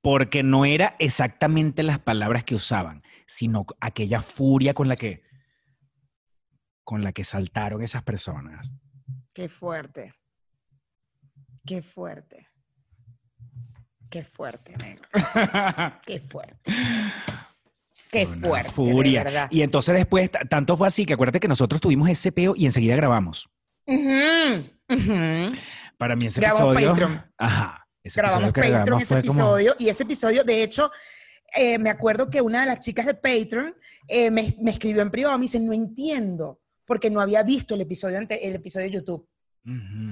Porque 0.01 0.43
no 0.43 0.65
era 0.65 0.95
exactamente 0.99 1.82
las 1.82 1.99
palabras 1.99 2.43
que 2.43 2.56
usaban, 2.56 3.03
sino 3.25 3.65
aquella 3.79 4.19
furia 4.19 4.73
con 4.73 4.89
la 4.89 4.97
que, 4.97 5.23
con 6.84 7.03
la 7.03 7.13
que 7.13 7.23
saltaron 7.23 7.82
esas 7.82 8.03
personas. 8.03 8.69
Qué 9.34 9.47
fuerte. 9.47 10.13
Qué 11.65 11.82
fuerte. 11.82 12.47
Qué 14.10 14.23
fuerte, 14.23 14.77
negro. 14.77 15.08
Qué 16.06 16.19
fuerte. 16.19 16.71
Qué 18.13 18.26
Una 18.28 18.47
fuerte. 18.47 18.67
de 18.67 18.73
furia. 18.73 19.23
verdad. 19.23 19.47
Y 19.52 19.62
entonces 19.63 19.95
después, 19.95 20.30
tanto 20.49 20.78
fue 20.78 20.88
así 20.88 21.06
que 21.06 21.13
acuérdate 21.13 21.39
que 21.39 21.47
nosotros 21.47 21.82
tuvimos 21.82 22.08
ese 22.10 22.32
peo 22.32 22.54
y 22.56 22.65
enseguida 22.65 22.95
grabamos. 22.95 23.49
Para 25.97 26.15
mí 26.15 26.26
ese 26.28 26.39
Grabamos 26.41 26.76
episodio. 26.76 26.89
Patreon. 26.91 27.32
Ajá. 27.38 27.88
Ese 28.04 28.19
Grabamos 28.19 28.49
episodio 28.49 28.62
Patreon 28.63 28.86
grabamos 28.86 29.04
ese 29.04 29.13
como- 29.28 29.32
episodio 29.41 29.76
y 29.80 29.89
ese 29.89 30.04
episodio, 30.04 30.43
de 30.43 30.63
hecho, 30.63 30.91
eh, 31.56 31.78
me 31.80 31.89
acuerdo 31.89 32.30
que 32.30 32.41
una 32.41 32.62
de 32.62 32.67
las 32.67 32.80
chicas 32.80 33.06
de 33.06 33.13
Patreon 33.13 33.76
eh, 34.08 34.30
me, 34.30 34.54
me 34.62 34.71
escribió 34.71 35.02
en 35.02 35.10
privado, 35.10 35.38
me 35.38 35.43
dice, 35.43 35.60
no 35.60 35.71
entiendo, 35.71 36.60
porque 36.86 37.10
no 37.10 37.21
había 37.21 37.41
visto 37.43 37.76
el 37.76 37.82
episodio, 37.82 38.17
ante, 38.17 38.45
el 38.47 38.56
episodio 38.56 38.88
de 38.88 38.91
YouTube. 38.91 39.26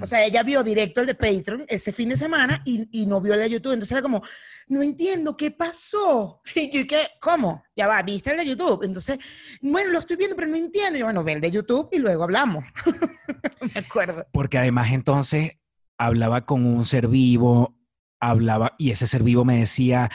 O 0.01 0.05
sea, 0.05 0.23
ella 0.23 0.43
vio 0.43 0.63
directo 0.63 1.01
el 1.01 1.07
de 1.07 1.15
Patreon 1.15 1.65
ese 1.67 1.91
fin 1.91 2.07
de 2.07 2.15
semana 2.15 2.61
y, 2.63 2.87
y 3.01 3.05
no 3.05 3.19
vio 3.19 3.33
el 3.33 3.41
de 3.41 3.49
YouTube. 3.49 3.73
Entonces 3.73 3.91
era 3.91 4.01
como, 4.01 4.23
no 4.67 4.81
entiendo, 4.81 5.35
¿qué 5.35 5.51
pasó? 5.51 6.41
Y 6.55 6.71
yo, 6.71 6.87
¿qué? 6.87 7.01
¿Cómo? 7.19 7.63
Ya 7.75 7.87
va, 7.87 8.01
¿viste 8.01 8.31
el 8.31 8.37
de 8.37 8.45
YouTube? 8.45 8.83
Entonces, 8.83 9.19
bueno, 9.61 9.91
lo 9.91 9.99
estoy 9.99 10.15
viendo, 10.15 10.35
pero 10.35 10.47
no 10.47 10.55
entiendo. 10.55 10.97
Y 10.97 11.01
yo, 11.01 11.05
bueno, 11.05 11.23
ve 11.23 11.33
el 11.33 11.41
de 11.41 11.51
YouTube 11.51 11.89
y 11.91 11.99
luego 11.99 12.23
hablamos. 12.23 12.63
Me 13.75 13.81
acuerdo. 13.81 14.25
Porque 14.31 14.57
además 14.57 14.91
entonces 14.91 15.51
hablaba 15.97 16.45
con 16.45 16.65
un 16.65 16.85
ser 16.85 17.07
vivo, 17.07 17.77
hablaba 18.19 18.75
y 18.77 18.91
ese 18.91 19.07
ser 19.07 19.23
vivo 19.23 19.43
me 19.43 19.59
decía, 19.59 20.09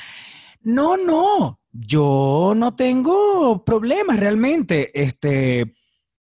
no, 0.63 0.97
no, 0.97 1.61
yo 1.71 2.55
no 2.57 2.75
tengo 2.75 3.65
problemas 3.65 4.19
realmente, 4.19 4.91
este, 5.01 5.77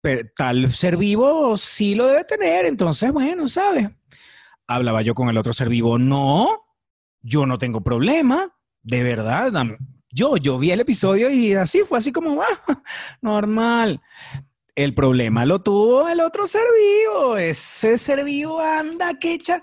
pero 0.03 0.29
tal 0.37 0.71
ser 0.73 0.97
vivo 0.99 1.57
sí 1.57 1.95
lo 1.95 2.07
debe 2.09 2.25
tener, 2.25 2.67
entonces, 2.67 3.11
bueno, 3.12 3.49
¿sabes? 3.49 3.88
Hablaba 4.67 5.01
yo 5.03 5.15
con 5.15 5.29
el 5.31 5.38
otro 5.38 5.53
ser 5.55 5.69
vivo, 5.69 5.99
no, 5.99 6.61
yo 7.23 7.47
no 7.47 7.57
tengo 7.59 7.83
problema, 7.83 8.55
de 8.83 9.03
verdad, 9.03 9.53
yo, 10.11 10.37
yo 10.37 10.59
vi 10.59 10.73
el 10.73 10.81
episodio 10.81 11.31
y 11.31 11.55
así 11.55 11.81
fue 11.81 11.99
así 11.99 12.12
como, 12.12 12.43
ah, 12.43 12.83
normal. 13.23 14.03
El 14.75 14.95
problema 14.95 15.45
lo 15.47 15.62
tuvo 15.62 16.09
el 16.09 16.21
otro 16.21 16.47
ser 16.47 16.62
vivo. 16.79 17.37
Ese 17.37 17.99
ser 17.99 18.25
vivo 18.25 18.59
anda 18.61 19.19
quecha. 19.19 19.62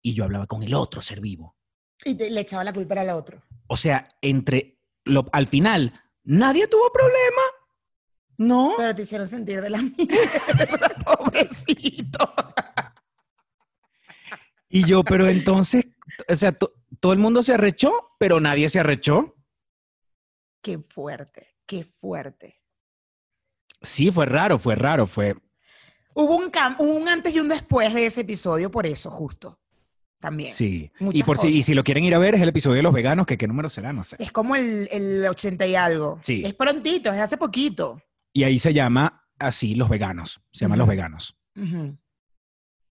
Y 0.00 0.14
yo 0.14 0.24
hablaba 0.24 0.46
con 0.46 0.62
el 0.62 0.74
otro 0.74 1.00
ser 1.02 1.20
vivo. 1.20 1.56
Y 2.04 2.14
te- 2.14 2.30
le 2.30 2.40
echaba 2.40 2.62
la 2.64 2.72
culpa 2.72 3.00
al 3.00 3.10
otro. 3.10 3.42
O 3.66 3.76
sea, 3.76 4.08
entre 4.20 4.78
lo, 5.04 5.26
al 5.32 5.46
final, 5.46 5.92
nadie 6.24 6.68
tuvo 6.68 6.90
problema. 6.92 7.42
No. 8.42 8.74
Pero 8.76 8.94
te 8.94 9.02
hicieron 9.02 9.28
sentir 9.28 9.60
de 9.60 9.70
la 9.70 9.78
mierda, 9.82 10.94
pobrecito. 11.04 12.32
Y 14.68 14.84
yo, 14.84 15.04
pero 15.04 15.28
entonces, 15.28 15.86
o 16.28 16.34
sea, 16.34 16.52
to- 16.52 16.72
todo 17.00 17.12
el 17.12 17.18
mundo 17.18 17.42
se 17.42 17.54
arrechó, 17.54 17.92
pero 18.18 18.40
nadie 18.40 18.68
se 18.68 18.80
arrechó. 18.80 19.36
Qué 20.62 20.78
fuerte. 20.78 21.48
Qué 21.66 21.84
fuerte. 21.84 22.60
Sí, 23.82 24.10
fue 24.10 24.26
raro, 24.26 24.58
fue 24.58 24.74
raro, 24.74 25.06
fue... 25.06 25.36
Hubo 26.14 26.36
un, 26.36 26.50
cam- 26.52 26.76
un 26.78 27.08
antes 27.08 27.34
y 27.34 27.40
un 27.40 27.48
después 27.48 27.92
de 27.94 28.06
ese 28.06 28.20
episodio, 28.22 28.70
por 28.70 28.86
eso, 28.86 29.10
justo. 29.10 29.58
También. 30.20 30.52
Sí. 30.54 30.90
Y, 31.00 31.04
Muchas 31.04 31.26
por 31.26 31.38
si, 31.38 31.48
y 31.48 31.62
si 31.62 31.74
lo 31.74 31.82
quieren 31.82 32.04
ir 32.04 32.14
a 32.14 32.18
ver, 32.18 32.34
es 32.36 32.40
el 32.42 32.48
episodio 32.50 32.76
de 32.76 32.82
los 32.82 32.94
veganos, 32.94 33.26
que 33.26 33.36
qué 33.36 33.48
número 33.48 33.68
será, 33.68 33.92
no 33.92 34.04
sé. 34.04 34.16
Es 34.20 34.30
como 34.30 34.54
el, 34.54 34.88
el 34.92 35.26
80 35.26 35.66
y 35.66 35.74
algo. 35.74 36.20
Sí. 36.22 36.42
Es 36.44 36.54
prontito, 36.54 37.12
es 37.12 37.18
hace 37.18 37.36
poquito. 37.36 38.00
Y 38.32 38.44
ahí 38.44 38.58
se 38.58 38.72
llama 38.72 39.26
así 39.38 39.74
Los 39.74 39.88
Veganos. 39.88 40.40
Se 40.52 40.64
llaman 40.64 40.78
Los. 40.78 40.88
Veganos. 40.88 41.36
Ujú. 41.56 41.98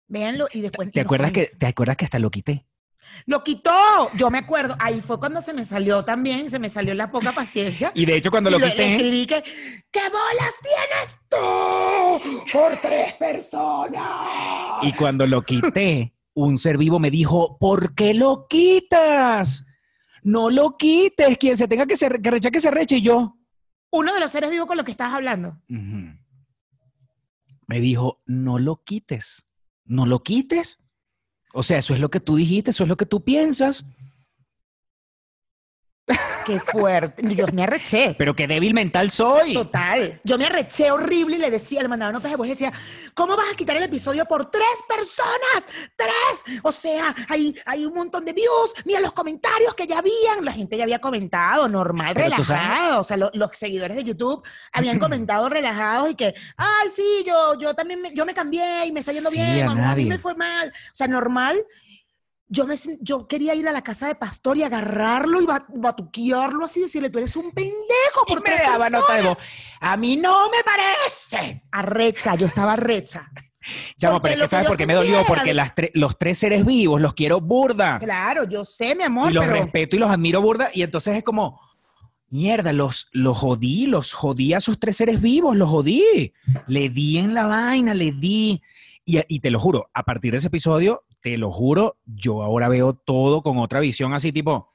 Véanlo 0.09 0.48
y 0.53 0.61
después. 0.61 0.90
¿Te 0.90 1.00
acuerdas, 1.00 1.33
que. 1.33 1.46
¿Te 1.59 1.66
acuerdas 1.66 1.96
que 1.96 2.05
hasta 2.05 2.18
lo 2.18 2.31
quité? 2.31 2.66
Lo 3.26 3.42
quitó. 3.42 4.11
Yo 4.14 4.31
me 4.31 4.38
acuerdo. 4.38 4.76
Ahí 4.79 5.00
fue 5.00 5.18
cuando 5.18 5.40
se 5.42 5.53
me 5.53 5.64
salió 5.64 6.05
también, 6.05 6.50
se 6.50 6.59
me 6.59 6.68
salió 6.68 6.94
la 6.94 7.11
poca 7.11 7.33
paciencia. 7.33 7.92
Y 7.94 8.07
de 8.07 8.16
hecho, 8.16 8.31
cuando 8.31 8.50
lo 8.50 8.59
Y 8.59 8.61
le 8.61 8.70
quité, 8.70 8.92
escribí 8.94 9.26
que, 9.26 9.42
¿qué 9.90 10.00
bolas 10.11 10.55
tienes 10.62 11.18
tú 11.29 12.53
por 12.53 12.76
tres 12.81 13.14
personas? 13.14 14.03
y 14.83 14.92
cuando 14.92 15.26
lo 15.26 15.42
quité, 15.42 16.14
un 16.35 16.59
ser 16.59 16.79
vivo 16.79 16.98
me 16.98 17.11
dijo, 17.11 17.59
¿por 17.59 17.94
qué 17.94 18.14
lo 18.14 18.46
quitas? 18.48 19.66
No 20.22 20.50
lo 20.50 20.76
quites, 20.76 21.38
quien 21.38 21.57
se 21.57 21.68
tenga 21.68 21.87
que, 21.87 21.96
ser, 21.96 22.20
que 22.20 22.31
recha, 22.31 22.50
que 22.50 22.61
se 22.61 22.70
reche. 22.70 22.96
Y 22.96 23.03
yo, 23.03 23.37
Uno 23.90 24.14
de 24.14 24.20
los 24.20 24.31
seres 24.31 24.50
vivos 24.50 24.66
con 24.66 24.76
los 24.76 24.85
que 24.85 24.92
estabas 24.92 25.14
hablando. 25.14 25.59
Me 27.66 27.81
dijo, 27.81 28.22
no 28.26 28.59
lo 28.59 28.83
quites, 28.85 29.48
no 29.85 30.07
lo 30.07 30.22
quites. 30.22 30.79
O 31.53 31.62
sea, 31.62 31.79
eso 31.79 31.94
es 31.94 32.00
lo 32.00 32.11
que 32.11 32.20
tú 32.20 32.37
dijiste, 32.37 32.70
eso 32.70 32.85
es 32.85 32.88
lo 32.88 32.96
que 32.96 33.07
tú 33.07 33.24
piensas. 33.24 33.85
Qué 36.44 36.59
fuerte. 36.59 37.35
Yo 37.35 37.46
me 37.53 37.62
arreché. 37.64 38.14
Pero 38.18 38.35
qué 38.35 38.46
débil 38.46 38.75
mental 38.75 39.11
soy. 39.11 39.55
Total. 39.55 40.20
Yo 40.25 40.38
me 40.38 40.46
arreché 40.46 40.90
horrible 40.90 41.37
y 41.37 41.38
le 41.38 41.51
decía, 41.51 41.83
le 41.83 41.88
mandaba 41.88 42.11
notas 42.12 42.31
de 42.31 42.37
voz 42.37 42.46
y 42.46 42.51
decía, 42.51 42.73
¿cómo 43.14 43.37
vas 43.37 43.46
a 43.53 43.57
quitar 43.57 43.77
el 43.77 43.83
episodio 43.85 44.25
por 44.27 44.51
tres 44.51 44.64
personas? 44.88 45.68
¡Tres! 45.96 46.61
O 46.62 46.73
sea, 46.73 47.14
hay, 47.29 47.55
hay 47.66 47.85
un 47.85 47.94
montón 47.94 48.25
de 48.25 48.33
views. 48.33 48.75
Mira 48.85 49.01
los 49.01 49.12
comentarios 49.12 49.75
que 49.75 49.87
ya 49.87 49.99
habían. 49.99 50.44
La 50.44 50.53
gente 50.53 50.77
ya 50.77 50.85
había 50.85 50.99
comentado, 50.99 51.68
normal, 51.68 52.12
Pero 52.14 52.27
relajado. 52.31 53.01
O 53.01 53.05
sea, 53.05 53.16
lo- 53.16 53.31
los 53.35 53.51
seguidores 53.53 53.96
de 53.96 54.05
YouTube 54.05 54.42
habían 54.73 54.99
comentado 54.99 55.49
relajados 55.49 56.11
y 56.11 56.14
que, 56.14 56.35
ay, 56.57 56.88
sí, 56.94 57.25
yo, 57.27 57.59
yo 57.61 57.75
también 57.75 58.01
me, 58.03 58.12
yo 58.14 58.25
me 58.25 58.35
cambié 58.35 58.87
y 58.87 58.92
me 58.92 59.01
está 59.01 59.12
yendo 59.12 59.31
Sí, 59.31 59.37
bien. 59.40 59.68
a 59.68 59.92
a 59.92 59.94
mí 59.94 60.07
me 60.07 60.18
fue 60.18 60.35
mal. 60.35 60.68
O 60.68 60.94
sea, 60.94 61.07
normal. 61.07 61.64
Yo, 62.52 62.66
me, 62.66 62.74
yo 63.00 63.28
quería 63.28 63.54
ir 63.54 63.68
a 63.68 63.72
la 63.72 63.80
casa 63.82 64.08
de 64.08 64.16
pastor 64.16 64.56
y 64.56 64.64
agarrarlo 64.64 65.40
y 65.40 65.46
ba- 65.46 65.64
batuquearlo 65.68 66.64
así 66.64 66.80
decirle, 66.80 67.08
tú 67.08 67.18
eres 67.18 67.36
un 67.36 67.52
pendejo 67.52 68.26
por 68.26 68.42
me 68.42 68.50
daba 68.50 68.86
personas". 68.86 68.90
nota 68.92 69.14
de 69.14 69.22
voz. 69.22 69.38
A 69.80 69.96
mí 69.96 70.16
no 70.16 70.50
me 70.50 70.58
parece. 70.64 71.62
Arrecha, 71.70 72.34
yo 72.34 72.46
estaba 72.46 72.72
arrecha. 72.72 73.30
Chamo, 73.98 74.20
pero 74.20 74.34
es 74.36 74.40
que 74.42 74.48
¿sabes 74.48 74.66
por 74.68 74.76
qué 74.76 74.86
me 74.86 74.94
dolió? 74.94 75.24
Porque 75.26 75.50
de- 75.50 75.54
las 75.54 75.74
tre- 75.76 75.90
los 75.94 76.18
tres 76.18 76.38
seres 76.38 76.64
vivos 76.66 77.00
los 77.00 77.14
quiero 77.14 77.40
burda. 77.40 77.98
Claro, 78.00 78.44
yo 78.44 78.64
sé, 78.64 78.94
mi 78.96 79.04
amor, 79.04 79.30
y 79.30 79.34
los 79.34 79.44
pero 79.46 79.56
respeto 79.56 79.94
y 79.96 79.98
los 80.00 80.10
admiro 80.10 80.42
burda. 80.42 80.70
Y 80.74 80.82
entonces 80.82 81.16
es 81.16 81.22
como, 81.22 81.60
mierda, 82.30 82.72
los, 82.72 83.08
los 83.12 83.36
jodí, 83.38 83.86
los 83.86 84.12
jodí 84.12 84.54
a 84.54 84.58
esos 84.58 84.78
tres 84.80 84.96
seres 84.96 85.20
vivos, 85.20 85.56
los 85.56 85.68
jodí. 85.68 86.32
Le 86.66 86.88
di 86.88 87.18
en 87.18 87.32
la 87.34 87.46
vaina, 87.46 87.94
le 87.94 88.12
di. 88.12 88.60
Y, 89.04 89.20
y 89.28 89.40
te 89.40 89.50
lo 89.50 89.60
juro, 89.60 89.88
a 89.94 90.02
partir 90.04 90.32
de 90.32 90.38
ese 90.38 90.46
episodio, 90.48 91.04
te 91.20 91.37
lo 91.37 91.50
juro, 91.52 91.98
yo 92.04 92.42
ahora 92.42 92.68
veo 92.68 92.94
todo 92.94 93.42
con 93.42 93.59
otra 93.59 93.80
visión 93.80 94.14
así 94.14 94.33
tipo, 94.33 94.70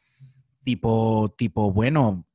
tipo, 0.63 1.33
tipo, 1.37 1.71
bueno, 1.71 2.25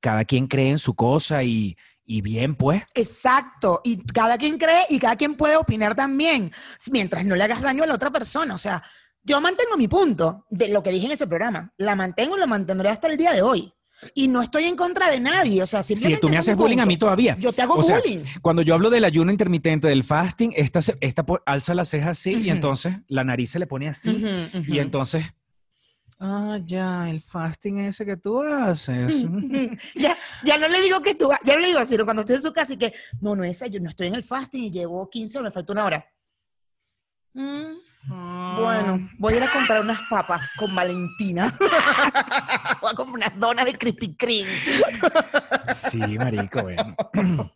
cada 0.00 0.24
quien 0.24 0.46
cree 0.46 0.70
en 0.70 0.78
su 0.78 0.94
cosa 0.94 1.42
y, 1.42 1.76
y 2.04 2.20
bien, 2.20 2.54
pues. 2.54 2.82
exacto. 2.94 3.80
Y 3.84 4.04
cada 4.04 4.36
quien 4.38 4.58
cree 4.58 4.82
y 4.88 4.98
cada 4.98 5.16
quien 5.16 5.34
puede 5.34 5.56
opinar 5.56 5.94
también, 5.94 6.52
mientras 6.90 7.24
no 7.24 7.34
le 7.34 7.44
hagas 7.44 7.62
daño 7.62 7.82
a 7.82 7.86
la 7.86 7.94
otra 7.94 8.10
persona. 8.10 8.54
O 8.54 8.58
sea, 8.58 8.82
yo 9.22 9.40
mantengo 9.40 9.76
mi 9.76 9.88
punto 9.88 10.44
de 10.50 10.68
lo 10.68 10.82
que 10.82 10.90
dije 10.90 11.06
en 11.06 11.12
ese 11.12 11.26
programa. 11.26 11.72
La 11.78 11.96
mantengo 11.96 12.36
y 12.36 12.40
lo 12.40 12.46
mantendré 12.46 12.90
hasta 12.90 13.08
el 13.08 13.16
día 13.16 13.32
de 13.32 13.42
hoy. 13.42 13.72
Y 14.14 14.28
no 14.28 14.42
estoy 14.42 14.64
en 14.64 14.76
contra 14.76 15.10
de 15.10 15.20
nadie. 15.20 15.62
O 15.62 15.66
sea, 15.66 15.82
Sí, 15.82 15.94
simplemente. 15.94 16.20
tú 16.20 16.28
me 16.28 16.36
haces 16.36 16.56
bullying 16.56 16.78
a 16.78 16.86
mí 16.86 16.96
todavía. 16.96 17.36
Yo 17.38 17.52
te 17.52 17.62
hago 17.62 17.74
O 17.74 17.82
sea, 17.82 17.98
bullying. 18.00 18.24
Cuando 18.42 18.62
yo 18.62 18.74
hablo 18.74 18.90
del 18.90 19.04
ayuno 19.04 19.30
intermitente, 19.30 19.88
del 19.88 20.04
fasting, 20.04 20.52
esta, 20.56 20.80
esta 21.00 21.24
alza 21.46 21.74
la 21.74 21.84
ceja 21.84 22.10
así 22.10 22.32
y 22.32 22.36
Ujú. 22.42 22.50
entonces 22.50 22.96
la 23.08 23.24
nariz 23.24 23.50
se 23.50 23.58
le 23.58 23.66
pone 23.66 23.88
así. 23.88 24.24
Y 24.68 24.78
entonces, 24.78 25.24
ah, 26.20 26.58
ya, 26.62 27.08
el 27.10 27.20
fasting 27.20 27.80
ese 27.80 28.04
que 28.06 28.16
tú 28.16 28.42
haces. 28.42 29.24
ya, 29.94 30.16
ya 30.44 30.58
no 30.58 30.68
le 30.68 30.80
digo 30.82 31.00
que 31.00 31.14
tú, 31.14 31.30
ya 31.44 31.54
no 31.54 31.60
le 31.60 31.68
digo 31.68 31.78
así, 31.78 31.96
cuando 31.98 32.20
estoy 32.20 32.36
en 32.36 32.42
su 32.42 32.52
casa 32.52 32.72
y 32.74 32.76
que, 32.76 32.92
no, 33.20 33.34
no 33.36 33.44
es 33.44 33.62
yo 33.70 33.80
no 33.80 33.88
estoy 33.90 34.08
en 34.08 34.14
el 34.14 34.22
fasting 34.22 34.64
y 34.64 34.70
llevo 34.70 35.08
15 35.08 35.38
o 35.38 35.42
me 35.42 35.50
falta 35.50 35.72
una 35.72 35.84
hora. 35.84 36.06
Mm, 37.34 37.74
Bueno, 38.06 39.08
voy 39.18 39.34
a 39.34 39.36
ir 39.36 39.42
a 39.42 39.50
comprar 39.50 39.80
unas 39.80 40.00
papas 40.08 40.52
con 40.56 40.74
Valentina. 40.74 41.56
voy 42.80 42.92
a 42.92 42.94
comprar 42.94 43.14
unas 43.14 43.38
donas 43.38 43.64
de 43.64 43.74
Krispy 43.74 44.14
Kreme. 44.14 44.50
Sí, 45.74 45.98
marico, 45.98 46.62
bueno. 46.62 46.96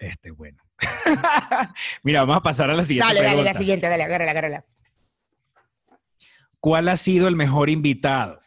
Este, 0.00 0.30
bueno. 0.30 0.62
Mira, 2.04 2.20
vamos 2.20 2.36
a 2.36 2.40
pasar 2.40 2.70
a 2.70 2.74
la 2.74 2.84
siguiente 2.84 3.12
Dale, 3.12 3.26
dale, 3.26 3.42
la 3.42 3.52
siguiente, 3.52 3.88
dale, 3.88 4.04
agárrala, 4.04 4.30
agárrala. 4.30 4.64
¿Cuál 6.60 6.88
ha 6.88 6.96
sido 6.96 7.26
el 7.26 7.34
mejor 7.34 7.68
invitado? 7.68 8.38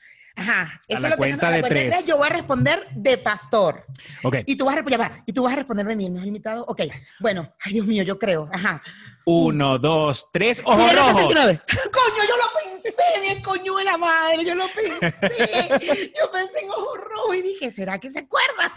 Ajá. 0.41 0.81
A 0.89 0.99
la 0.99 1.09
lo 1.09 1.17
cuenta 1.17 1.49
la 1.49 1.55
de 1.57 1.61
cuenta 1.61 1.95
tres. 1.97 2.05
Yo 2.05 2.17
voy 2.17 2.27
a 2.27 2.29
responder 2.31 2.87
de 2.95 3.17
pastor. 3.17 3.85
Ok, 4.23 4.37
Y 4.45 4.55
tú 4.55 4.65
vas 4.65 4.73
a 4.73 4.75
responder, 4.77 4.99
ya 4.99 5.09
va, 5.09 5.23
y 5.25 5.33
tú 5.33 5.43
vas 5.43 5.53
a 5.53 5.55
responder 5.57 5.85
de 5.85 5.95
mí, 5.95 6.05
el 6.07 6.11
mejor 6.13 6.27
invitado. 6.27 6.65
Ok, 6.67 6.81
bueno, 7.19 7.53
ay 7.63 7.73
Dios 7.73 7.85
mío, 7.85 8.03
yo 8.03 8.17
creo. 8.17 8.49
Ajá. 8.51 8.81
uno, 9.25 9.77
dos, 9.77 10.27
tres, 10.33 10.61
ojo 10.65 10.81
Sirena 10.81 11.07
rojo. 11.07 11.19
69. 11.19 11.61
Coño, 11.67 12.23
yo 12.27 12.37
lo 12.37 12.81
pensé, 12.81 13.21
bien 13.21 13.41
coño 13.41 13.75
de 13.77 13.83
la 13.83 13.97
madre, 13.97 14.45
yo 14.45 14.55
lo 14.55 14.65
pensé. 14.67 16.11
Yo 16.17 16.31
pensé 16.31 16.59
en 16.63 16.69
ojo 16.69 16.95
rojo 16.97 17.33
y 17.33 17.41
dije, 17.41 17.71
¿será 17.71 17.99
que 17.99 18.09
se 18.09 18.19
acuerda? 18.19 18.71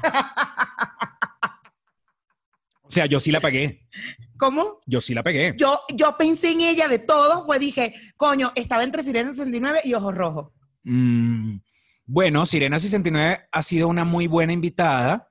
O 2.83 2.91
sea, 2.91 3.07
yo 3.07 3.19
sí 3.19 3.33
la 3.33 3.41
pagué. 3.41 3.89
¿Cómo? 4.39 4.81
Yo 4.87 5.01
sí 5.01 5.15
la 5.15 5.23
pegué. 5.23 5.55
Yo, 5.57 5.81
yo 5.95 6.17
pensé 6.17 6.51
en 6.51 6.61
ella 6.61 6.87
de 6.87 6.99
todo, 6.99 7.47
pues 7.47 7.61
dije, 7.61 7.95
coño, 8.17 8.53
estaba 8.55 8.85
entre 8.85 9.03
Sirena 9.03 9.31
69 9.31 9.81
y 9.85 9.95
Ojos 9.95 10.15
Rojos. 10.15 10.53
Mm, 10.85 11.57
bueno, 12.07 12.47
Sirena 12.47 12.79
69 12.79 13.49
ha 13.51 13.63
sido 13.63 13.89
una 13.89 14.05
muy 14.05 14.27
buena 14.27 14.53
invitada, 14.53 15.31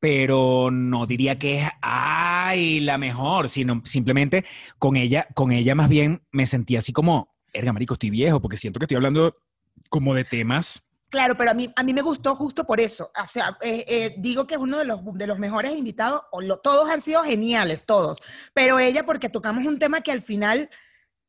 pero 0.00 0.70
no 0.70 1.06
diría 1.06 1.38
que 1.38 1.62
es 1.62 1.68
ay, 1.80 2.80
la 2.80 2.98
mejor, 2.98 3.48
sino 3.48 3.80
simplemente 3.84 4.44
con 4.78 4.96
ella, 4.96 5.26
con 5.34 5.50
ella 5.52 5.74
más 5.74 5.88
bien 5.88 6.22
me 6.30 6.46
sentí 6.46 6.76
así 6.76 6.92
como, 6.92 7.34
erga, 7.52 7.72
marico, 7.72 7.94
estoy 7.94 8.10
viejo, 8.10 8.40
porque 8.40 8.56
siento 8.56 8.78
que 8.78 8.84
estoy 8.84 8.96
hablando 8.96 9.36
como 9.88 10.14
de 10.14 10.24
temas. 10.24 10.88
Claro, 11.08 11.36
pero 11.38 11.52
a 11.52 11.54
mí, 11.54 11.72
a 11.76 11.84
mí 11.84 11.94
me 11.94 12.02
gustó 12.02 12.34
justo 12.34 12.64
por 12.64 12.80
eso. 12.80 13.10
O 13.22 13.28
sea, 13.28 13.56
eh, 13.62 13.84
eh, 13.86 14.14
digo 14.18 14.48
que 14.48 14.54
es 14.54 14.60
uno 14.60 14.78
de 14.78 14.84
los, 14.84 15.00
de 15.14 15.28
los 15.28 15.38
mejores 15.38 15.72
invitados, 15.76 16.22
o 16.32 16.40
lo- 16.40 16.58
todos 16.58 16.90
han 16.90 17.00
sido 17.00 17.22
geniales, 17.22 17.84
todos. 17.86 18.18
Pero 18.52 18.80
ella, 18.80 19.06
porque 19.06 19.28
tocamos 19.28 19.64
un 19.64 19.78
tema 19.78 20.00
que 20.00 20.10
al 20.10 20.20
final 20.22 20.70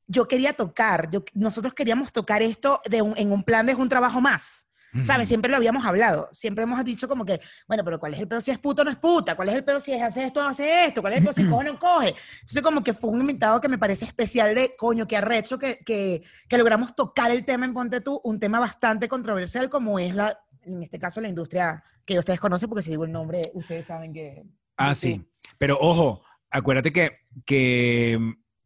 yo 0.08 0.28
quería 0.28 0.54
tocar, 0.54 1.10
yo, 1.10 1.24
nosotros 1.34 1.74
queríamos 1.74 2.12
tocar 2.14 2.42
esto 2.42 2.82
de 2.90 3.02
un- 3.02 3.18
en 3.18 3.32
un 3.32 3.44
plan 3.44 3.66
de 3.66 3.76
un 3.76 3.90
trabajo 3.90 4.22
más. 4.22 4.68
¿Sabes? 5.04 5.28
Siempre 5.28 5.52
lo 5.52 5.58
habíamos 5.58 5.86
hablado. 5.86 6.30
Siempre 6.32 6.64
hemos 6.64 6.82
dicho 6.86 7.10
como 7.10 7.26
que, 7.26 7.42
bueno, 7.68 7.84
pero 7.84 8.00
¿cuál 8.00 8.14
es 8.14 8.20
el 8.22 8.30
pedo 8.30 8.40
si 8.40 8.52
es 8.52 8.58
puto 8.58 8.82
o 8.82 8.86
no 8.86 8.92
es 8.92 8.96
puta? 8.96 9.36
¿Cuál 9.36 9.50
es 9.50 9.56
el 9.56 9.66
pedo 9.66 9.82
si 9.82 9.92
es 9.92 10.02
hace 10.02 10.24
esto 10.24 10.40
o 10.40 10.44
no 10.44 10.48
hace 10.48 10.86
esto? 10.86 11.02
¿Cuál 11.02 11.12
es 11.12 11.18
el 11.20 11.26
pedo 11.26 11.34
si 11.34 11.44
coge 11.50 11.70
o 11.70 11.74
no 11.74 11.78
coge? 11.78 12.16
Entonces, 12.40 12.62
como 12.62 12.82
que 12.82 12.94
fue 12.94 13.10
un 13.10 13.20
invitado 13.20 13.60
que 13.60 13.68
me 13.68 13.78
parece 13.78 14.06
especial 14.06 14.56
de, 14.56 14.74
coño, 14.78 15.06
que 15.06 15.18
arrecho 15.18 15.60
que, 15.60 15.80
que, 15.86 16.24
que 16.48 16.58
logramos 16.58 16.96
tocar 16.96 17.30
el 17.30 17.44
tema 17.44 17.66
en 17.66 17.74
Ponte 17.74 18.00
Tú, 18.00 18.22
un 18.24 18.40
tema 18.40 18.58
bastante 18.62 19.10
controversial 19.10 19.70
como 19.70 20.00
es 20.00 20.16
la, 20.16 20.40
en 20.62 20.82
este 20.82 20.98
caso, 20.98 21.20
la 21.20 21.28
industria 21.28 21.84
que 22.06 22.18
ustedes 22.18 22.40
conocen, 22.40 22.70
porque 22.70 22.84
si 22.84 22.92
digo 22.92 23.04
el 23.04 23.12
nombre, 23.12 23.52
ustedes 23.54 23.88
saben 23.88 24.14
que... 24.14 24.46
Ah, 24.78 24.94
YouTube. 24.94 24.96
sí. 25.02 25.26
Pero 25.58 25.78
ojo, 25.78 26.22
acuérdate 26.50 26.94
que, 26.94 27.18
que 27.46 28.18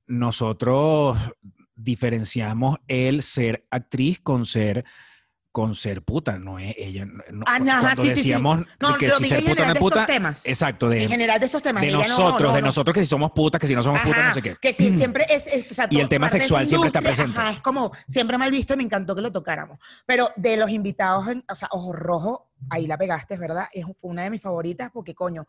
nosotros 0.09 1.17
diferenciamos 1.75 2.77
el 2.87 3.21
ser 3.23 3.65
actriz 3.71 4.19
con 4.21 4.45
ser 4.45 4.83
con 5.51 5.73
ser 5.73 6.03
puta, 6.03 6.37
no 6.37 6.59
es 6.59 6.75
ella. 6.77 7.05
no- 7.05 7.43
Ah, 7.47 7.57
cuando 7.57 8.03
sí, 8.03 8.09
sí, 8.09 8.13
sí. 8.13 8.15
decíamos 8.19 8.59
No, 8.79 8.97
que 8.99 9.07
lo 9.07 9.15
si 9.17 9.23
dije 9.23 9.35
ser 9.37 9.43
en 9.43 9.49
puta 9.49 9.65
no 9.65 9.73
es 9.73 9.79
puta, 9.79 10.05
temas. 10.05 10.41
exacto, 10.45 10.87
de, 10.89 11.03
En 11.03 11.09
general 11.09 11.39
de 11.39 11.47
estos 11.47 11.63
temas. 11.63 11.81
de 11.81 11.91
no, 11.91 11.97
nosotros, 11.97 12.41
no, 12.49 12.53
de 12.55 12.61
no. 12.61 12.67
nosotros 12.67 12.93
que 12.93 12.99
si 13.03 13.07
somos 13.09 13.31
putas, 13.31 13.59
que 13.59 13.65
si 13.67 13.73
no 13.73 13.81
somos 13.81 13.99
putas, 14.01 14.27
no 14.27 14.33
sé 14.35 14.41
qué. 14.43 14.55
Que 14.61 14.73
sí, 14.73 14.95
siempre 14.95 15.25
es, 15.27 15.47
es- 15.47 15.71
o 15.71 15.73
sea, 15.73 15.87
Y 15.89 15.99
el 15.99 16.07
tema 16.07 16.29
sexual 16.29 16.67
siempre 16.69 16.87
está 16.89 17.01
presente. 17.01 17.37
ajá, 17.39 17.49
es 17.49 17.59
como 17.61 17.91
siempre 18.07 18.37
mal 18.37 18.51
visto 18.51 18.75
y 18.75 18.77
me 18.77 18.83
encantó 18.83 19.15
que 19.15 19.21
lo 19.21 19.31
tocáramos. 19.31 19.79
Pero 20.05 20.29
de 20.35 20.55
los 20.55 20.69
invitados, 20.69 21.25
o 21.49 21.55
sea, 21.55 21.67
Ojo 21.71 21.93
Rojo, 21.93 22.51
ahí 22.69 22.85
la 22.85 22.97
pegaste, 22.99 23.35
¿verdad? 23.37 23.65
Es, 23.73 23.85
fue 23.97 24.11
una 24.11 24.21
de 24.23 24.29
mis 24.29 24.41
favoritas 24.41 24.91
porque, 24.93 25.15
coño, 25.15 25.47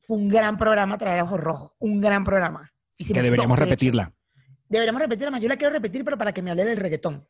fue 0.00 0.18
un 0.18 0.28
gran 0.28 0.58
programa 0.58 0.98
traer 0.98 1.20
a 1.20 1.24
Ojo 1.24 1.38
Rojo, 1.38 1.74
un 1.78 2.00
gran 2.02 2.24
programa. 2.24 2.70
Hicimos 3.00 3.16
Que 3.18 3.22
deberíamos 3.22 3.56
dos, 3.58 3.66
de 3.68 3.74
hecho. 3.74 3.86
repetirla. 3.86 4.12
Deberíamos 4.68 5.00
repetirla 5.02 5.30
más. 5.30 5.40
Yo 5.40 5.48
la 5.48 5.56
quiero 5.56 5.72
repetir, 5.72 6.04
pero 6.04 6.18
para 6.18 6.32
que 6.32 6.42
me 6.42 6.50
hable 6.50 6.64
del 6.64 6.76
reggaetón, 6.76 7.26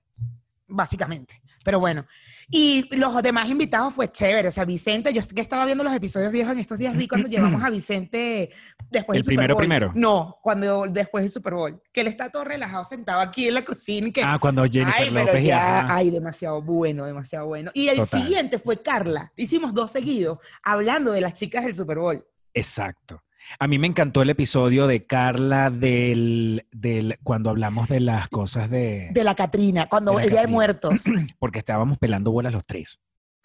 básicamente. 0.67 1.41
Pero 1.65 1.79
bueno. 1.79 2.07
Y 2.53 2.97
los 2.97 3.23
demás 3.23 3.49
invitados 3.49 3.95
fue 3.95 4.11
chévere. 4.11 4.49
O 4.49 4.53
sea, 4.53 4.65
Vicente, 4.65 5.13
yo 5.13 5.23
que 5.33 5.41
estaba 5.41 5.65
viendo 5.67 5.85
los 5.85 5.95
episodios 5.95 6.33
viejos 6.33 6.53
en 6.55 6.59
estos 6.59 6.79
días, 6.79 6.97
vi 6.97 7.07
cuando 7.07 7.29
llevamos 7.31 7.63
a 7.63 7.71
Vicente 7.71 8.51
después 8.91 9.17
¿El 9.17 9.23
del 9.23 9.25
Super 9.25 9.27
primero 9.27 9.55
Bowl. 9.55 9.61
primero? 9.61 9.93
No, 9.95 10.39
cuando 10.43 10.87
después 10.91 11.23
del 11.23 11.31
Super 11.31 11.55
Bowl. 11.55 11.81
Que 11.93 12.01
él 12.01 12.09
está 12.09 12.29
todo 12.31 12.43
relajado 12.45 12.83
sentado 12.85 13.21
aquí 13.21 13.47
en 13.47 13.55
la 13.55 13.65
cocina 13.65 14.11
que. 14.11 14.23
Ah, 14.25 14.39
cuando 14.41 14.65
Jennifer 14.65 14.95
Ay, 15.01 15.11
López 15.11 15.45
ya, 15.45 15.95
ay, 15.95 16.11
demasiado 16.11 16.61
bueno, 16.61 17.07
demasiado 17.07 17.47
bueno. 17.47 17.71
Y 17.75 17.89
el 17.89 17.99
Total. 17.99 18.23
siguiente 18.23 18.59
fue 18.59 18.83
Carla. 18.83 19.33
Hicimos 19.37 19.73
dos 19.73 19.93
seguidos 19.93 20.39
hablando 20.65 21.13
de 21.13 21.21
las 21.21 21.35
chicas 21.35 21.65
del 21.65 21.75
Super 21.77 21.99
Bowl. 21.99 22.27
Exacto. 22.53 23.23
A 23.59 23.67
mí 23.67 23.79
me 23.79 23.87
encantó 23.87 24.23
el 24.23 24.31
episodio 24.31 24.87
de 24.87 25.07
Carla 25.07 25.71
del, 25.71 26.67
del 26.73 27.19
cuando 27.23 27.51
hablamos 27.51 27.89
de 27.89 28.01
las 28.01 28.29
cosas 28.29 28.71
de, 28.71 29.09
De 29.13 29.25
la 29.25 29.35
Catrina, 29.35 29.87
cuando 29.89 30.17
De 30.17 30.25
el 30.25 30.31
Día 30.31 30.43
de. 30.43 30.47
Muertos. 30.47 31.05
porque 31.39 31.59
estábamos 31.59 31.99
pelando 31.99 32.31
bolas 32.31 32.53
los 32.53 32.65
tres. 32.65 33.01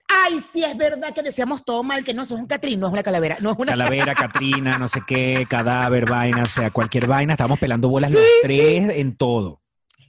Ay, 0.08 0.40
sí, 0.40 0.64
es 0.64 0.78
verdad 0.78 1.14
que 1.14 1.24
decíamos 1.24 1.66
todo 1.66 1.84
mal, 1.84 2.04
que 2.04 2.14
no, 2.14 2.24
eso 2.24 2.36
es 2.36 2.42
un 2.42 2.48
Catrín, 2.48 2.80
no 2.80 2.88
es 2.88 2.94
una 2.94 3.04
calavera, 3.04 3.38
no 3.42 3.52
es 3.52 3.58
una... 3.58 3.72
Calavera, 3.72 4.14
Catrina, 4.16 4.78
no 4.78 4.88
sé 4.88 5.02
qué, 5.06 5.46
cadáver, 5.50 6.06
vaina, 6.08 6.44
o 6.44 6.48
sea, 6.48 6.70
cualquier 6.72 7.08
vaina, 7.08 7.34
estábamos 7.34 7.60
pelando 7.60 7.90
bolas 7.90 8.12
Sí, 8.12 8.16
los 8.18 8.24
sí. 8.24 8.40
tres 8.44 8.90
en 8.98 9.16
todo. 9.16 9.62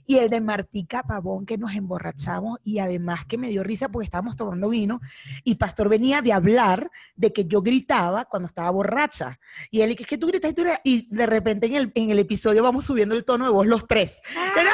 Y 0.07 0.17
el 0.17 0.29
de 0.29 0.41
Martica 0.41 1.03
Pavón, 1.03 1.45
que 1.45 1.57
nos 1.57 1.75
emborrachamos 1.75 2.59
y 2.63 2.79
además 2.79 3.25
que 3.25 3.37
me 3.37 3.49
dio 3.49 3.63
risa 3.63 3.89
porque 3.89 4.05
estábamos 4.05 4.35
tomando 4.35 4.69
vino 4.69 5.01
y 5.43 5.55
Pastor 5.55 5.89
venía 5.89 6.21
de 6.21 6.33
hablar 6.33 6.89
de 7.15 7.33
que 7.33 7.45
yo 7.45 7.61
gritaba 7.61 8.25
cuando 8.25 8.47
estaba 8.47 8.71
borracha. 8.71 9.39
Y 9.69 9.81
él, 9.81 9.95
que 9.95 10.03
es 10.03 10.09
que 10.09 10.17
tú 10.17 10.27
gritas 10.27 10.51
y 10.51 10.53
tú 10.53 10.61
gritas", 10.61 10.81
y 10.83 11.13
de 11.13 11.25
repente 11.27 11.67
en 11.67 11.75
el, 11.75 11.91
en 11.93 12.09
el 12.09 12.19
episodio 12.19 12.63
vamos 12.63 12.85
subiendo 12.85 13.15
el 13.15 13.25
tono 13.25 13.45
de 13.45 13.51
voz 13.51 13.67
los 13.67 13.85
tres. 13.85 14.21
No, 14.33 14.53
claro 14.53 14.69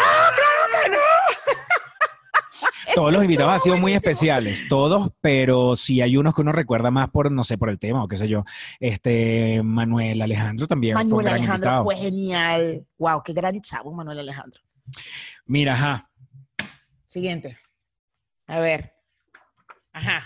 que 0.83 0.89
no. 0.91 0.97
Todos 2.95 3.11
los 3.11 3.23
invitados 3.23 3.53
han 3.53 3.59
sido 3.59 3.77
muy 3.77 3.93
especiales, 3.93 4.67
todos, 4.69 5.09
pero 5.19 5.75
sí 5.75 6.01
hay 6.01 6.15
unos 6.15 6.35
que 6.35 6.41
uno 6.41 6.51
recuerda 6.51 6.91
más 6.91 7.09
por, 7.09 7.31
no 7.31 7.43
sé, 7.43 7.57
por 7.57 7.69
el 7.69 7.79
tema 7.79 8.03
o 8.03 8.07
qué 8.07 8.17
sé 8.17 8.27
yo. 8.27 8.45
Este, 8.79 9.61
Manuel 9.63 10.21
Alejandro 10.21 10.67
también 10.67 10.93
Manuel 10.93 11.27
Alejandro 11.27 11.83
fue 11.83 11.95
genial. 11.95 12.85
Wow, 12.99 13.23
qué 13.23 13.33
gran 13.33 13.59
chavo 13.61 13.91
Manuel 13.93 14.19
Alejandro. 14.19 14.61
Mira, 15.45 15.73
ajá, 15.73 16.09
Siguiente. 17.05 17.59
A 18.47 18.59
ver. 18.59 18.93
Ajá. 19.91 20.25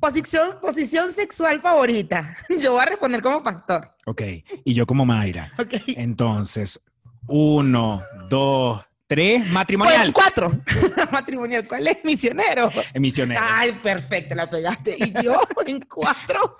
Posición, 0.00 0.58
posición 0.60 1.12
sexual 1.12 1.60
favorita. 1.60 2.34
Yo 2.60 2.72
voy 2.72 2.82
a 2.82 2.86
responder 2.86 3.20
como 3.22 3.42
pastor. 3.42 3.94
ok. 4.06 4.22
Y 4.64 4.72
yo 4.74 4.86
como 4.86 5.04
Mayra. 5.04 5.52
Ok. 5.58 5.74
Entonces, 5.88 6.80
uno, 7.26 8.02
dos, 8.30 8.82
tres, 9.06 9.42
Pues, 9.42 9.52
matrimonial. 9.52 10.12
cuatro. 10.14 10.60
Matrimonial. 11.12 11.66
¿Cuál 11.68 11.86
es? 11.88 12.02
Misionero. 12.04 12.70
Misionero. 12.94 13.40
Ay, 13.42 13.72
perfecto, 13.72 14.34
la 14.34 14.48
pegaste. 14.48 14.96
Y 14.98 15.12
yo 15.22 15.40
en 15.66 15.80
cuatro. 15.82 16.56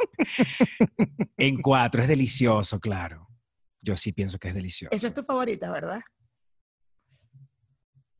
En 1.38 1.60
cuatro, 1.62 2.02
es 2.02 2.08
delicioso, 2.08 2.78
claro. 2.80 3.28
Yo 3.80 3.96
sí 3.96 4.12
pienso 4.12 4.38
que 4.38 4.48
es 4.48 4.54
delicioso. 4.54 4.94
Esa 4.94 5.06
es 5.08 5.14
tu 5.14 5.22
favorita, 5.22 5.70
¿verdad? 5.72 6.00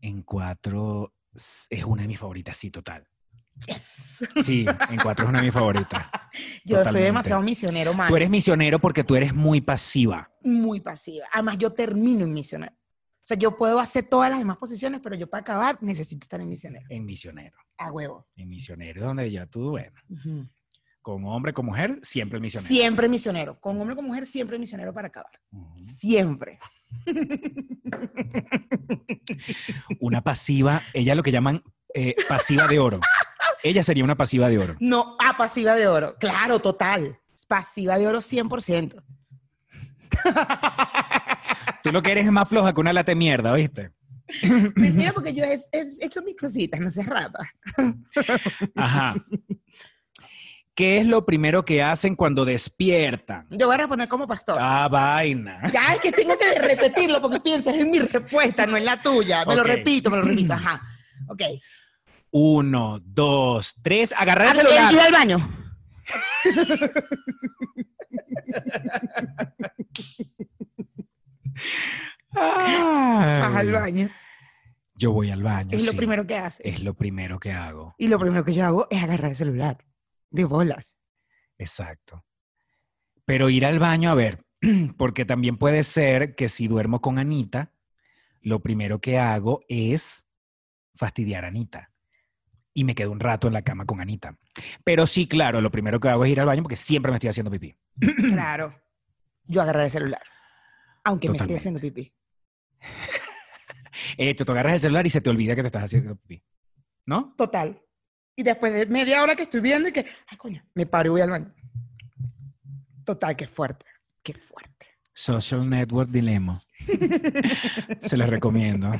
En 0.04 0.22
cuatro 0.22 1.14
es 1.32 1.84
una 1.86 2.02
de 2.02 2.08
mis 2.08 2.18
favoritas, 2.18 2.58
sí, 2.58 2.70
total. 2.70 3.08
Yes. 3.66 4.22
Sí, 4.42 4.66
en 4.90 4.98
cuatro 5.00 5.24
es 5.24 5.28
una 5.30 5.38
de 5.40 5.46
mis 5.46 5.54
favoritas. 5.54 6.04
Yo 6.64 6.76
soy 6.76 6.84
Totalmente. 6.84 7.04
demasiado 7.06 7.40
misionero, 7.42 7.94
man. 7.94 8.08
Tú 8.08 8.16
eres 8.16 8.28
misionero 8.28 8.78
porque 8.78 9.02
tú 9.02 9.16
eres 9.16 9.32
muy 9.32 9.60
pasiva. 9.62 10.30
muy 10.42 10.80
pasiva. 10.80 11.26
Además, 11.32 11.56
yo 11.58 11.72
termino 11.72 12.24
en 12.24 12.34
misionero. 12.34 12.72
O 12.74 13.26
sea, 13.26 13.38
yo 13.38 13.56
puedo 13.56 13.78
hacer 13.80 14.04
todas 14.10 14.28
las 14.28 14.38
demás 14.40 14.58
posiciones, 14.58 15.00
pero 15.02 15.16
yo 15.16 15.26
para 15.30 15.40
acabar 15.40 15.78
necesito 15.80 16.24
estar 16.26 16.38
en 16.42 16.48
misionero. 16.50 16.84
En 16.90 17.06
misionero. 17.06 17.56
A 17.78 17.90
huevo. 17.90 18.26
En 18.36 18.48
misionero, 18.50 19.06
donde 19.06 19.30
ya 19.30 19.46
tú, 19.46 19.70
bueno, 19.70 19.98
Ujú. 20.10 20.46
con 21.00 21.24
hombre, 21.24 21.54
con 21.54 21.64
mujer, 21.64 21.98
siempre 22.02 22.38
misionero. 22.40 22.68
Siempre 22.68 23.08
misionero. 23.08 23.58
Con 23.58 23.80
hombre 23.80 23.96
con 23.96 24.04
mujer, 24.04 24.26
siempre 24.26 24.58
misionero 24.58 24.92
para 24.92 25.08
acabar. 25.08 25.32
Ujú. 25.50 25.78
Siempre. 25.78 26.58
Una 30.00 30.22
pasiva, 30.22 30.83
ella 30.92 31.14
lo 31.14 31.22
que 31.22 31.33
llaman 31.33 31.62
eh, 31.94 32.14
pasiva 32.28 32.66
de 32.66 32.78
oro. 32.78 33.00
Ella 33.62 33.83
sería 33.83 34.04
una 34.04 34.16
pasiva 34.16 34.48
de 34.48 34.59
oro. 34.59 34.76
No, 34.80 35.16
ah, 35.20 35.37
pasiva 35.38 35.74
de 35.74 35.87
oro. 35.87 36.16
Claro, 36.18 36.59
total. 36.59 37.18
Pasiva 37.48 37.96
de 37.96 38.07
oro 38.07 38.20
100%. 38.20 39.02
Tú 41.83 41.92
lo 41.92 42.02
que 42.02 42.12
eres 42.12 42.26
es 42.26 42.33
más 42.33 42.48
floja 42.48 42.72
que 42.72 42.80
una 42.80 42.92
lata 42.92 43.12
de 43.12 43.16
mierda, 43.16 43.52
¿viste? 43.54 43.92
Mentira, 44.76 45.12
porque 45.12 45.35
yo 45.35 45.44
he, 45.44 45.59
he 45.72 46.04
hecho 46.04 46.22
mis 46.22 46.37
cositas, 46.37 46.80
no 46.80 46.90
seas 46.90 47.07
rata. 47.07 47.38
Ajá. 48.74 49.14
¿Qué 50.74 50.98
es 50.98 51.06
lo 51.06 51.24
primero 51.24 51.64
que 51.64 51.84
hacen 51.84 52.16
cuando 52.16 52.44
despiertan? 52.44 53.46
Yo 53.50 53.66
voy 53.66 53.74
a 53.74 53.78
responder 53.78 54.08
como 54.08 54.26
pastor. 54.26 54.56
Ah, 54.60 54.88
vaina. 54.88 55.60
Ya 55.72 55.94
es 55.94 56.00
que 56.00 56.10
tengo 56.10 56.37
que 56.37 56.58
repetirlo 56.60 57.22
porque 57.22 57.38
piensas 57.38 57.76
en 57.76 57.92
mi 57.92 58.00
respuesta, 58.00 58.66
no 58.66 58.76
en 58.76 58.84
la 58.84 59.00
tuya. 59.00 59.44
Me 59.46 59.54
lo 59.54 59.62
repito, 59.62 60.10
me 60.10 60.16
lo 60.16 60.24
repito. 60.24 60.54
Ajá. 60.54 60.82
Ok. 61.26 61.42
Uno, 62.32 62.98
dos, 63.02 63.76
tres. 63.80 64.12
Agarrar 64.14 64.48
el 64.48 64.56
celular. 64.56 64.92
Ir 64.92 65.00
al 65.00 65.12
baño. 65.12 65.48
Vas 72.32 73.56
al 73.56 73.72
baño. 73.72 74.10
Yo 74.96 75.12
voy 75.12 75.30
al 75.30 75.42
baño. 75.42 75.78
Es 75.78 75.87
lo 75.87 75.92
primero 75.92 76.26
que 76.26 76.37
haces. 76.37 76.66
Es 76.66 76.82
lo 76.82 76.94
primero 76.94 77.38
que 77.38 77.52
hago. 77.52 77.94
Y 77.96 78.08
lo 78.08 78.18
primero 78.18 78.44
que 78.44 78.52
yo 78.52 78.66
hago 78.66 78.87
es 78.90 79.02
agarrar 79.02 79.30
el 79.30 79.37
celular. 79.37 79.78
De 80.34 80.44
bolas. 80.44 80.98
Exacto. 81.58 82.24
Pero 83.24 83.50
ir 83.50 83.64
al 83.64 83.78
baño, 83.78 84.10
a 84.10 84.16
ver, 84.16 84.44
porque 84.98 85.24
también 85.24 85.56
puede 85.58 85.84
ser 85.84 86.34
que 86.34 86.48
si 86.48 86.66
duermo 86.66 87.00
con 87.00 87.20
Anita, 87.20 87.72
lo 88.40 88.58
primero 88.60 89.00
que 89.00 89.16
hago 89.16 89.60
es 89.68 90.26
fastidiar 90.96 91.44
a 91.44 91.48
Anita. 91.48 91.92
Y 92.72 92.82
me 92.82 92.96
quedo 92.96 93.12
un 93.12 93.20
rato 93.20 93.46
en 93.46 93.52
la 93.52 93.62
cama 93.62 93.86
con 93.86 94.00
Anita. 94.00 94.36
Pero 94.82 95.06
sí, 95.06 95.28
claro, 95.28 95.60
lo 95.60 95.70
primero 95.70 96.00
que 96.00 96.08
hago 96.08 96.24
es 96.24 96.32
ir 96.32 96.40
al 96.40 96.46
baño 96.46 96.64
porque 96.64 96.76
siempre 96.76 97.12
me 97.12 97.18
estoy 97.18 97.30
haciendo 97.30 97.52
pipí. 97.52 97.76
Claro. 98.32 98.74
Yo 99.46 99.62
agarrar 99.62 99.84
el 99.84 99.90
celular. 99.92 100.22
Aunque 101.04 101.28
me 101.28 101.36
esté 101.36 101.54
haciendo 101.56 101.80
pipí. 101.80 102.12
Eh, 104.18 104.34
te 104.34 104.42
agarras 104.42 104.74
el 104.74 104.80
celular 104.80 105.06
y 105.06 105.10
se 105.10 105.20
te 105.20 105.30
olvida 105.30 105.54
que 105.56 105.62
te 105.62 105.68
estás 105.68 105.84
haciendo 105.84 106.16
pipí. 106.16 106.42
¿No? 107.06 107.34
Total. 107.36 107.83
Y 108.36 108.42
después 108.42 108.72
de 108.72 108.86
media 108.86 109.22
hora 109.22 109.36
que 109.36 109.44
estoy 109.44 109.60
viendo 109.60 109.88
y 109.88 109.92
que, 109.92 110.06
ay, 110.26 110.36
coño, 110.36 110.64
me 110.74 110.86
paro 110.86 111.08
y 111.08 111.10
voy 111.10 111.20
al 111.20 111.30
baño. 111.30 111.54
Total, 113.04 113.36
qué 113.36 113.46
fuerte. 113.46 113.86
Qué 114.22 114.34
fuerte. 114.34 114.74
Social 115.12 115.68
Network 115.68 116.10
Dilemma. 116.10 116.60
Se 118.02 118.16
les 118.16 118.28
recomiendo. 118.28 118.92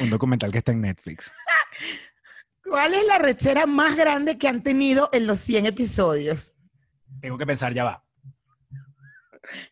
Un 0.00 0.10
documental 0.10 0.50
que 0.50 0.58
está 0.58 0.72
en 0.72 0.80
Netflix. 0.80 1.32
¿Cuál 2.64 2.94
es 2.94 3.06
la 3.06 3.18
rechera 3.18 3.66
más 3.66 3.96
grande 3.96 4.38
que 4.38 4.48
han 4.48 4.62
tenido 4.62 5.10
en 5.12 5.26
los 5.26 5.38
100 5.38 5.66
episodios? 5.66 6.56
Tengo 7.20 7.38
que 7.38 7.46
pensar, 7.46 7.72
ya 7.72 7.84
va. 7.84 8.04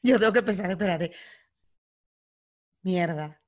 Yo 0.02 0.18
tengo 0.18 0.32
que 0.32 0.42
pensar, 0.42 0.70
espérate. 0.70 1.12
Mierda. 2.82 3.40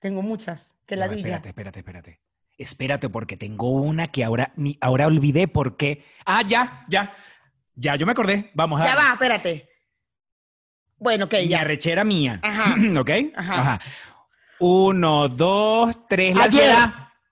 Tengo 0.00 0.22
muchas. 0.22 0.76
Que 0.86 0.96
la 0.96 1.06
diga. 1.06 1.36
Espérate, 1.36 1.48
espérate, 1.50 1.78
espérate. 1.78 2.20
Espérate, 2.62 3.08
porque 3.08 3.36
tengo 3.36 3.70
una 3.70 4.06
que 4.06 4.22
ahora, 4.24 4.52
ni, 4.56 4.78
ahora 4.80 5.06
olvidé 5.08 5.48
por 5.48 5.76
qué. 5.76 6.04
Ah, 6.24 6.42
ya, 6.46 6.84
ya. 6.88 7.14
Ya, 7.74 7.96
yo 7.96 8.06
me 8.06 8.12
acordé. 8.12 8.50
Vamos 8.54 8.80
a. 8.80 8.84
Ya 8.84 8.94
va, 8.94 9.12
espérate. 9.12 9.68
Bueno, 10.96 11.24
ok, 11.24 11.32
Mi 11.34 11.48
ya. 11.48 11.60
arrechera 11.62 12.04
mía. 12.04 12.38
Ajá. 12.42 12.76
¿Ok? 13.00 13.10
Ajá. 13.34 13.80
Uno, 14.60 15.28
dos, 15.28 16.06
tres, 16.08 16.36
la 16.36 16.44
Ayer. 16.44 16.76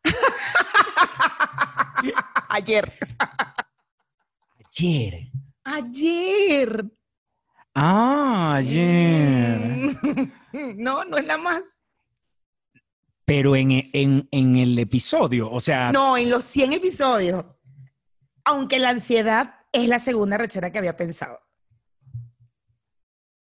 Ayer. 2.49 2.99
Ayer. 4.59 5.31
Ayer. 5.65 6.85
Ah, 7.75 8.55
ayer. 8.57 9.59
Mm. 10.03 10.33
No, 10.79 11.05
no 11.05 11.17
es 11.17 11.25
la 11.27 11.39
más. 11.39 11.80
Pero 13.31 13.55
en, 13.55 13.71
en, 13.93 14.27
en 14.33 14.57
el 14.57 14.77
episodio, 14.77 15.49
o 15.53 15.61
sea, 15.61 15.93
No, 15.93 16.17
en 16.17 16.31
los 16.31 16.45
100 16.45 16.73
episodios. 16.73 17.45
Aunque 18.45 18.81
la 18.81 18.89
ansiedad 18.89 19.55
es 19.71 19.87
la 19.87 20.01
segunda 20.01 20.37
rechera 20.37 20.73
que 20.73 20.79
había 20.79 20.97
pensado. 20.97 21.39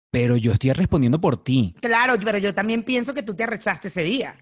pero 0.09 0.35
yo 0.35 0.51
estoy 0.51 0.73
respondiendo 0.73 1.21
por 1.21 1.41
ti. 1.41 1.73
Claro, 1.81 2.15
pero 2.21 2.37
yo 2.37 2.53
también 2.53 2.83
pienso 2.83 3.13
que 3.13 3.23
tú 3.23 3.33
te 3.33 3.45
arrechaste 3.45 3.87
ese 3.87 4.03
día. 4.03 4.37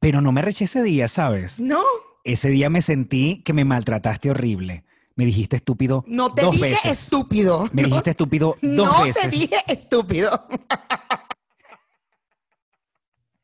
Pero 0.00 0.22
no 0.22 0.32
me 0.32 0.40
reché 0.40 0.64
ese 0.64 0.82
día, 0.82 1.08
¿sabes? 1.08 1.60
No, 1.60 1.82
Ese 2.24 2.48
día 2.48 2.70
me 2.70 2.80
sentí 2.80 3.42
que 3.42 3.52
me 3.52 3.66
maltrataste 3.66 4.30
horrible. 4.30 4.84
Me 5.14 5.26
dijiste 5.26 5.56
estúpido 5.56 6.04
no 6.06 6.32
te 6.32 6.40
dos 6.42 6.52
dije 6.54 6.70
veces. 6.70 7.02
estúpido. 7.02 7.68
Me 7.72 7.82
No, 7.82 7.88
dijiste 7.88 8.10
estúpido 8.10 8.56
dos 8.62 8.76
no 8.96 9.02
veces. 9.04 9.22
te 9.24 9.28
dije 9.28 9.56
estúpido. 9.66 10.46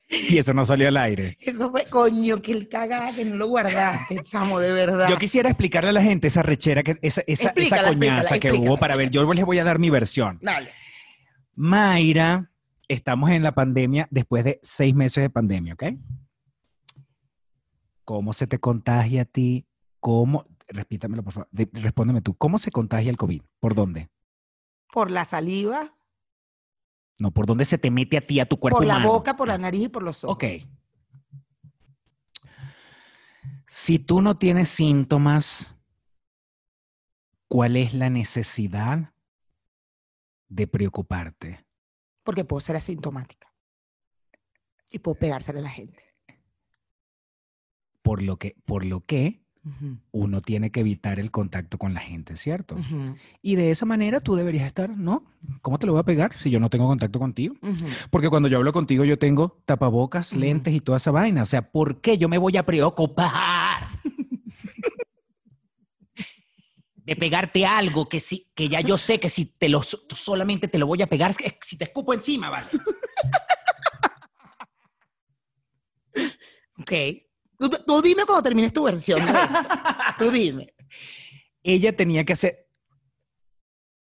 Y 0.08 0.38
eso 0.38 0.52
no 0.52 0.64
salió 0.64 0.88
al 0.88 0.96
aire. 0.98 1.36
Eso 1.40 1.70
fue, 1.70 1.86
coño, 1.86 2.40
que 2.42 2.52
el 2.52 2.68
cagada 2.68 3.14
que 3.14 3.24
no 3.24 3.36
lo 3.36 3.48
guardaste, 3.48 4.22
chamo, 4.22 4.60
de 4.60 4.72
verdad. 4.72 5.08
Yo 5.08 5.18
quisiera 5.18 5.48
explicarle 5.48 5.90
a 5.90 5.92
la 5.94 6.02
gente 6.02 6.28
esa 6.28 6.42
rechera, 6.42 6.82
que, 6.82 6.96
esa, 7.02 7.22
esa, 7.26 7.52
coñaza 7.52 7.80
explícala, 7.90 8.28
que 8.28 8.34
explícala. 8.48 8.60
hubo 8.60 8.76
para 8.76 8.96
ver. 8.96 9.10
Yo 9.10 9.32
les 9.32 9.44
voy 9.44 9.58
a 9.58 9.64
dar 9.64 9.78
mi 9.78 9.90
versión. 9.90 10.38
Dale. 10.42 10.70
Mayra, 11.54 12.50
estamos 12.88 13.30
en 13.30 13.42
la 13.42 13.54
pandemia 13.54 14.06
después 14.10 14.44
de 14.44 14.60
seis 14.62 14.94
meses 14.94 15.22
de 15.22 15.30
pandemia, 15.30 15.74
¿ok? 15.74 15.84
¿Cómo 18.04 18.32
se 18.32 18.46
te 18.46 18.58
contagia 18.58 19.22
a 19.22 19.24
ti? 19.24 19.66
¿Cómo? 20.00 20.46
Repítamelo, 20.68 21.22
por 21.22 21.32
favor. 21.32 21.48
De- 21.50 21.68
respóndeme 21.72 22.20
tú. 22.20 22.34
¿Cómo 22.34 22.58
se 22.58 22.70
contagia 22.70 23.10
el 23.10 23.16
COVID? 23.16 23.42
¿Por 23.60 23.74
dónde? 23.74 24.10
Por 24.92 25.10
la 25.10 25.24
saliva, 25.24 25.94
No, 27.18 27.30
¿por 27.30 27.46
dónde 27.46 27.64
se 27.64 27.78
te 27.78 27.90
mete 27.90 28.16
a 28.16 28.26
ti, 28.26 28.40
a 28.40 28.46
tu 28.46 28.58
cuerpo 28.58 28.78
por 28.78 28.86
la 28.86 28.96
humano? 28.96 29.12
boca, 29.12 29.36
por 29.36 29.48
la 29.48 29.58
nariz 29.58 29.84
y 29.84 29.88
por 29.88 30.02
los 30.02 30.24
ojos. 30.24 30.34
Ok. 30.34 30.44
Si 33.66 33.98
tú 33.98 34.20
no 34.20 34.36
tienes 34.36 34.68
síntomas, 34.68 35.76
¿cuál 37.48 37.76
es 37.76 37.94
la 37.94 38.10
necesidad 38.10 39.14
de 40.48 40.66
preocuparte? 40.66 41.66
Porque 42.22 42.44
puedo 42.44 42.60
ser 42.60 42.76
asintomática. 42.76 43.52
Y 44.90 44.98
puedo 45.00 45.18
pegársela 45.18 45.60
a 45.60 45.62
la 45.62 45.70
gente. 45.70 46.02
Por 48.02 48.22
lo 48.22 48.38
que, 48.38 48.56
por 48.64 48.84
lo 48.84 49.00
que 49.00 49.43
Uno 50.12 50.42
tiene 50.42 50.70
que 50.70 50.80
evitar 50.80 51.18
el 51.18 51.30
contacto 51.30 51.78
con 51.78 51.94
la 51.94 52.00
gente, 52.00 52.36
¿cierto? 52.36 52.76
Y 53.40 53.56
de 53.56 53.70
esa 53.70 53.86
manera 53.86 54.20
tú 54.20 54.34
deberías 54.34 54.66
estar, 54.66 54.90
¿no? 54.90 55.22
¿Cómo 55.62 55.78
te 55.78 55.86
lo 55.86 55.92
voy 55.92 56.00
a 56.00 56.04
pegar 56.04 56.34
si 56.38 56.50
yo 56.50 56.60
no 56.60 56.68
tengo 56.68 56.86
contacto 56.86 57.18
contigo? 57.18 57.54
Porque 58.10 58.28
cuando 58.28 58.48
yo 58.48 58.58
hablo 58.58 58.72
contigo 58.72 59.04
yo 59.04 59.18
tengo 59.18 59.62
tapabocas, 59.64 60.34
lentes 60.34 60.74
y 60.74 60.80
toda 60.80 60.98
esa 60.98 61.10
vaina. 61.10 61.42
O 61.42 61.46
sea, 61.46 61.70
¿por 61.70 62.00
qué 62.00 62.18
yo 62.18 62.28
me 62.28 62.38
voy 62.38 62.56
a 62.56 62.66
preocupar? 62.66 63.88
De 66.96 67.16
pegarte 67.16 67.66
algo 67.66 68.08
que 68.08 68.18
sí, 68.18 68.50
que 68.54 68.68
ya 68.68 68.80
yo 68.80 68.96
sé 68.96 69.20
que 69.20 69.28
si 69.28 69.44
te 69.44 69.68
lo 69.68 69.82
solamente 69.82 70.68
te 70.68 70.78
lo 70.78 70.86
voy 70.86 71.02
a 71.02 71.06
pegar, 71.06 71.34
si 71.60 71.76
te 71.76 71.84
escupo 71.84 72.14
encima, 72.14 72.48
vale. 72.50 72.66
Ok. 76.76 76.92
Tú, 77.58 77.68
tú 77.86 78.02
dime 78.02 78.24
cuando 78.26 78.42
termines 78.42 78.72
tu 78.72 78.82
versión. 78.84 79.24
de 79.24 79.32
tú 80.18 80.30
dime. 80.30 80.74
Ella 81.62 81.96
tenía 81.96 82.24
que 82.24 82.32
hacer. 82.34 82.68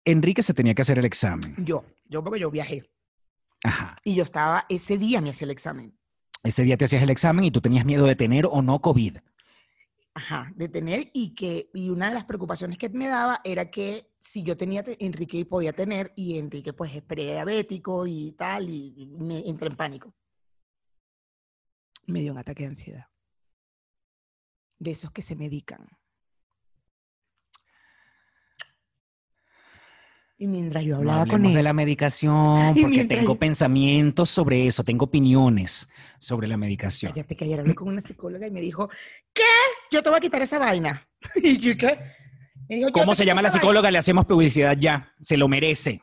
Enrique 0.06 0.42
se 0.44 0.54
tenía 0.54 0.74
que 0.74 0.82
hacer 0.82 1.00
el 1.00 1.06
examen. 1.06 1.56
Yo, 1.64 1.86
yo 2.06 2.24
porque 2.24 2.40
yo 2.40 2.52
viajé. 2.52 2.90
Ajá. 3.64 3.96
Y 4.04 4.16
yo 4.16 4.24
estaba, 4.24 4.66
ese 4.70 4.98
día 4.98 5.22
me 5.22 5.30
hacía 5.30 5.46
el 5.46 5.52
examen. 5.52 5.98
Ese 6.44 6.64
día 6.64 6.76
te 6.78 6.86
hacías 6.86 7.04
el 7.04 7.10
examen 7.10 7.46
y 7.46 7.52
tú 7.52 7.62
tenías 7.62 7.86
miedo 7.86 8.06
de 8.06 8.16
tener 8.16 8.46
o 8.46 8.62
no 8.62 8.82
COVID. 8.82 9.18
Ajá, 10.16 10.52
de 10.56 10.68
tener 10.70 11.10
y 11.14 11.34
que, 11.34 11.70
y 11.74 11.90
una 11.90 12.10
de 12.10 12.14
las 12.16 12.26
preocupaciones 12.26 12.78
que 12.78 12.90
me 12.90 13.08
daba 13.08 13.40
era 13.44 13.72
que 13.72 14.12
si 14.20 14.44
yo 14.44 14.56
tenía, 14.58 14.84
te- 14.84 15.04
Enrique 15.04 15.44
podía 15.46 15.74
tener 15.74 16.12
y 16.16 16.38
Enrique 16.38 16.74
pues 16.74 16.94
es 16.96 17.02
prediabético 17.02 18.06
y 18.06 18.34
tal, 18.34 18.70
y 18.70 19.08
me 19.18 19.40
entré 19.48 19.70
en 19.70 19.76
pánico. 19.76 20.14
Me 22.08 22.20
dio 22.20 22.34
un 22.34 22.38
ataque 22.38 22.64
de 22.64 22.70
ansiedad. 22.70 23.06
De 24.84 24.92
esos 24.92 25.12
que 25.12 25.22
se 25.22 25.38
medican. 25.38 25.88
Y 30.38 30.46
mientras 30.48 30.84
yo 30.84 30.96
No 30.96 30.98
hablaba 30.98 31.26
con 31.26 31.46
él, 31.46 31.54
de 31.54 31.64
la 31.64 31.72
medicación, 31.72 32.74
porque 32.74 32.88
mientras 32.88 33.18
tengo 33.22 33.36
pensamientos 33.36 34.30
sobre 34.30 34.68
eso, 34.68 34.84
tengo 34.84 35.06
opiniones 35.06 35.88
sobre 36.20 36.50
la 36.50 36.58
medicación. 36.58 37.14
Cállate, 37.14 37.38
que 37.38 37.46
ayer 37.46 37.62
hablé 37.62 37.76
con 37.76 37.88
una 37.88 38.02
psicóloga 38.02 38.46
y 38.46 38.52
me 38.52 38.60
dijo, 38.60 38.90
¿qué? 39.32 39.42
Yo 39.90 40.04
te 40.04 40.10
voy 40.10 40.18
a 40.18 40.20
quitar 40.20 40.42
esa 40.42 40.60
vaina. 40.60 41.08
y 41.42 41.58
yo, 41.60 41.78
¿qué? 41.78 41.98
Me 42.68 42.76
dijo, 42.76 42.90
"Yo 42.90 42.94
¿Cómo 42.94 43.16
se 43.16 43.24
llama 43.26 43.42
la 43.42 43.48
esa 43.48 43.60
vaina". 43.60 43.62
psicóloga? 43.62 43.90
Le 43.92 43.98
hacemos 44.00 44.26
publicidad 44.26 44.76
ya. 44.78 45.14
Se 45.22 45.38
lo 45.38 45.48
merece. 45.48 46.02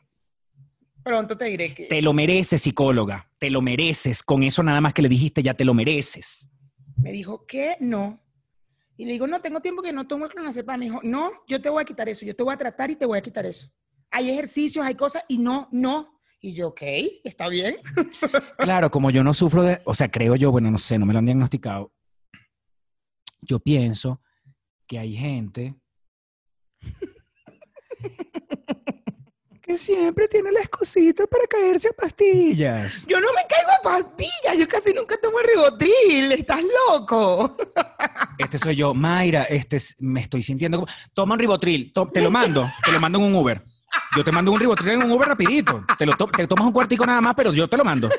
Pronto 1.03 1.37
te 1.37 1.45
diré 1.45 1.75
que... 1.75 1.85
Te 1.85 2.01
lo 2.01 2.13
mereces, 2.13 2.63
psicóloga. 2.63 3.29
Te 3.37 3.51
lo 3.51 3.61
mereces. 3.61 4.23
Con 4.23 4.41
eso 4.41 4.63
nada 4.63 4.81
más 4.81 4.93
que 4.93 5.03
le 5.03 5.09
dijiste, 5.09 5.43
ya 5.43 5.53
te 5.53 5.65
lo 5.65 5.75
mereces. 5.75 6.49
Me 6.97 7.11
dijo, 7.11 7.45
¿qué? 7.45 7.75
No. 7.79 8.20
Y 8.97 9.05
le 9.05 9.13
digo, 9.13 9.27
no, 9.27 9.41
tengo 9.41 9.61
tiempo 9.61 9.81
que 9.81 9.93
no 9.93 10.07
tomo 10.07 10.25
el 10.25 10.31
clonazepam. 10.31 10.79
Me 10.79 10.85
dijo, 10.85 10.99
no, 11.03 11.31
yo 11.47 11.61
te 11.61 11.69
voy 11.69 11.81
a 11.81 11.85
quitar 11.85 12.07
eso. 12.09 12.25
Yo 12.25 12.35
te 12.35 12.43
voy 12.43 12.53
a 12.53 12.57
tratar 12.57 12.91
y 12.91 12.95
te 12.95 13.05
voy 13.05 13.17
a 13.17 13.21
quitar 13.21 13.45
eso. 13.45 13.67
Hay 14.11 14.29
ejercicios, 14.29 14.85
hay 14.85 14.95
cosas 14.95 15.23
y 15.27 15.37
no, 15.37 15.67
no. 15.71 16.19
Y 16.41 16.53
yo, 16.53 16.69
ok, 16.69 16.81
está 17.23 17.47
bien. 17.47 17.77
Claro, 18.57 18.91
como 18.91 19.09
yo 19.09 19.23
no 19.23 19.33
sufro 19.33 19.63
de, 19.63 19.81
o 19.85 19.95
sea, 19.95 20.09
creo 20.11 20.35
yo, 20.35 20.51
bueno, 20.51 20.69
no 20.69 20.77
sé, 20.77 20.99
no 20.99 21.05
me 21.05 21.13
lo 21.13 21.19
han 21.19 21.25
diagnosticado. 21.25 21.93
Yo 23.41 23.59
pienso 23.59 24.21
que 24.85 24.99
hay 24.99 25.15
gente 25.15 25.75
que 29.71 29.77
siempre 29.77 30.27
tiene 30.27 30.51
la 30.51 30.59
excusita 30.59 31.25
para 31.27 31.45
caerse 31.47 31.89
a 31.89 31.93
pastillas. 31.93 33.05
Yo 33.07 33.19
no 33.21 33.27
me 33.33 33.41
caigo 33.47 33.71
a 33.79 33.81
pastillas. 33.81 34.57
Yo 34.57 34.67
casi 34.67 34.93
nunca 34.93 35.15
tomo 35.21 35.37
ribotril. 35.39 36.31
Estás 36.33 36.59
loco. 36.89 37.55
Este 38.37 38.57
soy 38.57 38.75
yo, 38.75 38.93
Mayra, 38.93 39.43
este 39.43 39.77
es- 39.77 39.95
me 39.99 40.19
estoy 40.21 40.43
sintiendo 40.43 40.79
como, 40.79 40.91
toma 41.13 41.33
un 41.35 41.39
ribotril, 41.39 41.93
to- 41.93 42.09
te 42.13 42.19
lo 42.21 42.31
mando, 42.31 42.69
te 42.83 42.91
lo 42.91 42.99
mando 42.99 43.19
en 43.19 43.25
un 43.25 43.35
Uber. 43.35 43.63
Yo 44.15 44.23
te 44.23 44.31
mando 44.31 44.51
un 44.51 44.59
ribotril 44.59 44.89
en 44.91 45.03
un 45.03 45.11
Uber 45.11 45.29
rapidito. 45.29 45.85
Te 45.97 46.05
lo 46.05 46.13
to- 46.13 46.27
te 46.27 46.47
tomas 46.47 46.65
un 46.65 46.73
cuartico 46.73 47.05
nada 47.05 47.21
más, 47.21 47.33
pero 47.35 47.53
yo 47.53 47.67
te 47.67 47.77
lo 47.77 47.83
mando. 47.85 48.09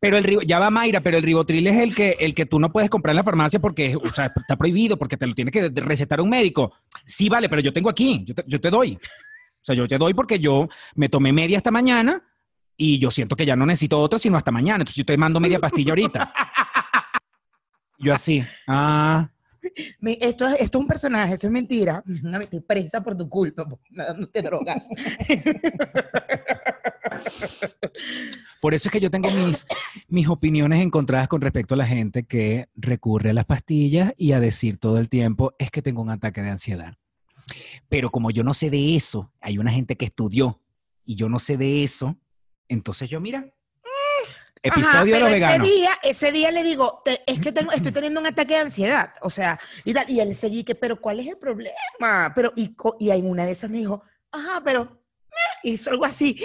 Pero 0.00 0.16
el 0.16 0.40
ya 0.46 0.58
va 0.60 0.70
Mayra, 0.70 1.00
pero 1.00 1.16
el 1.18 1.22
ribotril 1.24 1.66
es 1.66 1.76
el 1.78 1.94
que 1.94 2.16
el 2.20 2.34
que 2.34 2.46
tú 2.46 2.58
no 2.60 2.70
puedes 2.70 2.88
comprar 2.90 3.12
en 3.12 3.16
la 3.16 3.24
farmacia 3.24 3.58
porque 3.60 3.96
o 3.96 4.08
sea, 4.10 4.26
está 4.26 4.56
prohibido, 4.56 4.96
porque 4.96 5.16
te 5.16 5.26
lo 5.26 5.34
tiene 5.34 5.50
que 5.50 5.68
recetar 5.74 6.20
un 6.20 6.30
médico. 6.30 6.72
Sí, 7.04 7.28
vale, 7.28 7.48
pero 7.48 7.60
yo 7.62 7.72
tengo 7.72 7.88
aquí, 7.90 8.24
yo 8.24 8.34
te, 8.34 8.44
yo 8.46 8.60
te 8.60 8.70
doy. 8.70 8.98
O 9.60 9.64
sea, 9.64 9.74
yo 9.74 9.88
te 9.88 9.98
doy 9.98 10.14
porque 10.14 10.38
yo 10.38 10.68
me 10.94 11.08
tomé 11.08 11.32
media 11.32 11.58
esta 11.58 11.70
mañana 11.70 12.22
y 12.76 12.98
yo 12.98 13.10
siento 13.10 13.36
que 13.36 13.44
ya 13.44 13.56
no 13.56 13.66
necesito 13.66 13.98
otra 13.98 14.18
sino 14.18 14.36
hasta 14.36 14.52
mañana. 14.52 14.82
Entonces 14.82 14.96
yo 14.96 15.04
te 15.04 15.16
mando 15.16 15.40
media 15.40 15.58
pastilla 15.58 15.92
ahorita. 15.92 16.32
Yo 18.00 18.14
así, 18.14 18.44
ah, 18.68 19.28
esto, 20.02 20.46
es, 20.46 20.60
esto 20.60 20.78
es 20.78 20.82
un 20.82 20.86
personaje, 20.86 21.34
eso 21.34 21.48
es 21.48 21.52
mentira. 21.52 22.02
No, 22.22 22.38
estoy 22.40 22.60
presa 22.60 23.02
por 23.02 23.16
tu 23.16 23.28
culpa, 23.28 23.68
por 23.68 23.80
dándote 23.90 24.42
drogas. 24.42 24.88
Por 28.60 28.74
eso 28.74 28.88
es 28.88 28.92
que 28.92 29.00
yo 29.00 29.10
tengo 29.10 29.30
mis, 29.30 29.66
mis 30.08 30.28
opiniones 30.28 30.82
encontradas 30.82 31.28
con 31.28 31.40
respecto 31.40 31.74
a 31.74 31.76
la 31.76 31.86
gente 31.86 32.24
que 32.24 32.68
recurre 32.74 33.30
a 33.30 33.32
las 33.32 33.44
pastillas 33.44 34.12
y 34.16 34.32
a 34.32 34.40
decir 34.40 34.78
todo 34.78 34.98
el 34.98 35.08
tiempo 35.08 35.54
es 35.58 35.70
que 35.70 35.80
tengo 35.82 36.02
un 36.02 36.10
ataque 36.10 36.42
de 36.42 36.50
ansiedad. 36.50 36.94
Pero 37.88 38.10
como 38.10 38.30
yo 38.30 38.42
no 38.42 38.54
sé 38.54 38.70
de 38.70 38.96
eso, 38.96 39.32
hay 39.40 39.58
una 39.58 39.70
gente 39.70 39.96
que 39.96 40.06
estudió 40.06 40.60
y 41.04 41.16
yo 41.16 41.28
no 41.28 41.38
sé 41.38 41.56
de 41.56 41.82
eso, 41.84 42.16
entonces 42.68 43.08
yo, 43.08 43.20
mira, 43.20 43.46
episodio 44.62 44.90
Ajá, 44.98 45.04
de 45.04 45.10
pero 45.10 45.24
los 45.26 45.34
ese 45.34 45.58
día, 45.60 45.90
ese 46.02 46.32
día 46.32 46.50
le 46.50 46.62
digo, 46.64 47.00
"Te- 47.04 47.22
es 47.26 47.40
que 47.40 47.52
tengo, 47.52 47.72
estoy 47.72 47.92
teniendo 47.92 48.20
un 48.20 48.26
ataque 48.26 48.54
de 48.54 48.60
ansiedad, 48.60 49.14
o 49.22 49.30
sea, 49.30 49.58
y, 49.84 49.94
tal, 49.94 50.08
y 50.10 50.20
él 50.20 50.34
seguí 50.34 50.64
que, 50.64 50.74
pero 50.74 51.00
¿cuál 51.00 51.20
es 51.20 51.28
el 51.28 51.38
problema? 51.38 52.32
Pero, 52.34 52.52
y, 52.56 52.74
y 52.98 53.10
en 53.10 53.28
una 53.30 53.46
de 53.46 53.52
esas 53.52 53.70
me 53.70 53.78
dijo, 53.78 54.02
ajá, 54.32 54.60
pero 54.64 55.00
eh", 55.30 55.68
hizo 55.70 55.90
algo 55.90 56.04
así. 56.04 56.36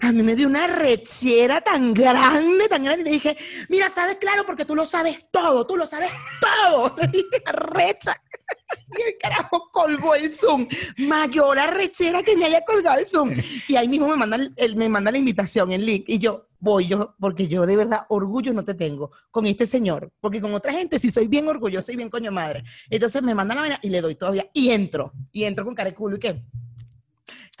A 0.00 0.12
mí 0.12 0.22
me 0.22 0.36
dio 0.36 0.46
una 0.46 0.66
rechera 0.68 1.60
tan 1.60 1.92
grande, 1.92 2.68
tan 2.68 2.84
grande, 2.84 3.02
y 3.02 3.04
le 3.04 3.10
dije, 3.10 3.36
mira, 3.68 3.90
sabes, 3.90 4.16
claro, 4.18 4.46
porque 4.46 4.64
tú 4.64 4.74
lo 4.76 4.86
sabes 4.86 5.26
todo, 5.30 5.66
tú 5.66 5.76
lo 5.76 5.86
sabes 5.86 6.10
todo. 6.40 6.94
Le 6.98 7.08
dije, 7.08 7.42
recha. 7.52 8.14
Y 8.98 9.02
el 9.02 9.18
carajo 9.18 9.70
colgó 9.72 10.14
el 10.14 10.28
Zoom. 10.28 10.66
Mayor 10.98 11.58
arrechera 11.58 12.22
que 12.22 12.36
me 12.36 12.46
haya 12.46 12.64
colgado 12.64 12.98
el 12.98 13.06
Zoom. 13.06 13.32
Y 13.68 13.76
ahí 13.76 13.86
mismo 13.86 14.08
me 14.08 14.16
manda, 14.16 14.36
el, 14.56 14.76
me 14.76 14.88
manda 14.88 15.12
la 15.12 15.18
invitación, 15.18 15.70
el 15.72 15.86
link. 15.86 16.04
Y 16.08 16.18
yo 16.18 16.48
voy, 16.58 16.88
yo, 16.88 17.14
porque 17.20 17.46
yo 17.46 17.66
de 17.66 17.76
verdad 17.76 18.06
orgullo 18.08 18.52
no 18.52 18.64
te 18.64 18.74
tengo 18.74 19.12
con 19.30 19.46
este 19.46 19.66
señor. 19.66 20.10
Porque 20.20 20.40
con 20.40 20.52
otra 20.54 20.72
gente 20.72 20.98
sí 20.98 21.10
soy 21.10 21.28
bien 21.28 21.46
orgullosa 21.48 21.92
y 21.92 21.96
bien 21.96 22.10
coño 22.10 22.32
madre. 22.32 22.64
Entonces 22.88 23.22
me 23.22 23.34
manda 23.34 23.54
la 23.54 23.60
vaina 23.60 23.78
y 23.82 23.90
le 23.90 24.00
doy 24.00 24.16
todavía. 24.16 24.46
Y 24.52 24.70
entro. 24.70 25.12
Y 25.30 25.44
entro 25.44 25.64
con 25.64 25.74
cara 25.74 25.90
de 25.90 25.96
culo 25.96 26.16
y 26.16 26.20
qué. 26.20 26.42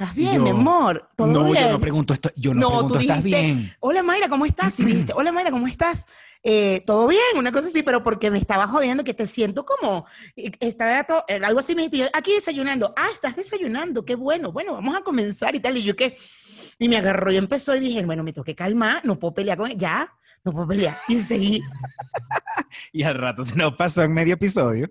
¿Estás 0.00 0.14
bien, 0.14 0.36
Yo, 0.36 0.42
mi 0.44 0.48
amor? 0.48 1.10
¿Todo 1.14 1.26
No, 1.26 1.44
bien? 1.50 1.62
yo 1.66 1.72
no 1.72 1.78
pregunto 1.78 2.14
esto, 2.14 2.30
yo 2.34 2.54
no, 2.54 2.60
No, 2.62 2.68
pregunto, 2.68 2.94
tú 2.94 3.00
¿estás 3.00 3.22
dijiste, 3.22 3.42
bien? 3.46 3.76
Hola 3.80 4.02
Mayra, 4.02 4.30
¿cómo 4.30 4.46
estás? 4.46 4.80
Y 4.80 4.86
dijiste, 4.86 5.12
hola 5.14 5.30
Mayra, 5.30 5.50
¿cómo 5.50 5.66
estás? 5.66 6.06
Eh, 6.42 6.82
¿Todo 6.86 7.06
bien? 7.06 7.20
Una 7.36 7.52
cosa 7.52 7.68
así, 7.68 7.82
pero 7.82 8.02
porque 8.02 8.30
me 8.30 8.38
estaba 8.38 8.66
jodiendo 8.66 9.04
que 9.04 9.12
te 9.12 9.26
siento 9.26 9.66
como, 9.66 10.06
eh, 10.36 10.52
está 10.60 11.06
eh, 11.28 11.40
algo 11.44 11.60
así 11.60 11.74
me 11.74 11.82
dijiste, 11.82 11.98
yo, 11.98 12.06
aquí 12.14 12.32
desayunando. 12.32 12.94
Ah, 12.96 13.08
estás 13.12 13.36
desayunando, 13.36 14.06
qué 14.06 14.14
bueno. 14.14 14.52
Bueno, 14.52 14.72
vamos 14.72 14.96
a 14.96 15.02
comenzar 15.02 15.54
y 15.54 15.60
tal. 15.60 15.76
Y 15.76 15.82
yo 15.82 15.94
qué, 15.94 16.16
y 16.78 16.88
me 16.88 16.96
agarró 16.96 17.30
y 17.30 17.36
empezó 17.36 17.76
y 17.76 17.80
dije, 17.80 18.02
bueno, 18.06 18.24
me 18.24 18.32
tengo 18.32 18.44
que 18.46 18.54
calmar, 18.54 19.04
no 19.04 19.18
puedo 19.18 19.34
pelear 19.34 19.58
con 19.58 19.70
él, 19.70 19.76
ya, 19.76 20.10
no 20.44 20.52
puedo 20.52 20.66
pelear. 20.66 20.96
Y 21.08 21.16
seguí, 21.16 21.62
Y 22.94 23.02
al 23.02 23.16
rato 23.16 23.44
se 23.44 23.54
nos 23.54 23.74
pasó 23.74 24.02
en 24.02 24.14
medio 24.14 24.32
episodio. 24.32 24.90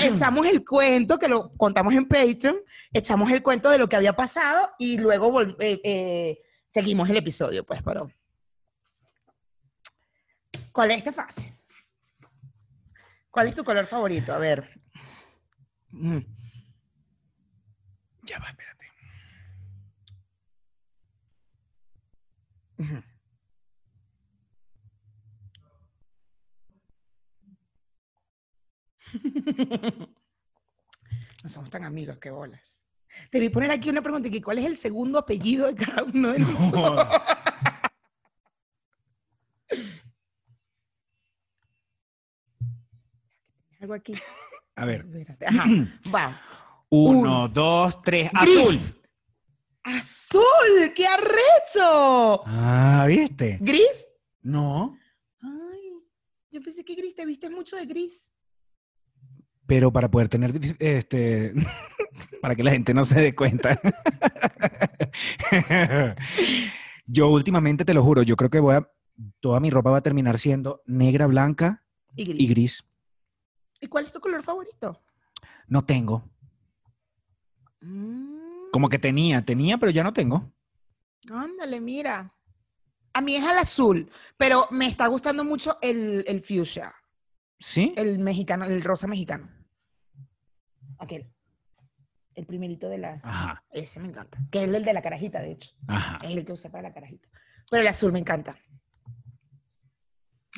Echamos 0.00 0.46
el 0.46 0.64
cuento, 0.64 1.18
que 1.18 1.28
lo 1.28 1.52
contamos 1.56 1.94
en 1.94 2.06
Patreon, 2.06 2.56
echamos 2.92 3.30
el 3.30 3.42
cuento 3.42 3.70
de 3.70 3.78
lo 3.78 3.88
que 3.88 3.96
había 3.96 4.14
pasado 4.14 4.70
y 4.78 4.98
luego 4.98 5.42
eh, 5.42 5.80
eh, 5.84 6.42
seguimos 6.68 7.08
el 7.08 7.16
episodio, 7.16 7.64
pues, 7.64 7.82
pero... 7.82 8.10
¿Cuál 10.72 10.90
es 10.92 10.98
esta 10.98 11.12
fase? 11.12 11.56
¿Cuál 13.30 13.46
es 13.46 13.54
tu 13.54 13.64
color 13.64 13.86
favorito? 13.86 14.32
A 14.32 14.38
ver. 14.38 14.80
Mm. 15.90 16.18
Ya 18.22 18.38
va, 18.38 18.48
espérate. 18.48 18.86
Ujú. 22.78 23.09
No 31.42 31.48
somos 31.48 31.70
tan 31.70 31.84
amigos, 31.84 32.18
qué 32.18 32.30
bolas. 32.30 32.82
Debí 33.32 33.48
poner 33.48 33.70
aquí 33.70 33.88
una 33.88 34.02
pregunta, 34.02 34.28
¿cuál 34.44 34.58
es 34.58 34.66
el 34.66 34.76
segundo 34.76 35.18
apellido 35.18 35.66
de 35.68 35.74
cada 35.74 36.02
uno 36.04 36.32
de 36.32 36.38
No 36.38 36.46
nosotros? 36.48 36.70
jodas. 36.90 37.22
Algo 43.80 43.94
aquí. 43.94 44.14
A 44.76 44.84
ver. 44.84 45.06
Ajá. 45.46 45.64
Va. 46.14 46.40
Uno, 46.90 47.48
dos, 47.48 48.02
tres. 48.02 48.30
Azul. 48.34 48.74
¡Azul! 49.82 50.92
¡Qué 50.94 51.06
arrecho! 51.06 52.42
Ah, 52.46 53.06
¿viste? 53.08 53.56
¿Gris? 53.60 54.08
No. 54.42 54.98
Ay, 55.40 56.02
yo 56.50 56.60
pensé 56.60 56.84
que 56.84 56.94
gris, 56.94 57.14
te 57.14 57.24
viste 57.24 57.48
mucho 57.48 57.76
de 57.76 57.86
gris. 57.86 58.30
Pero 59.70 59.92
para 59.92 60.10
poder 60.10 60.28
tener, 60.28 60.52
este, 60.80 61.54
para 62.42 62.56
que 62.56 62.64
la 62.64 62.72
gente 62.72 62.92
no 62.92 63.04
se 63.04 63.20
dé 63.20 63.36
cuenta. 63.36 63.80
yo 67.06 67.28
últimamente, 67.28 67.84
te 67.84 67.94
lo 67.94 68.02
juro, 68.02 68.24
yo 68.24 68.34
creo 68.36 68.50
que 68.50 68.58
voy 68.58 68.74
a, 68.74 68.90
toda 69.38 69.60
mi 69.60 69.70
ropa 69.70 69.90
va 69.90 69.98
a 69.98 70.02
terminar 70.02 70.38
siendo 70.38 70.82
negra, 70.86 71.28
blanca 71.28 71.84
Y 72.16 72.24
gris. 72.24 72.40
y 72.40 72.46
gris. 72.48 72.84
¿Y 73.80 73.86
cuál 73.86 74.06
es 74.06 74.12
tu 74.12 74.18
color 74.20 74.42
favorito? 74.42 75.00
No 75.68 75.84
tengo. 75.84 76.28
Mm, 77.80 78.70
Como 78.72 78.88
que 78.88 78.98
tenía, 78.98 79.44
tenía, 79.44 79.78
pero 79.78 79.92
ya 79.92 80.02
no 80.02 80.12
tengo. 80.12 80.52
ándale, 81.32 81.80
mira. 81.80 82.34
A 83.12 83.20
mí 83.20 83.36
es 83.36 83.44
el 83.44 83.56
azul, 83.56 84.10
pero 84.36 84.66
me 84.72 84.88
está 84.88 85.06
gustando 85.06 85.44
mucho 85.44 85.78
el, 85.80 86.24
el 86.26 86.40
fuchsia, 86.40 86.92
¿Sí? 87.60 87.94
el 87.96 88.18
mexicano, 88.18 88.64
el 88.64 88.82
rosa 88.82 89.06
mexicano. 89.06 89.48
Aquel. 91.00 91.26
El 92.34 92.46
primerito 92.46 92.88
de 92.88 92.98
la... 92.98 93.20
Ajá, 93.24 93.64
Ese 93.70 93.98
me 94.00 94.08
encanta. 94.08 94.38
Que 94.52 94.62
es 94.62 94.68
el 94.68 94.84
de 94.84 94.92
la 94.92 95.02
carajita, 95.02 95.40
de 95.40 95.52
hecho. 95.52 95.70
ajá. 95.88 96.18
Es 96.22 96.36
el 96.36 96.44
que 96.44 96.52
usé 96.52 96.70
para 96.70 96.82
la 96.82 96.94
carajita. 96.94 97.28
Pero 97.70 97.82
el 97.82 97.88
azul 97.88 98.12
me 98.12 98.20
encanta. 98.20 98.56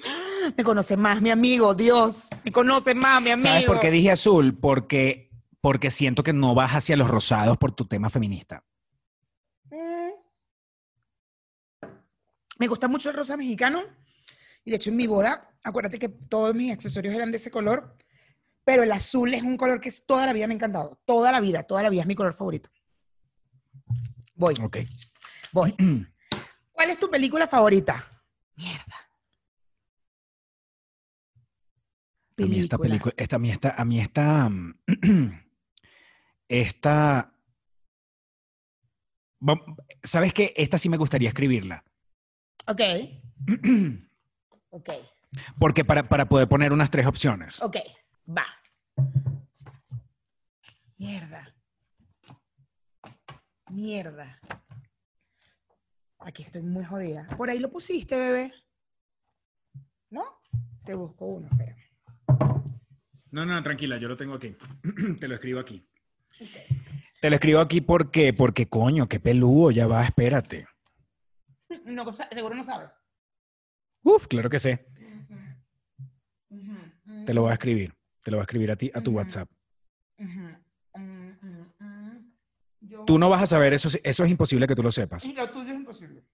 ¡Ah! 0.05 0.53
Me 0.57 0.65
conoce 0.65 0.97
más, 0.97 1.23
mi 1.23 1.31
amigo, 1.31 1.75
Dios. 1.75 2.31
Me 2.45 2.53
conoce 2.53 2.95
más, 2.95 3.23
mi 3.23 3.31
amigo. 3.31 3.49
¿Sabes 3.49 3.65
por 3.65 3.81
qué 3.81 3.91
dije 3.91 4.11
azul? 4.11 4.59
Porque, 4.59 5.31
porque 5.61 5.91
siento 5.91 6.23
que 6.23 6.33
no 6.33 6.55
vas 6.55 6.73
hacia 6.73 6.97
los 6.97 7.09
rosados 7.09 7.57
por 7.59 7.73
tu 7.73 7.87
tema 7.87 8.11
feminista. 8.11 8.65
Mm. 9.71 10.11
Me 12.59 12.67
gusta 12.67 12.89
mucho 12.89 13.11
el 13.11 13.17
rosa 13.17 13.37
mexicano. 13.37 13.83
Y 14.65 14.71
de 14.71 14.77
hecho, 14.77 14.91
en 14.91 14.97
mi 14.97 15.07
boda, 15.07 15.51
acuérdate 15.65 15.99
que 15.99 16.09
todos 16.09 16.55
mis 16.55 16.73
accesorios 16.73 17.15
eran 17.15 17.31
de 17.31 17.39
ese 17.39 17.51
color. 17.51 17.97
Pero 18.65 18.83
el 18.85 18.93
azul 18.93 19.35
es 19.35 19.43
un 19.43 19.57
color 19.57 19.81
que 19.81 19.89
es- 19.89 20.07
toda 20.07 20.27
la 20.27 20.33
vida 20.33 20.47
me 20.47 20.55
ha 20.55 20.57
encantado. 20.57 21.01
Toda 21.05 21.33
la 21.33 21.41
vida, 21.41 21.63
toda 21.65 21.83
la 21.83 21.91
vida 21.91 22.03
es 22.03 22.07
mi 22.07 22.15
color 22.15 22.33
favorito. 22.35 22.71
Voy, 24.35 24.55
Ok. 24.63 24.79
voy. 25.53 25.75
¿Cuál 26.73 26.91
es 26.91 26.97
tu 26.97 27.11
película 27.11 27.47
favorita? 27.47 28.07
Mierda. 28.57 28.85
A 32.39 32.47
mí 32.47 32.59
esta 32.59 32.79
película, 32.79 33.15
esta, 33.17 33.37
a 33.37 33.39
mí 33.39 33.51
esta, 33.51 33.71
a 33.71 33.85
mí 33.85 34.01
esta, 34.01 34.51
esta, 36.49 37.33
¿sabes 40.03 40.33
qué? 40.33 40.53
Esta 40.57 40.79
sí 40.79 40.89
me 40.89 40.97
gustaría 40.97 41.29
escribirla. 41.29 41.85
Ok, 42.67 42.81
ok, 44.71 44.91
Porque 45.59 45.85
para, 45.85 46.05
para 46.05 46.27
poder 46.29 46.49
poner 46.49 46.73
unas 46.73 46.91
tres 46.91 47.07
opciones. 47.07 47.61
ok. 47.61 47.77
Va. 48.29 48.47
Mierda. 50.97 51.49
Mierda. 53.71 54.41
Aquí 56.19 56.43
estoy 56.43 56.63
muy 56.63 56.85
jodida. 56.85 57.27
Por 57.37 57.51
ahí 57.51 57.59
lo 57.59 57.71
pusiste, 57.71 58.17
bebé. 58.17 58.53
¿No? 60.11 60.25
Te 60.85 60.95
busco 60.95 61.27
uno, 61.27 61.49
espera. 61.51 61.77
No, 63.31 63.47
no, 63.47 63.63
tranquila, 63.63 63.97
yo 63.99 64.09
lo 64.09 64.17
tengo 64.17 64.35
aquí. 64.35 64.55
Te 65.21 65.27
lo 65.27 65.35
escribo 65.35 65.59
aquí. 65.59 65.89
Te 67.21 67.31
lo 67.31 67.37
escribo 67.37 67.61
aquí 67.61 67.81
porque, 67.81 68.33
porque 68.33 68.69
coño, 68.69 69.09
qué 69.09 69.21
peludo, 69.21 69.71
ya 69.71 69.87
va, 69.87 70.05
espérate. 70.05 70.67
No, 71.87 72.13
seguro 72.13 72.55
no 72.55 72.63
sabes. 72.63 73.01
Uf, 74.03 74.27
claro 74.27 74.51
que 74.51 74.59
sé. 74.59 74.87
Te 77.25 77.33
lo 77.33 77.43
voy 77.43 77.51
a 77.51 77.55
escribir. 77.55 77.95
Te 78.23 78.31
lo 78.31 78.37
voy 78.37 78.43
a 78.43 78.45
escribir 78.45 78.71
a 78.71 78.77
ti, 78.77 78.91
a 78.95 79.01
tu. 79.01 79.11
WhatsApp. 79.13 79.51
Mm, 80.19 80.51
Yo- 82.81 83.05
Tú 83.05 83.19
no 83.19 83.29
vas 83.29 83.43
a 83.43 83.47
saber, 83.47 83.73
eso, 83.73 83.89
eso 84.03 84.25
es 84.25 84.31
imposible 84.31 84.67
que 84.67 84.75
tú 84.75 84.83
lo 84.83 84.91
sepas. 84.91 85.25
Y 85.25 85.33
lo 85.35 85.51
tuyo 85.51 85.71
es 85.73 85.77
imposible. 85.79 86.25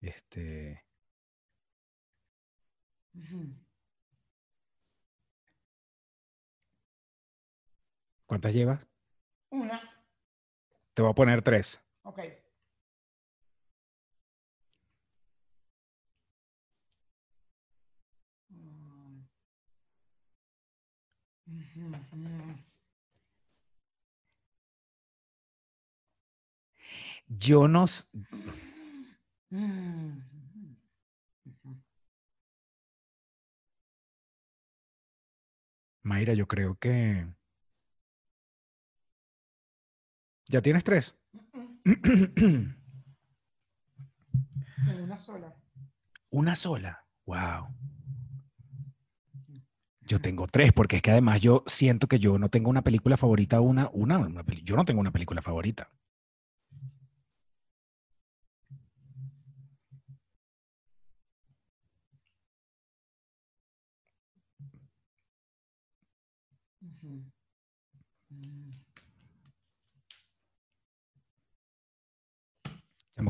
Este, 0.00 0.82
¿Cuántas 8.26 8.52
llevas? 8.54 8.80
Una. 9.50 9.80
Te 10.94 11.02
voy 11.02 11.10
a 11.10 11.14
poner 11.14 11.42
tres. 11.42 11.80
Ok. 12.02 12.20
Yo 27.38 27.68
no... 27.68 27.84
Mayra, 36.02 36.34
yo 36.34 36.48
creo 36.48 36.76
que... 36.76 37.26
¿Ya 40.48 40.60
tienes 40.60 40.82
tres? 40.82 41.16
Una 44.98 45.18
sola. 45.18 45.54
Una 46.30 46.56
sola. 46.56 47.06
Wow. 47.26 47.68
Yo 50.00 50.20
tengo 50.20 50.48
tres, 50.48 50.72
porque 50.72 50.96
es 50.96 51.02
que 51.02 51.12
además 51.12 51.40
yo 51.40 51.62
siento 51.68 52.08
que 52.08 52.18
yo 52.18 52.38
no 52.40 52.48
tengo 52.48 52.70
una 52.70 52.82
película 52.82 53.16
favorita, 53.16 53.60
una, 53.60 53.88
una, 53.92 54.18
una 54.18 54.44
yo 54.64 54.74
no 54.74 54.84
tengo 54.84 55.00
una 55.00 55.12
película 55.12 55.40
favorita. 55.40 55.88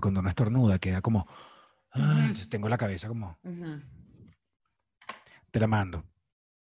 Cuando 0.01 0.20
una 0.20 0.28
estornuda 0.30 0.78
queda 0.78 1.01
como... 1.01 1.26
ah, 1.93 2.18
entonces 2.20 2.49
tengo 2.49 2.68
la 2.68 2.78
cabeza 2.78 3.09
como... 3.09 3.38
Ujú. 3.43 3.82
Te 5.51 5.59
la 5.59 5.66
mando. 5.66 6.05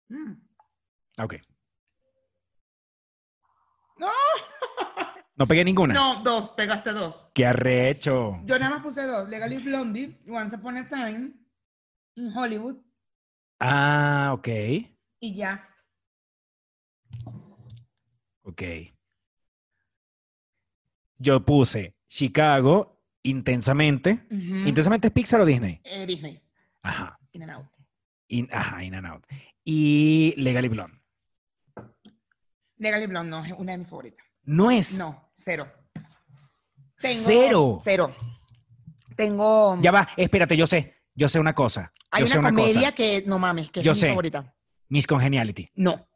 Mm. 0.09 0.33
Ah, 1.19 1.25
Ok. 1.25 1.35
¡No! 3.99 4.09
No 5.37 5.49
pegué 5.49 5.65
ninguna. 5.65 5.95
No, 5.95 6.23
dos, 6.23 6.53
pegaste 6.53 6.93
dos. 6.93 7.27
¡Qué 7.35 7.45
arrecho! 7.45 8.39
Yo 8.45 8.57
nada 8.57 8.71
más 8.77 8.83
puse 8.85 9.05
dos. 9.05 9.29
Legally 9.29 9.61
Blondie, 9.61 10.23
Once 10.29 10.55
Upon 10.55 10.77
a 10.77 10.89
Time, 10.89 11.33
in 12.15 12.33
Hollywood, 12.37 12.77
Ah, 13.59 14.31
ok. 14.33 14.47
y 15.19 15.35
ya. 15.35 15.69
Ok. 18.43 18.63
Yo 21.19 21.45
puse 21.45 21.97
Chicago 22.07 22.94
intensamente. 23.25 24.25
¿Intensamente 24.31 25.09
es 25.09 25.13
Pixar 25.13 25.41
o 25.41 25.45
Disney? 25.45 25.81
Eh, 25.83 26.07
Disney, 26.07 26.41
Ajá. 26.83 27.19
In 27.33 27.43
and 27.43 27.53
Out. 27.53 27.67
In, 28.29 28.49
ajá, 28.53 28.85
In 28.85 28.95
and 28.95 29.07
Out. 29.07 29.25
Y 29.65 30.35
Legally 30.37 30.69
Blonde. 30.69 30.97
Legally 32.77 33.07
Blonde 33.07 33.31
no 33.31 33.45
es 33.45 33.53
una 33.57 33.73
de 33.73 33.79
mis 33.79 33.89
favoritas. 33.89 34.25
No 34.45 34.71
es 34.71 34.95
No, 34.95 35.29
cero. 35.33 35.67
Tengo- 37.01 37.23
cero. 37.27 37.79
Cero. 37.83 38.15
Tengo. 39.17 39.79
Ya 39.81 39.91
va, 39.91 40.09
espérate, 40.17 40.57
yo 40.57 40.67
sé. 40.67 40.95
Yo 41.15 41.29
sé 41.29 41.39
una 41.41 41.55
cosa. 41.55 41.93
hay 42.11 42.21
yo 42.23 42.27
sé 42.27 42.39
una 42.39 42.49
una 42.51 42.59
comedia 42.59 42.81
cosa. 42.81 42.93
que, 42.95 43.25
no 43.27 43.39
mames, 43.39 43.71
que 43.71 43.81
es 43.81 43.87
Yo 43.87 43.93
mi 43.93 44.01
sé. 44.01 44.09
favorita. 44.09 44.55
Miss 44.89 45.07
Congeniality. 45.07 45.71
No. 45.77 46.07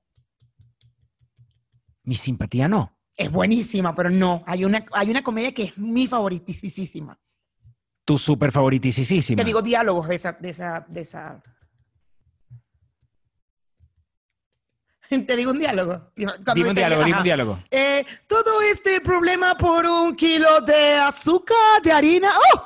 Mi 2.04 2.14
simpatía 2.16 2.68
no. 2.68 2.97
Es 3.18 3.32
buenísima, 3.32 3.96
pero 3.96 4.10
no. 4.10 4.44
Hay 4.46 4.64
una, 4.64 4.86
hay 4.92 5.10
una 5.10 5.24
comedia 5.24 5.52
que 5.52 5.64
es 5.64 5.76
mi 5.76 6.06
favoritísima. 6.06 7.18
Tu 8.04 8.16
súper 8.16 8.52
favoritisísima. 8.52 9.36
Te 9.36 9.44
digo 9.44 9.60
diálogos 9.60 10.06
de 10.06 10.14
esa, 10.14 10.32
de 10.32 10.50
esa, 10.50 10.86
de 10.88 11.00
esa. 11.00 11.42
Te 15.10 15.36
digo 15.36 15.50
un 15.50 15.58
diálogo. 15.58 16.12
Dime 16.14 16.68
un 16.68 16.74
diálogo, 16.76 17.02
dime 17.04 17.18
un 17.18 17.24
diálogo. 17.24 17.58
Eh, 17.72 18.06
todo 18.28 18.62
este 18.62 19.00
problema 19.00 19.56
por 19.58 19.84
un 19.84 20.14
kilo 20.14 20.60
de 20.60 20.94
azúcar, 20.94 21.82
de 21.82 21.90
harina. 21.90 22.30
¡Oh! 22.54 22.64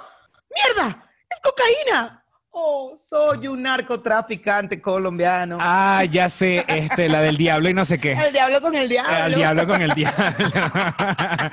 ¡Mierda! 0.55 1.11
¡Es 1.31 1.41
cocaína! 1.41 2.22
Oh, 2.55 2.93
soy 2.95 3.49
un 3.49 3.63
narcotraficante 3.63 4.79
colombiano. 4.81 5.57
Ah, 5.59 6.05
ya 6.05 6.29
sé, 6.29 6.63
este, 6.69 7.09
la 7.09 7.23
del 7.23 7.39
diablo 7.39 7.71
y 7.71 7.75
no 7.75 7.83
sé 7.87 7.99
qué. 7.99 8.13
El 8.13 8.31
diablo 8.31 8.61
con 8.61 8.75
el 8.75 8.91
diablo. 8.91 9.11
Al 9.11 9.35
diablo 9.35 9.67
con 9.67 9.81
el 9.81 9.91
diablo. 9.95 10.51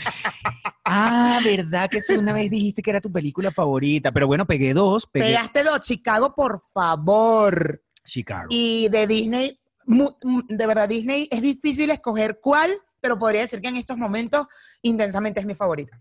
ah, 0.85 1.39
¿verdad 1.43 1.89
que 1.89 2.01
sí? 2.01 2.15
Una 2.17 2.33
vez 2.33 2.49
dijiste 2.51 2.81
que 2.81 2.89
era 2.89 2.99
tu 2.99 3.11
película 3.11 3.49
favorita. 3.49 4.11
Pero 4.11 4.27
bueno, 4.27 4.45
pegué 4.45 4.73
dos. 4.73 5.05
Pegué 5.07 5.27
Pegaste 5.27 5.63
dos, 5.63 5.79
Chicago, 5.81 6.35
por 6.35 6.59
favor. 6.59 7.81
Chicago. 8.03 8.47
Y 8.49 8.89
de 8.89 9.07
Disney, 9.07 9.57
mu- 9.85 10.15
de 10.49 10.67
verdad, 10.67 10.89
Disney 10.89 11.29
es 11.31 11.41
difícil 11.41 11.91
escoger 11.91 12.39
cuál, 12.41 12.77
pero 12.99 13.17
podría 13.17 13.41
decir 13.41 13.61
que 13.61 13.69
en 13.69 13.77
estos 13.77 13.97
momentos 13.97 14.47
intensamente 14.81 15.39
es 15.39 15.45
mi 15.45 15.55
favorita. 15.55 15.97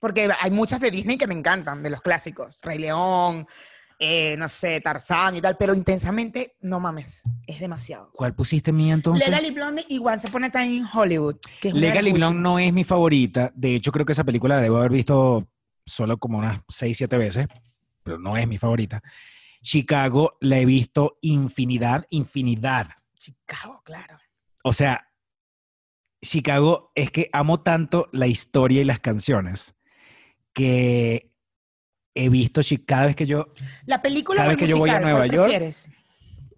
Porque 0.00 0.30
hay 0.40 0.50
muchas 0.50 0.80
de 0.80 0.90
Disney 0.90 1.16
que 1.16 1.26
me 1.26 1.34
encantan, 1.34 1.82
de 1.82 1.90
los 1.90 2.02
clásicos. 2.02 2.58
Rey 2.62 2.78
León, 2.78 3.46
eh, 3.98 4.36
no 4.36 4.48
sé, 4.48 4.80
Tarzán 4.80 5.36
y 5.36 5.40
tal, 5.40 5.56
pero 5.56 5.74
intensamente, 5.74 6.56
no 6.60 6.80
mames, 6.80 7.22
es 7.46 7.60
demasiado. 7.60 8.10
¿Cuál 8.12 8.34
pusiste 8.34 8.72
mía 8.72 8.94
entonces? 8.94 9.28
Legally 9.28 9.50
Blonde 9.50 9.84
y 9.88 9.98
Once 9.98 10.28
Upon 10.28 10.44
a 10.44 10.50
Time 10.50 10.66
in 10.74 10.86
Hollywood. 10.92 11.36
Que 11.60 11.68
es 11.68 11.74
Legally 11.74 12.12
Blonde 12.12 12.40
no 12.40 12.58
es 12.58 12.72
mi 12.72 12.84
favorita. 12.84 13.52
De 13.54 13.74
hecho, 13.74 13.92
creo 13.92 14.04
que 14.04 14.12
esa 14.12 14.24
película 14.24 14.56
la 14.56 14.62
debo 14.62 14.78
haber 14.78 14.90
visto 14.90 15.48
solo 15.86 16.18
como 16.18 16.38
unas 16.38 16.60
6, 16.68 16.96
7 16.96 17.16
veces, 17.16 17.46
pero 18.02 18.18
no 18.18 18.36
es 18.36 18.48
mi 18.48 18.58
favorita. 18.58 19.02
Chicago 19.62 20.32
la 20.40 20.58
he 20.58 20.66
visto 20.66 21.18
infinidad, 21.22 22.06
infinidad. 22.10 22.88
Chicago, 23.16 23.80
claro. 23.84 24.18
O 24.62 24.72
sea, 24.72 25.08
Chicago 26.24 26.90
es 26.94 27.10
que 27.10 27.28
amo 27.32 27.60
tanto 27.60 28.08
la 28.12 28.26
historia 28.26 28.80
y 28.80 28.84
las 28.84 29.00
canciones 29.00 29.74
que 30.52 31.30
he 32.14 32.28
visto 32.28 32.60
cada 32.86 33.06
vez 33.06 33.16
que 33.16 33.26
yo 33.26 33.52
La 33.86 34.00
película 34.02 34.38
Cada 34.38 34.48
vez 34.50 34.58
que 34.58 34.66
yo 34.66 34.78
voy 34.78 34.90
a 34.90 35.00
Nueva 35.00 35.18
¿cuál 35.20 35.30
York- 35.30 35.48
prefieres? 35.50 35.88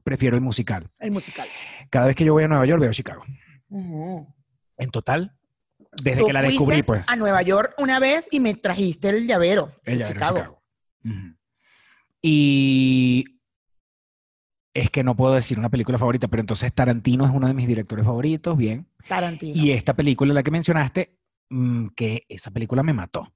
prefiero 0.05 0.37
el 0.37 0.43
musical. 0.43 0.89
El 0.99 1.11
musical. 1.11 1.49
Cada 1.91 2.07
vez 2.07 2.17
que 2.17 2.25
yo 2.25 2.33
voy 2.33 2.45
a 2.45 2.49
Nueva 2.49 2.65
York 2.67 2.81
veo 2.81 2.93
Chicago. 2.93 3.25
En 3.71 4.91
total, 4.93 5.37
desde 6.03 6.21
Tú 6.21 6.27
que 6.27 6.33
la 6.33 6.43
descubrí, 6.43 6.83
pues. 6.83 7.03
A 7.09 7.17
Nueva 7.17 7.43
York 7.43 7.75
una 7.79 7.99
vez 7.99 8.29
y 8.31 8.39
me 8.41 8.55
trajiste 8.55 9.09
el 9.09 9.27
llavero. 9.27 9.73
El 9.85 9.99
llavero 9.99 10.15
Chicago. 10.15 10.63
Y 12.23 13.36
es 14.81 14.91
que 14.91 15.03
no 15.05 15.17
puedo 15.17 15.35
decir 15.35 15.59
una 15.59 15.69
película 15.71 15.99
favorita, 15.99 16.29
pero 16.29 16.41
entonces 16.41 16.73
Tarantino 16.73 17.25
es 17.25 17.31
uno 17.33 17.47
de 17.47 17.55
mis 17.55 17.67
directores 17.67 18.05
favoritos, 18.05 18.57
bien. 18.57 18.89
Tarantino. 19.09 19.61
Y 19.61 19.71
esta 19.73 19.95
película, 19.95 20.35
la 20.35 20.43
que 20.43 20.51
mencionaste, 20.51 21.19
mm, 21.51 21.89
que 21.97 22.25
esa 22.29 22.51
película 22.51 22.83
me 22.83 22.93
mató, 22.93 23.33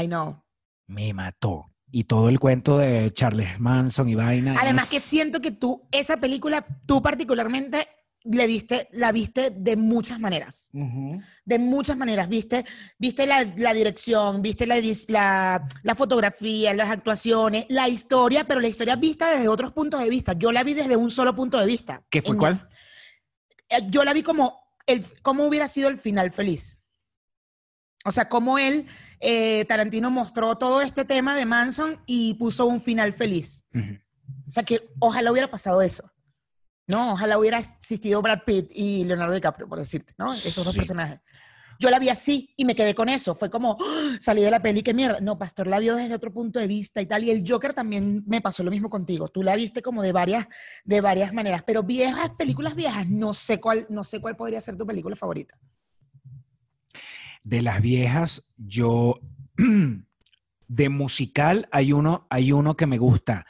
I 0.00 0.06
know. 0.06 0.42
me 0.86 1.12
mató. 1.14 1.70
Y 1.90 2.04
todo 2.04 2.28
el 2.28 2.40
cuento 2.40 2.78
de 2.78 3.12
Charles 3.12 3.60
Manson 3.60 4.08
y 4.08 4.14
vaina. 4.16 4.56
Además 4.60 4.84
es- 4.84 4.90
que 4.90 5.00
siento 5.00 5.40
que 5.40 5.52
tú, 5.52 5.86
esa 5.92 6.16
película, 6.16 6.66
tú 6.86 7.00
particularmente 7.00 7.86
le 8.24 8.46
viste, 8.46 8.88
la 8.92 9.12
viste 9.12 9.50
de 9.54 9.76
muchas 9.76 10.18
maneras. 10.18 10.70
Ujú. 10.72 11.20
De 11.44 11.58
muchas 11.58 11.96
maneras. 11.96 12.28
Viste, 12.28 12.64
viste 12.98 13.26
la, 13.26 13.44
la 13.56 13.74
dirección, 13.74 14.40
viste 14.42 14.66
la, 14.66 14.76
la, 15.08 15.66
la 15.82 15.94
fotografía, 15.94 16.72
las 16.74 16.90
actuaciones, 16.90 17.66
la 17.68 17.88
historia, 17.88 18.44
pero 18.46 18.60
la 18.60 18.68
historia 18.68 18.96
vista 18.96 19.30
desde 19.30 19.48
otros 19.48 19.72
puntos 19.72 20.00
de 20.00 20.08
vista. 20.08 20.32
Yo 20.32 20.52
la 20.52 20.62
vi 20.64 20.72
desde 20.74 20.96
un 20.96 21.10
solo 21.10 21.34
punto 21.34 21.58
de 21.58 21.66
vista. 21.66 22.02
¿Qué 22.10 22.22
fue 22.22 22.32
En- 22.32 22.38
cuál? 22.38 22.68
eh, 23.68 23.80
yo 23.90 24.04
la 24.04 24.12
vi 24.14 24.22
como 24.22 24.58
el, 24.86 25.04
cómo 25.22 25.46
hubiera 25.46 25.68
sido 25.68 25.88
el 25.88 25.98
final 25.98 26.30
feliz. 26.32 26.80
O 28.06 28.10
sea, 28.12 28.28
cómo 28.28 28.58
él, 28.58 28.86
eh, 29.20 29.64
Tarantino 29.66 30.10
mostró 30.10 30.56
todo 30.56 30.82
este 30.82 31.04
tema 31.06 31.34
de 31.34 31.46
Manson 31.46 32.00
y 32.06 32.34
puso 32.34 32.66
un 32.66 32.80
final 32.80 33.12
feliz. 33.14 33.64
Ujú. 33.74 33.98
O 34.46 34.50
sea, 34.50 34.62
que 34.62 34.88
ojalá 34.98 35.30
hubiera 35.32 35.50
pasado 35.50 35.80
eso. 35.82 36.10
No, 36.86 37.12
ojalá 37.14 37.38
hubiera 37.38 37.58
existido 37.58 38.20
Brad 38.20 38.40
Pitt 38.44 38.70
y 38.74 39.04
Leonardo 39.04 39.34
DiCaprio, 39.34 39.68
por 39.68 39.78
decirte, 39.78 40.12
¿no? 40.18 40.32
Esos 40.32 40.64
dos 40.64 40.72
Sí. 40.72 40.78
personajes. 40.78 41.20
Yo 41.80 41.90
la 41.90 41.98
vi 41.98 42.08
así 42.08 42.52
y 42.56 42.64
me 42.64 42.76
quedé 42.76 42.94
con 42.94 43.08
eso. 43.08 43.34
Fue 43.34 43.50
como, 43.50 43.76
¡ah! 43.80 44.16
salí 44.20 44.42
de 44.42 44.50
la 44.50 44.62
peli, 44.62 44.82
qué 44.82 44.94
mierda. 44.94 45.20
No, 45.20 45.38
Pastor 45.38 45.66
la 45.66 45.80
vio 45.80 45.96
desde 45.96 46.14
otro 46.14 46.32
punto 46.32 46.60
de 46.60 46.66
vista 46.68 47.00
y 47.02 47.06
tal. 47.06 47.24
Y 47.24 47.30
el 47.30 47.42
Joker 47.46 47.74
también 47.74 48.22
me 48.26 48.40
pasó 48.40 48.62
lo 48.62 48.70
mismo 48.70 48.88
contigo. 48.88 49.28
Tú 49.28 49.42
la 49.42 49.56
viste 49.56 49.82
como 49.82 50.02
de 50.02 50.12
varias, 50.12 50.46
de 50.84 51.00
varias 51.00 51.32
maneras. 51.32 51.64
Pero 51.66 51.82
viejas, 51.82 52.30
películas 52.38 52.76
viejas, 52.76 53.08
no 53.08 53.34
sé 53.34 53.60
cuál, 53.60 53.86
no 53.88 54.04
sé 54.04 54.20
cuál 54.20 54.36
podría 54.36 54.60
ser 54.60 54.76
tu 54.76 54.86
película 54.86 55.16
favorita. 55.16 55.58
De 57.42 57.60
las 57.60 57.80
viejas, 57.82 58.44
yo 58.56 59.18
de 60.68 60.88
musical 60.88 61.68
hay 61.72 61.92
uno, 61.92 62.26
hay 62.30 62.52
uno 62.52 62.76
que 62.76 62.86
me 62.86 62.98
gusta 62.98 63.46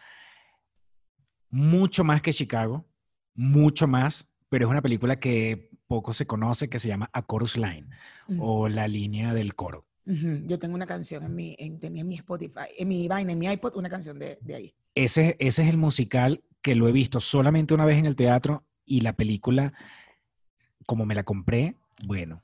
mucho 1.50 2.04
más 2.04 2.22
que 2.22 2.32
Chicago, 2.32 2.86
mucho 3.34 3.86
más, 3.86 4.32
pero 4.48 4.66
es 4.66 4.70
una 4.70 4.82
película 4.82 5.18
que 5.18 5.70
poco 5.86 6.12
se 6.12 6.26
conoce 6.26 6.68
que 6.68 6.78
se 6.78 6.88
llama 6.88 7.10
A 7.12 7.22
Chorus 7.26 7.56
Line 7.56 7.86
Ujú. 8.28 8.42
o 8.42 8.68
La 8.68 8.88
línea 8.88 9.34
del 9.34 9.54
coro. 9.54 9.86
Ujú. 10.06 10.42
Yo 10.46 10.58
tengo 10.58 10.74
una 10.74 10.86
canción 10.86 11.24
en 11.24 11.34
mi, 11.34 11.56
en, 11.58 11.80
tenía 11.80 12.02
en 12.02 12.08
mi 12.08 12.16
Spotify, 12.16 12.66
en 12.78 12.88
mi 12.88 13.08
vaina, 13.08 13.32
en 13.32 13.38
mi 13.38 13.46
iPod, 13.46 13.76
una 13.76 13.88
canción 13.88 14.18
de, 14.18 14.38
de 14.40 14.54
ahí. 14.54 14.74
Ese, 14.94 15.36
ese 15.38 15.62
es 15.62 15.68
el 15.68 15.76
musical 15.76 16.44
que 16.62 16.74
lo 16.74 16.88
he 16.88 16.92
visto 16.92 17.20
solamente 17.20 17.74
una 17.74 17.84
vez 17.84 17.98
en 17.98 18.06
el 18.06 18.16
teatro 18.16 18.64
y 18.84 19.00
la 19.00 19.14
película, 19.14 19.72
como 20.86 21.06
me 21.06 21.14
la 21.14 21.24
compré, 21.24 21.76
bueno, 22.06 22.42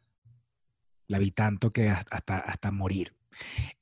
la 1.06 1.18
vi 1.18 1.30
tanto 1.30 1.72
que 1.72 1.88
hasta, 1.90 2.38
hasta, 2.38 2.70
morir. 2.70 3.14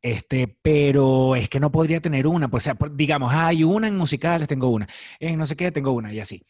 Este, 0.02 0.48
pero 0.62 1.34
es 1.36 1.48
que 1.48 1.60
no 1.60 1.70
podría 1.72 2.00
tener 2.00 2.26
una, 2.26 2.48
pues, 2.48 2.62
o 2.62 2.66
sea, 2.66 2.74
por- 2.74 2.94
digamos, 2.96 3.32
hay 3.32 3.64
una 3.64 3.88
en 3.88 3.96
musicales, 3.96 4.48
tengo 4.48 4.68
una, 4.68 4.88
en 5.20 5.38
no 5.38 5.46
sé 5.46 5.56
qué, 5.56 5.70
tengo 5.72 5.92
una, 5.92 6.12
y 6.12 6.20
así. 6.20 6.42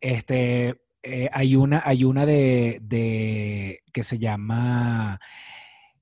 Este, 0.00 0.80
eh, 1.02 1.28
hay 1.32 1.56
una, 1.56 1.82
hay 1.84 2.04
una 2.04 2.26
de, 2.26 2.78
de 2.82 3.80
que 3.92 4.02
se 4.02 4.18
llama 4.18 5.20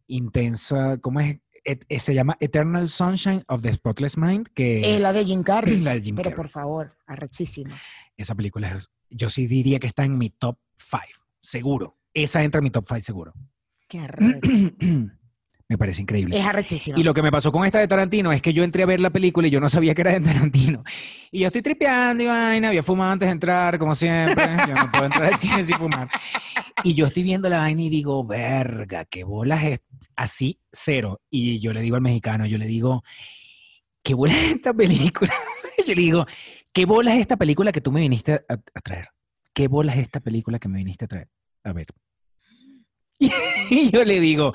Intensa, 0.06 0.98
¿cómo 0.98 1.20
es? 1.20 1.38
Et- 1.64 1.84
eh, 1.88 2.00
se 2.00 2.14
llama 2.14 2.36
Eternal 2.40 2.88
Sunshine 2.88 3.44
of 3.48 3.60
the 3.62 3.72
Spotless 3.74 4.16
Mind, 4.16 4.48
que 4.54 4.94
Es 4.94 5.02
la 5.02 5.12
de 5.12 5.24
Jim 5.24 5.42
Carrey. 5.44 5.80
la 5.80 5.94
de 5.94 6.00
Jim 6.02 6.16
pero 6.16 6.30
Carrey. 6.30 6.36
por 6.36 6.48
favor, 6.48 6.96
arrechísima. 7.06 7.76
esa 8.16 8.34
película 8.34 8.72
es, 8.74 8.90
yo 9.10 9.28
sí 9.28 9.46
diría 9.46 9.78
que 9.78 9.86
está 9.86 10.04
en 10.04 10.16
mi 10.16 10.30
top 10.30 10.58
5, 10.76 11.02
seguro. 11.42 11.96
Esa 12.14 12.42
entra 12.42 12.58
en 12.60 12.64
mi 12.64 12.70
top 12.70 12.86
5 12.88 13.00
seguro. 13.00 13.34
Qué 13.88 13.98
arrecho. 14.00 14.48
Me 15.68 15.76
parece 15.76 16.00
increíble. 16.00 16.38
es 16.38 16.46
arrechísima. 16.46 16.98
Y 16.98 17.02
lo 17.02 17.12
que 17.12 17.22
me 17.22 17.30
pasó 17.30 17.52
con 17.52 17.66
esta 17.66 17.78
de 17.78 17.86
Tarantino 17.86 18.32
es 18.32 18.40
que 18.40 18.54
yo 18.54 18.64
entré 18.64 18.84
a 18.84 18.86
ver 18.86 19.00
la 19.00 19.10
película 19.10 19.48
y 19.48 19.50
yo 19.50 19.60
no 19.60 19.68
sabía 19.68 19.94
que 19.94 20.00
era 20.00 20.12
de 20.12 20.20
Tarantino. 20.20 20.82
Y 21.30 21.40
yo 21.40 21.48
estoy 21.48 21.60
tripeando 21.60 22.22
y 22.22 22.26
vaina, 22.26 22.68
había 22.68 22.82
fumado 22.82 23.12
antes 23.12 23.26
de 23.28 23.32
entrar, 23.32 23.78
como 23.78 23.94
siempre. 23.94 24.44
Yo 24.66 24.74
no 24.74 24.90
puedo 24.90 25.04
entrar 25.04 25.24
al 25.26 25.36
cine 25.36 25.62
sin 25.64 25.76
fumar. 25.76 26.08
Y 26.82 26.94
yo 26.94 27.06
estoy 27.06 27.22
viendo 27.22 27.50
la 27.50 27.58
vaina 27.58 27.82
y 27.82 27.90
digo, 27.90 28.24
verga, 28.24 29.04
qué 29.04 29.24
bolas 29.24 29.62
es 29.64 29.80
así, 30.16 30.58
cero. 30.72 31.20
Y 31.28 31.60
yo 31.60 31.74
le 31.74 31.82
digo 31.82 31.96
al 31.96 32.02
mexicano, 32.02 32.46
yo 32.46 32.56
le 32.56 32.66
digo, 32.66 33.04
¿qué 34.02 34.14
bolas 34.14 34.36
es 34.36 34.52
esta 34.52 34.72
película? 34.72 35.34
yo 35.86 35.94
le 35.94 36.00
digo, 36.00 36.26
¿qué 36.72 36.86
bolas 36.86 37.16
es 37.16 37.20
esta 37.20 37.36
película 37.36 37.72
que 37.72 37.82
tú 37.82 37.92
me 37.92 38.00
viniste 38.00 38.32
a, 38.32 38.54
a 38.54 38.80
traer? 38.80 39.08
¿Qué 39.52 39.68
bolas 39.68 39.96
es 39.96 40.02
esta 40.04 40.20
película 40.20 40.58
que 40.58 40.68
me 40.68 40.78
viniste 40.78 41.04
a 41.04 41.08
traer? 41.08 41.28
A 41.62 41.74
ver. 41.74 41.88
Y 43.70 43.90
yo 43.90 44.02
le 44.02 44.18
digo, 44.18 44.54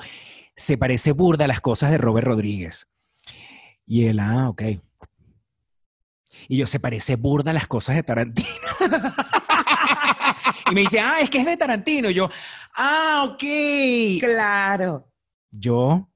se 0.56 0.78
parece 0.78 1.12
burda 1.12 1.44
a 1.44 1.48
las 1.48 1.60
cosas 1.60 1.90
de 1.90 1.98
Robert 1.98 2.26
Rodríguez. 2.26 2.88
Y 3.86 4.06
él, 4.06 4.20
ah, 4.20 4.48
ok. 4.48 4.62
Y 6.48 6.56
yo, 6.56 6.66
se 6.66 6.80
parece 6.80 7.16
burda 7.16 7.50
a 7.50 7.54
las 7.54 7.66
cosas 7.66 7.96
de 7.96 8.02
Tarantino. 8.02 8.48
y 10.70 10.74
me 10.74 10.82
dice, 10.82 11.00
ah, 11.00 11.20
es 11.20 11.30
que 11.30 11.38
es 11.38 11.46
de 11.46 11.56
Tarantino. 11.56 12.10
Y 12.10 12.14
yo, 12.14 12.28
ah, 12.76 13.28
ok. 13.30 13.44
Claro. 14.20 15.10
Yo, 15.50 16.08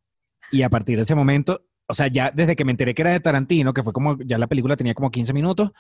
y 0.51 0.63
a 0.63 0.71
partir 0.71 0.97
de 0.97 1.03
ese 1.03 1.15
momento, 1.15 1.65
o 1.87 1.95
sea, 1.95 2.09
ya 2.09 2.31
desde 2.31 2.57
que 2.57 2.65
me 2.65 2.73
enteré 2.73 2.95
que 2.95 3.03
era 3.03 3.13
de 3.13 3.21
Tarantino, 3.21 3.73
que 3.73 3.83
fue 3.83 3.93
como, 3.93 4.19
ya 4.19 4.39
la 4.39 4.47
película 4.47 4.77
tenía 4.77 4.95
como 4.95 5.11
15 5.11 5.33
minutos, 5.33 5.71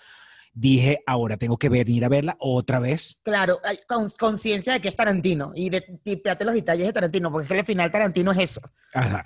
dije, 0.55 1.01
ahora 1.07 1.37
tengo 1.37 1.57
que 1.59 1.69
venir 1.69 2.05
a 2.05 2.09
verla 2.09 2.37
otra 2.41 2.79
vez. 2.79 3.19
Claro, 3.23 3.61
con- 3.87 4.09
conciencia 4.19 4.73
de 4.75 4.81
que 4.81 4.89
es 4.89 4.97
Tarantino 4.97 5.53
y 5.55 5.71
de 5.71 5.81
tipeate 6.03 6.45
los 6.45 6.55
detalles 6.55 6.87
de 6.87 6.93
Tarantino, 6.93 7.31
porque 7.31 7.45
es 7.45 7.53
que 7.53 7.59
al 7.61 7.67
final 7.67 7.91
Tarantino 7.91 8.33
es 8.33 8.39
eso. 8.39 8.61
Ajá. 8.95 9.25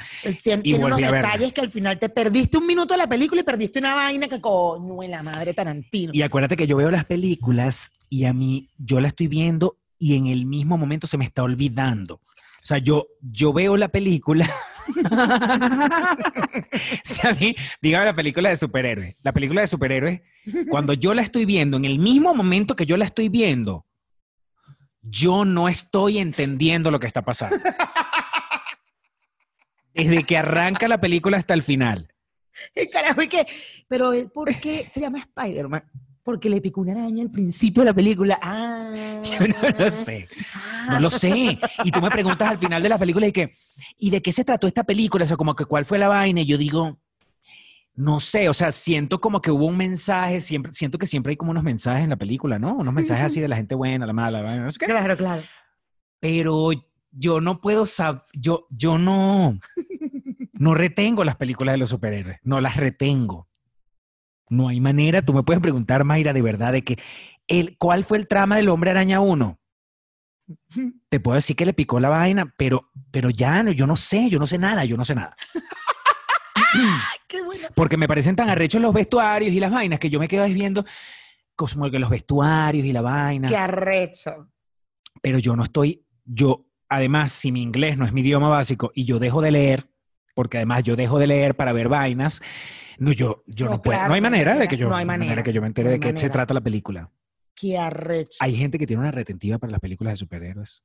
Tiene 0.62 0.84
unos 0.84 0.98
detalles 1.00 1.52
que 1.52 1.60
al 1.60 1.70
final 1.70 1.98
te 1.98 2.08
perdiste 2.08 2.58
un 2.58 2.66
minuto 2.66 2.94
de 2.94 2.98
la 2.98 3.06
película 3.08 3.40
y 3.40 3.44
perdiste 3.44 3.78
una 3.78 3.94
vaina 3.94 4.28
que 4.28 4.40
coño 4.40 5.02
en 5.02 5.10
la 5.10 5.22
madre 5.22 5.54
Tarantino. 5.54 6.12
Y 6.14 6.22
acuérdate 6.22 6.56
que 6.56 6.66
yo 6.66 6.76
veo 6.76 6.90
las 6.90 7.04
películas 7.04 7.92
y 8.08 8.24
a 8.24 8.32
mí, 8.32 8.68
yo 8.78 9.00
la 9.00 9.08
estoy 9.08 9.28
viendo 9.28 9.78
y 9.98 10.16
en 10.16 10.26
el 10.26 10.46
mismo 10.46 10.76
momento 10.76 11.06
se 11.06 11.16
me 11.16 11.24
está 11.24 11.42
olvidando. 11.42 12.16
O 12.16 12.66
sea, 12.66 12.78
yo, 12.78 13.06
yo 13.20 13.52
veo 13.52 13.76
la 13.76 13.88
película. 13.88 14.48
si 17.04 17.26
a 17.26 17.36
dígame 17.80 18.04
la 18.04 18.14
película 18.14 18.48
de 18.48 18.56
superhéroes. 18.56 19.16
La 19.22 19.32
película 19.32 19.60
de 19.60 19.66
superhéroes, 19.66 20.22
cuando 20.68 20.92
yo 20.92 21.14
la 21.14 21.22
estoy 21.22 21.44
viendo, 21.44 21.76
en 21.76 21.84
el 21.84 21.98
mismo 21.98 22.34
momento 22.34 22.76
que 22.76 22.86
yo 22.86 22.96
la 22.96 23.04
estoy 23.04 23.28
viendo, 23.28 23.86
yo 25.02 25.44
no 25.44 25.68
estoy 25.68 26.18
entendiendo 26.18 26.90
lo 26.90 27.00
que 27.00 27.06
está 27.06 27.22
pasando. 27.22 27.56
Desde 29.94 30.24
que 30.24 30.38
arranca 30.38 30.88
la 30.88 31.00
película 31.00 31.36
hasta 31.36 31.54
el 31.54 31.62
final. 31.62 32.14
Carajo, 32.92 33.22
¿y 33.22 33.28
qué? 33.28 33.46
Pero 33.88 34.12
¿por 34.32 34.54
qué 34.56 34.86
se 34.88 35.00
llama 35.00 35.18
Spider-Man? 35.18 35.84
Porque 36.22 36.48
le 36.48 36.60
picó 36.60 36.80
una 36.82 36.92
araña 36.92 37.22
al 37.22 37.30
principio 37.30 37.82
de 37.82 37.90
la 37.90 37.94
película. 37.94 38.38
Ah. 38.42 39.22
Yo 39.24 39.46
no 39.46 39.78
lo 39.78 39.90
sé. 39.90 40.28
No 40.88 41.00
lo 41.00 41.10
sé. 41.10 41.58
Y 41.84 41.90
tú 41.92 42.00
me 42.00 42.10
preguntas 42.10 42.48
al 42.48 42.58
final 42.58 42.82
de 42.82 42.88
la 42.88 42.98
película 42.98 43.26
y 43.26 43.32
que, 43.32 43.54
¿y 43.96 44.10
de 44.10 44.20
qué 44.20 44.32
se 44.32 44.44
trató 44.44 44.66
esta 44.66 44.82
película? 44.82 45.24
O 45.24 45.28
sea, 45.28 45.36
como 45.36 45.54
que 45.54 45.64
cuál 45.64 45.84
fue 45.84 45.98
la 45.98 46.08
vaina. 46.08 46.40
Y 46.40 46.46
yo 46.46 46.58
digo, 46.58 46.98
no 47.94 48.20
sé, 48.20 48.48
o 48.48 48.54
sea, 48.54 48.72
siento 48.72 49.20
como 49.20 49.40
que 49.40 49.50
hubo 49.50 49.66
un 49.66 49.76
mensaje, 49.76 50.40
siempre, 50.40 50.72
siento 50.72 50.98
que 50.98 51.06
siempre 51.06 51.32
hay 51.32 51.36
como 51.36 51.50
unos 51.50 51.62
mensajes 51.62 52.04
en 52.04 52.10
la 52.10 52.16
película, 52.16 52.58
¿no? 52.58 52.74
Unos 52.74 52.94
mensajes 52.94 53.26
así 53.26 53.40
de 53.40 53.48
la 53.48 53.56
gente 53.56 53.74
buena, 53.74 54.06
la 54.06 54.12
mala, 54.12 54.42
la 54.42 54.56
no 54.56 54.70
sé 54.70 54.78
qué. 54.78 54.86
Claro, 54.86 55.16
claro. 55.16 55.42
Pero 56.18 56.70
yo 57.10 57.40
no 57.40 57.60
puedo 57.60 57.84
saber, 57.84 58.22
yo, 58.32 58.66
yo 58.70 58.98
no, 58.98 59.58
no 60.54 60.74
retengo 60.74 61.24
las 61.24 61.36
películas 61.36 61.74
de 61.74 61.78
los 61.78 61.90
superhéroes, 61.90 62.38
no 62.42 62.60
las 62.60 62.76
retengo. 62.76 63.48
No 64.52 64.68
hay 64.68 64.80
manera, 64.80 65.22
tú 65.22 65.32
me 65.32 65.42
puedes 65.42 65.62
preguntar, 65.62 66.04
Mayra, 66.04 66.34
de 66.34 66.42
verdad, 66.42 66.72
de 66.72 66.84
que 66.84 66.98
el, 67.46 67.76
¿cuál 67.78 68.04
fue 68.04 68.18
el 68.18 68.28
trama 68.28 68.56
del 68.56 68.68
Hombre 68.68 68.90
Araña 68.90 69.20
1? 69.20 69.58
Te 71.08 71.20
puedo 71.20 71.36
decir 71.36 71.56
que 71.56 71.64
le 71.64 71.72
picó 71.72 71.98
la 71.98 72.10
vaina, 72.10 72.52
pero, 72.58 72.90
pero 73.10 73.30
ya, 73.30 73.62
no, 73.62 73.72
yo 73.72 73.86
no 73.86 73.96
sé, 73.96 74.28
yo 74.28 74.38
no 74.38 74.46
sé 74.46 74.58
nada, 74.58 74.84
yo 74.84 74.98
no 74.98 75.04
sé 75.06 75.14
nada. 75.14 75.34
Qué 77.26 77.42
bueno. 77.42 77.68
Porque 77.74 77.96
me 77.96 78.06
parecen 78.06 78.36
tan 78.36 78.50
arrechos 78.50 78.82
los 78.82 78.92
vestuarios 78.92 79.52
y 79.52 79.60
las 79.60 79.72
vainas 79.72 79.98
que 79.98 80.10
yo 80.10 80.20
me 80.20 80.28
quedo 80.28 80.44
viendo 80.46 80.84
como 81.54 81.90
que 81.90 81.98
los 81.98 82.10
vestuarios 82.10 82.84
y 82.84 82.92
la 82.92 83.00
vaina. 83.00 83.48
Qué 83.48 83.56
arrecho. 83.56 84.50
pero 85.20 85.38
yo 85.38 85.56
no 85.56 85.64
estoy, 85.64 86.04
yo, 86.24 86.66
además, 86.88 87.32
si 87.32 87.52
mi 87.52 87.62
inglés 87.62 87.96
no 87.96 88.04
es 88.04 88.12
mi 88.12 88.20
idioma 88.20 88.48
básico 88.48 88.90
y 88.94 89.04
yo 89.04 89.18
dejo 89.18 89.40
de 89.40 89.52
leer, 89.52 89.86
porque 90.34 90.58
además 90.58 90.82
yo 90.84 90.96
dejo 90.96 91.18
de 91.18 91.26
leer 91.26 91.54
para 91.54 91.72
ver 91.72 91.88
vainas, 91.88 92.42
no, 93.02 93.12
yo, 93.12 93.42
yo 93.46 93.66
no, 93.66 93.72
No, 93.72 93.82
puedo, 93.82 93.96
claro, 93.98 94.08
no 94.08 94.14
hay 94.14 94.20
manera 94.20 94.56
de 94.56 94.68
que 94.68 94.76
yo, 94.76 94.88
no 94.88 94.96
hay 94.96 95.04
manera, 95.04 95.42
que 95.42 95.52
yo 95.52 95.60
me 95.60 95.66
entere 95.66 95.86
no 95.88 95.92
de 95.92 96.00
qué 96.00 96.18
se 96.18 96.30
trata 96.30 96.54
la 96.54 96.60
película. 96.60 97.10
Qué 97.54 97.76
arrecho. 97.78 98.38
Hay 98.40 98.54
gente 98.56 98.78
que 98.78 98.86
tiene 98.86 99.00
una 99.02 99.10
retentiva 99.10 99.58
para 99.58 99.70
las 99.72 99.80
películas 99.80 100.14
de 100.14 100.16
superhéroes. 100.16 100.82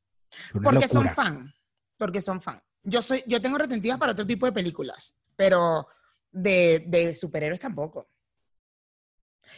Porque 0.52 0.88
son 0.88 1.10
fan. 1.10 1.54
Porque 1.98 2.22
son 2.22 2.42
fan. 2.42 2.62
Yo 2.84 3.02
soy, 3.02 3.24
yo 3.28 3.42
tengo 3.42 3.58
retentivas 3.58 3.98
para 3.98 4.12
otro 4.12 4.26
tipo 4.28 4.46
de 4.46 4.52
películas, 4.52 5.14
pero 5.36 5.88
de, 6.32 6.84
de 6.88 7.16
superhéroes 7.16 7.60
tampoco. 7.60 8.10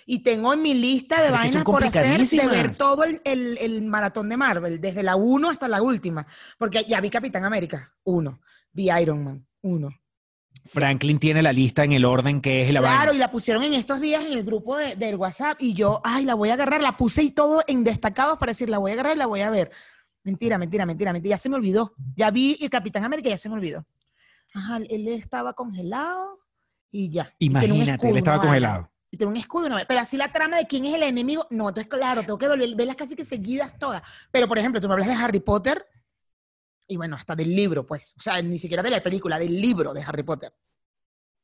Y 0.05 0.19
tengo 0.21 0.53
en 0.53 0.61
mi 0.61 0.73
lista 0.75 1.21
de 1.21 1.31
vainas 1.31 1.63
por 1.63 1.83
hacer 1.83 2.25
de 2.27 2.47
ver 2.47 2.77
todo 2.77 3.03
el, 3.03 3.21
el- 3.25 3.57
el 3.59 3.81
maratón 3.83 4.29
de 4.29 4.37
Marvel, 4.37 4.79
desde 4.79 5.01
la 5.03 5.15
1 5.15 5.49
hasta 5.49 5.67
la 5.67 5.81
última. 5.81 6.27
Porque 6.57 6.83
ya 6.87 7.01
vi 7.01 7.09
Capitán 7.09 7.43
América, 7.43 7.93
1. 8.03 8.39
Vi 8.71 8.89
Iron 9.01 9.23
Man, 9.23 9.47
1. 9.61 9.89
Franklin 10.71 11.19
tiene 11.19 11.41
la 11.41 11.51
lista 11.53 11.83
en 11.83 11.91
el 11.93 12.05
orden 12.05 12.41
que 12.41 12.67
es 12.67 12.73
la 12.73 12.79
Claro, 12.81 12.97
vaina. 12.97 13.13
y 13.13 13.17
la 13.17 13.31
pusieron 13.31 13.63
en 13.63 13.73
estos 13.73 13.99
días 14.01 14.23
en 14.25 14.33
el 14.33 14.43
grupo 14.43 14.77
de- 14.77 14.95
del 14.95 15.15
WhatsApp 15.15 15.57
y 15.61 15.73
yo, 15.73 16.01
ay, 16.03 16.25
la 16.25 16.35
voy 16.35 16.49
a 16.49 16.53
agarrar, 16.53 16.81
la 16.81 16.95
puse 16.97 17.23
y 17.23 17.31
todo 17.31 17.61
en 17.67 17.83
destacados 17.83 18.37
para 18.37 18.51
decir, 18.51 18.69
la 18.69 18.77
voy 18.77 18.91
a 18.91 18.93
agarrar 18.93 19.15
y 19.15 19.19
la 19.19 19.25
voy 19.25 19.41
a 19.41 19.49
ver. 19.49 19.71
Mentira, 20.23 20.57
mentira, 20.57 20.85
mentira, 20.85 21.11
mentira, 21.13 21.35
ya 21.35 21.37
se 21.39 21.49
me 21.49 21.55
olvidó. 21.55 21.93
Ya 22.15 22.29
vi 22.29 22.57
el 22.61 22.69
Capitán 22.69 23.03
América 23.03 23.29
y 23.29 23.31
ya 23.31 23.37
se 23.37 23.49
me 23.49 23.55
olvidó. 23.55 23.85
Ajá, 24.53 24.77
él 24.77 25.07
estaba 25.07 25.53
congelado 25.53 26.39
y 26.91 27.09
ya. 27.09 27.33
Y 27.39 27.47
Imagínate, 27.47 27.91
escudo, 27.91 28.11
él 28.11 28.17
estaba 28.17 28.37
vaina. 28.37 28.49
congelado. 28.49 28.91
Y 29.11 29.17
tiene 29.17 29.31
un 29.31 29.37
escudo, 29.37 29.69
vaina. 29.69 29.85
pero 29.87 29.99
así 30.01 30.17
la 30.17 30.31
trama 30.31 30.57
de 30.57 30.67
quién 30.67 30.85
es 30.85 30.93
el 30.93 31.03
enemigo, 31.03 31.47
no, 31.49 31.69
entonces 31.69 31.87
claro, 31.87 32.21
tengo 32.21 32.37
que 32.37 32.47
volver- 32.47 32.75
verlas 32.75 32.95
casi 32.95 33.15
que 33.15 33.25
seguidas 33.25 33.77
todas. 33.79 34.01
Pero 34.31 34.47
por 34.47 34.59
ejemplo, 34.59 34.79
tú 34.79 34.87
me 34.87 34.93
hablas 34.93 35.07
de 35.07 35.13
Harry 35.15 35.39
Potter 35.39 35.83
y 36.89 36.97
bueno, 36.97 37.15
hasta 37.15 37.35
del 37.35 37.55
libro, 37.55 37.85
pues, 37.85 38.15
o 38.17 38.21
sea, 38.21 38.41
ni 38.41 38.57
siquiera 38.57 38.81
de 38.81 38.89
la 38.89 39.01
película, 39.01 39.37
del 39.37 39.61
libro 39.61 39.93
de 39.93 40.01
Harry 40.01 40.23
Potter. 40.23 40.51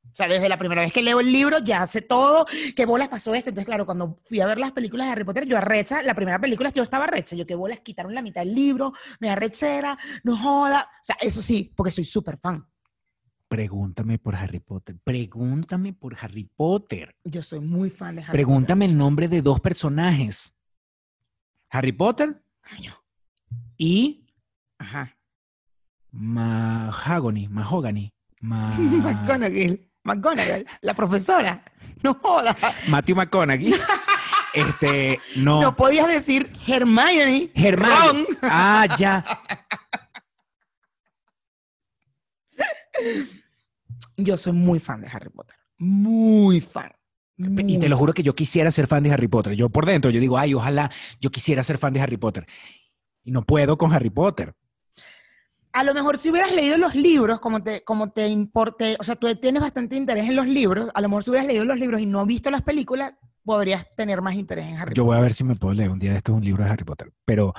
O 0.03 0.15
sea, 0.15 0.27
desde 0.27 0.49
la 0.49 0.57
primera 0.57 0.81
vez 0.81 0.91
que 0.91 1.01
leo 1.01 1.19
el 1.19 1.31
libro 1.31 1.59
ya 1.59 1.85
sé 1.87 2.01
todo, 2.01 2.45
qué 2.75 2.85
bolas 2.85 3.07
pasó 3.09 3.33
esto. 3.33 3.49
Entonces, 3.49 3.65
claro, 3.65 3.85
cuando 3.85 4.19
fui 4.23 4.39
a 4.39 4.47
ver 4.47 4.59
las 4.59 4.71
películas 4.71 5.07
de 5.07 5.13
Harry 5.13 5.23
Potter, 5.23 5.45
yo 5.45 5.57
arrecha, 5.57 6.01
la 6.03 6.15
primera 6.15 6.39
película 6.39 6.69
yo 6.69 6.83
estaba 6.83 7.05
arrecha, 7.05 7.35
yo 7.35 7.45
qué 7.45 7.53
bolas, 7.53 7.79
quitaron 7.79 8.13
la 8.13 8.21
mitad 8.21 8.41
del 8.41 8.55
libro, 8.55 8.93
me 9.19 9.29
arrechera, 9.29 9.97
no 10.23 10.35
joda. 10.35 10.89
O 11.01 11.03
sea, 11.03 11.15
eso 11.21 11.41
sí, 11.41 11.71
porque 11.75 11.91
soy 11.91 12.05
súper 12.05 12.37
fan. 12.37 12.67
Pregúntame 13.47 14.17
por 14.17 14.35
Harry 14.35 14.59
Potter. 14.59 14.97
Pregúntame 15.03 15.93
por 15.93 16.15
Harry 16.19 16.49
Potter. 16.55 17.15
Yo 17.23 17.43
soy 17.43 17.59
muy 17.59 17.91
fan 17.91 18.15
de 18.15 18.23
Harry 18.23 18.31
Pregúntame 18.31 18.85
el 18.85 18.97
nombre 18.97 19.27
de 19.27 19.43
dos 19.43 19.59
personajes. 19.59 20.55
Harry 21.69 21.91
Potter 21.91 22.41
Potter. 22.63 22.93
Y 23.77 24.25
Ajá. 24.77 25.17
Mahogany. 26.15 27.47
Mahogany. 27.49 28.13
Ma- 28.41 28.75
McGonagall. 28.77 29.79
McGonagall, 30.03 30.65
la 30.81 30.93
profesora. 30.93 31.63
No 32.03 32.13
joda. 32.21 32.55
Matthew 32.87 33.15
McConaughey. 33.15 33.73
Este, 34.55 35.19
no. 35.35 35.61
No 35.61 35.75
podías 35.75 36.07
decir 36.07 36.49
Hermione. 36.65 37.51
Hermione. 37.55 37.85
Ron. 37.85 38.25
Ah, 38.43 38.87
ya. 38.97 39.41
Yo 44.15 44.37
soy 44.37 44.53
muy 44.53 44.79
fan 44.79 45.01
de 45.01 45.07
Harry 45.07 45.29
Potter. 45.29 45.57
Muy 45.77 46.61
fan. 46.61 46.89
Y 47.37 47.77
te 47.79 47.89
lo 47.89 47.97
juro 47.97 48.13
que 48.13 48.23
yo 48.23 48.33
quisiera 48.33 48.71
ser 48.71 48.87
fan 48.87 49.03
de 49.03 49.11
Harry 49.11 49.27
Potter. 49.27 49.53
Yo 49.53 49.67
por 49.67 49.85
dentro, 49.85 50.09
yo 50.09 50.21
digo, 50.21 50.37
ay, 50.37 50.53
ojalá 50.53 50.89
yo 51.19 51.29
quisiera 51.31 51.61
ser 51.63 51.77
fan 51.77 51.91
de 51.91 51.99
Harry 51.99 52.15
Potter. 52.15 52.47
Y 53.25 53.31
no 53.31 53.41
puedo 53.43 53.77
con 53.77 53.91
Harry 53.93 54.09
Potter. 54.09 54.53
A 55.75 55.83
lo 55.83 55.93
mejor 55.93 56.17
si 56.17 56.29
hubieras 56.29 56.53
leído 56.55 56.77
los 56.77 56.95
libros, 56.95 57.39
como 57.41 57.61
te, 57.61 57.83
como 57.83 58.09
te 58.09 58.27
importe, 58.27 58.95
o 58.97 59.03
sea, 59.03 59.15
tú 59.15 59.27
tienes 59.35 59.61
bastante 59.61 59.97
interés 59.97 60.25
en 60.29 60.35
los 60.35 60.47
libros, 60.47 60.89
a 60.93 61.01
lo 61.01 61.09
mejor 61.09 61.23
si 61.23 61.31
hubieras 61.31 61.47
leído 61.47 61.65
los 61.65 61.77
libros 61.77 61.99
y 61.99 62.05
no 62.05 62.25
visto 62.25 62.49
las 62.49 62.61
películas, 62.61 63.13
podrías 63.43 63.85
tener 63.95 64.21
más 64.21 64.35
interés 64.35 64.65
en 64.65 64.77
Harry 64.77 64.93
Yo 64.95 65.03
Potter. 65.03 65.03
voy 65.03 65.17
a 65.17 65.19
ver 65.19 65.33
si 65.33 65.43
me 65.43 65.55
puedo 65.55 65.73
leer 65.73 65.89
un 65.89 65.99
día 65.99 66.11
de 66.11 66.17
estos 66.17 66.33
un 66.33 66.45
libro 66.45 66.63
de 66.63 66.69
Harry 66.69 66.85
Potter. 66.85 67.11
Pero, 67.25 67.53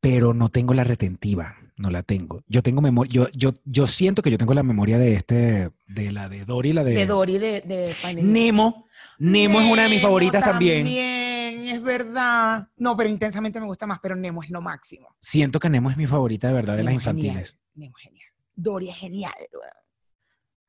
pero 0.00 0.34
no 0.34 0.48
tengo 0.50 0.72
la 0.72 0.84
retentiva. 0.84 1.56
No 1.76 1.90
la 1.90 2.04
tengo. 2.04 2.44
Yo 2.46 2.62
tengo 2.62 2.80
memoria. 2.80 3.12
Yo, 3.12 3.28
yo, 3.32 3.54
yo 3.64 3.88
siento 3.88 4.22
que 4.22 4.30
yo 4.30 4.38
tengo 4.38 4.54
la 4.54 4.62
memoria 4.62 4.96
de 4.96 5.14
este, 5.14 5.70
de 5.88 6.12
la 6.12 6.28
de 6.28 6.44
Dory, 6.44 6.72
la 6.72 6.84
de, 6.84 6.94
De 6.94 7.06
Dory, 7.06 7.38
de, 7.38 7.60
de 7.62 7.88
Finding 7.92 8.32
Nemo. 8.32 8.86
Nemo 9.18 9.60
es 9.60 9.72
una 9.72 9.82
de 9.82 9.88
mis 9.88 9.96
Nemo 9.98 10.06
favoritas 10.06 10.44
también. 10.44 10.84
También, 10.84 11.33
es 11.70 11.82
verdad. 11.82 12.68
No, 12.76 12.96
pero 12.96 13.08
intensamente 13.10 13.60
me 13.60 13.66
gusta 13.66 13.86
más, 13.86 13.98
pero 14.00 14.16
Nemo 14.16 14.42
es 14.42 14.50
lo 14.50 14.60
máximo. 14.60 15.16
Siento 15.20 15.58
que 15.60 15.68
Nemo 15.70 15.90
es 15.90 15.96
mi 15.96 16.06
favorita 16.06 16.48
de 16.48 16.54
verdad 16.54 16.76
de 16.76 16.84
las 16.84 16.90
Nemo 16.92 16.98
es 17.00 17.04
genial. 17.04 17.26
infantiles. 17.26 17.58
Nemo 17.74 17.94
es 17.98 18.02
genial. 18.04 18.28
Dory 18.56 18.88
es 18.90 18.96
genial. 18.96 19.32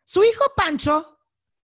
Su 0.03 0.23
hijo 0.23 0.43
Pancho, 0.55 1.19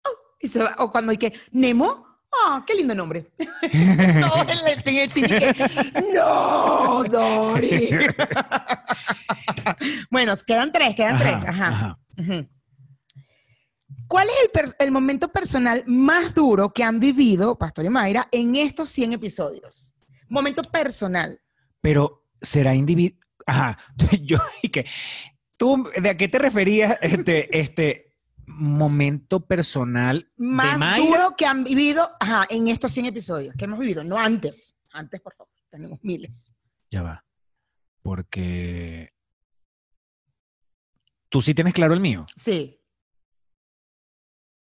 oh, 0.05 0.09
y 0.39 0.47
se 0.47 0.59
va- 0.59 0.75
o 0.79 0.91
cuando 0.91 1.11
hay 1.11 1.17
que, 1.17 1.33
Nemo, 1.51 2.05
ah, 2.31 2.63
qué 2.65 2.75
lindo 2.75 2.95
nombre. 2.95 3.31
Todo 3.39 4.41
en 4.43 4.49
el, 4.49 4.81
en 4.85 4.95
el 4.97 5.09
cine 5.09 5.27
que, 5.27 6.03
no, 6.13 7.03
Dory. 7.03 7.89
bueno, 10.09 10.33
quedan 10.45 10.71
tres, 10.71 10.95
quedan 10.95 11.17
tres. 11.17 11.33
Ajá. 11.45 11.67
ajá. 11.67 11.99
Ujú. 12.17 12.47
¿Cuál 14.11 14.27
es 14.27 14.35
el, 14.43 14.49
per- 14.51 14.75
el 14.77 14.91
momento 14.91 15.29
personal 15.31 15.83
más 15.87 16.35
duro 16.35 16.71
que 16.73 16.83
han 16.83 16.99
vivido, 16.99 17.57
Pastor 17.57 17.85
y 17.85 17.89
Mayra, 17.89 18.27
en 18.29 18.57
estos 18.57 18.89
100 18.89 19.13
episodios? 19.13 19.93
Momento 20.27 20.63
personal. 20.63 21.39
Pero 21.79 22.27
será 22.41 22.75
individual. 22.75 23.17
Ajá. 23.45 23.77
Yo, 24.21 24.37
y 24.61 24.67
que. 24.69 24.85
¿Tú 25.57 25.89
de 26.01 26.09
a 26.09 26.17
qué 26.17 26.27
te 26.27 26.39
referías 26.39 26.97
este, 27.01 27.57
este 27.57 28.17
momento 28.47 29.45
personal 29.45 30.29
de 30.35 30.45
Más 30.45 30.77
Mayra? 30.77 31.05
duro 31.05 31.35
que 31.37 31.45
han 31.45 31.63
vivido 31.63 32.11
ajá, 32.19 32.45
en 32.49 32.67
estos 32.67 32.91
100 32.91 33.05
episodios. 33.05 33.55
que 33.55 33.63
hemos 33.63 33.79
vivido? 33.79 34.03
No 34.03 34.17
antes. 34.17 34.75
Antes, 34.91 35.21
por 35.21 35.33
favor. 35.35 35.53
Tenemos 35.69 35.99
miles. 36.03 36.53
Ya 36.89 37.01
va. 37.01 37.23
Porque. 38.01 39.13
¿Tú 41.29 41.39
sí 41.39 41.53
tienes 41.53 41.73
claro 41.73 41.93
el 41.93 42.01
mío? 42.01 42.25
Sí. 42.35 42.77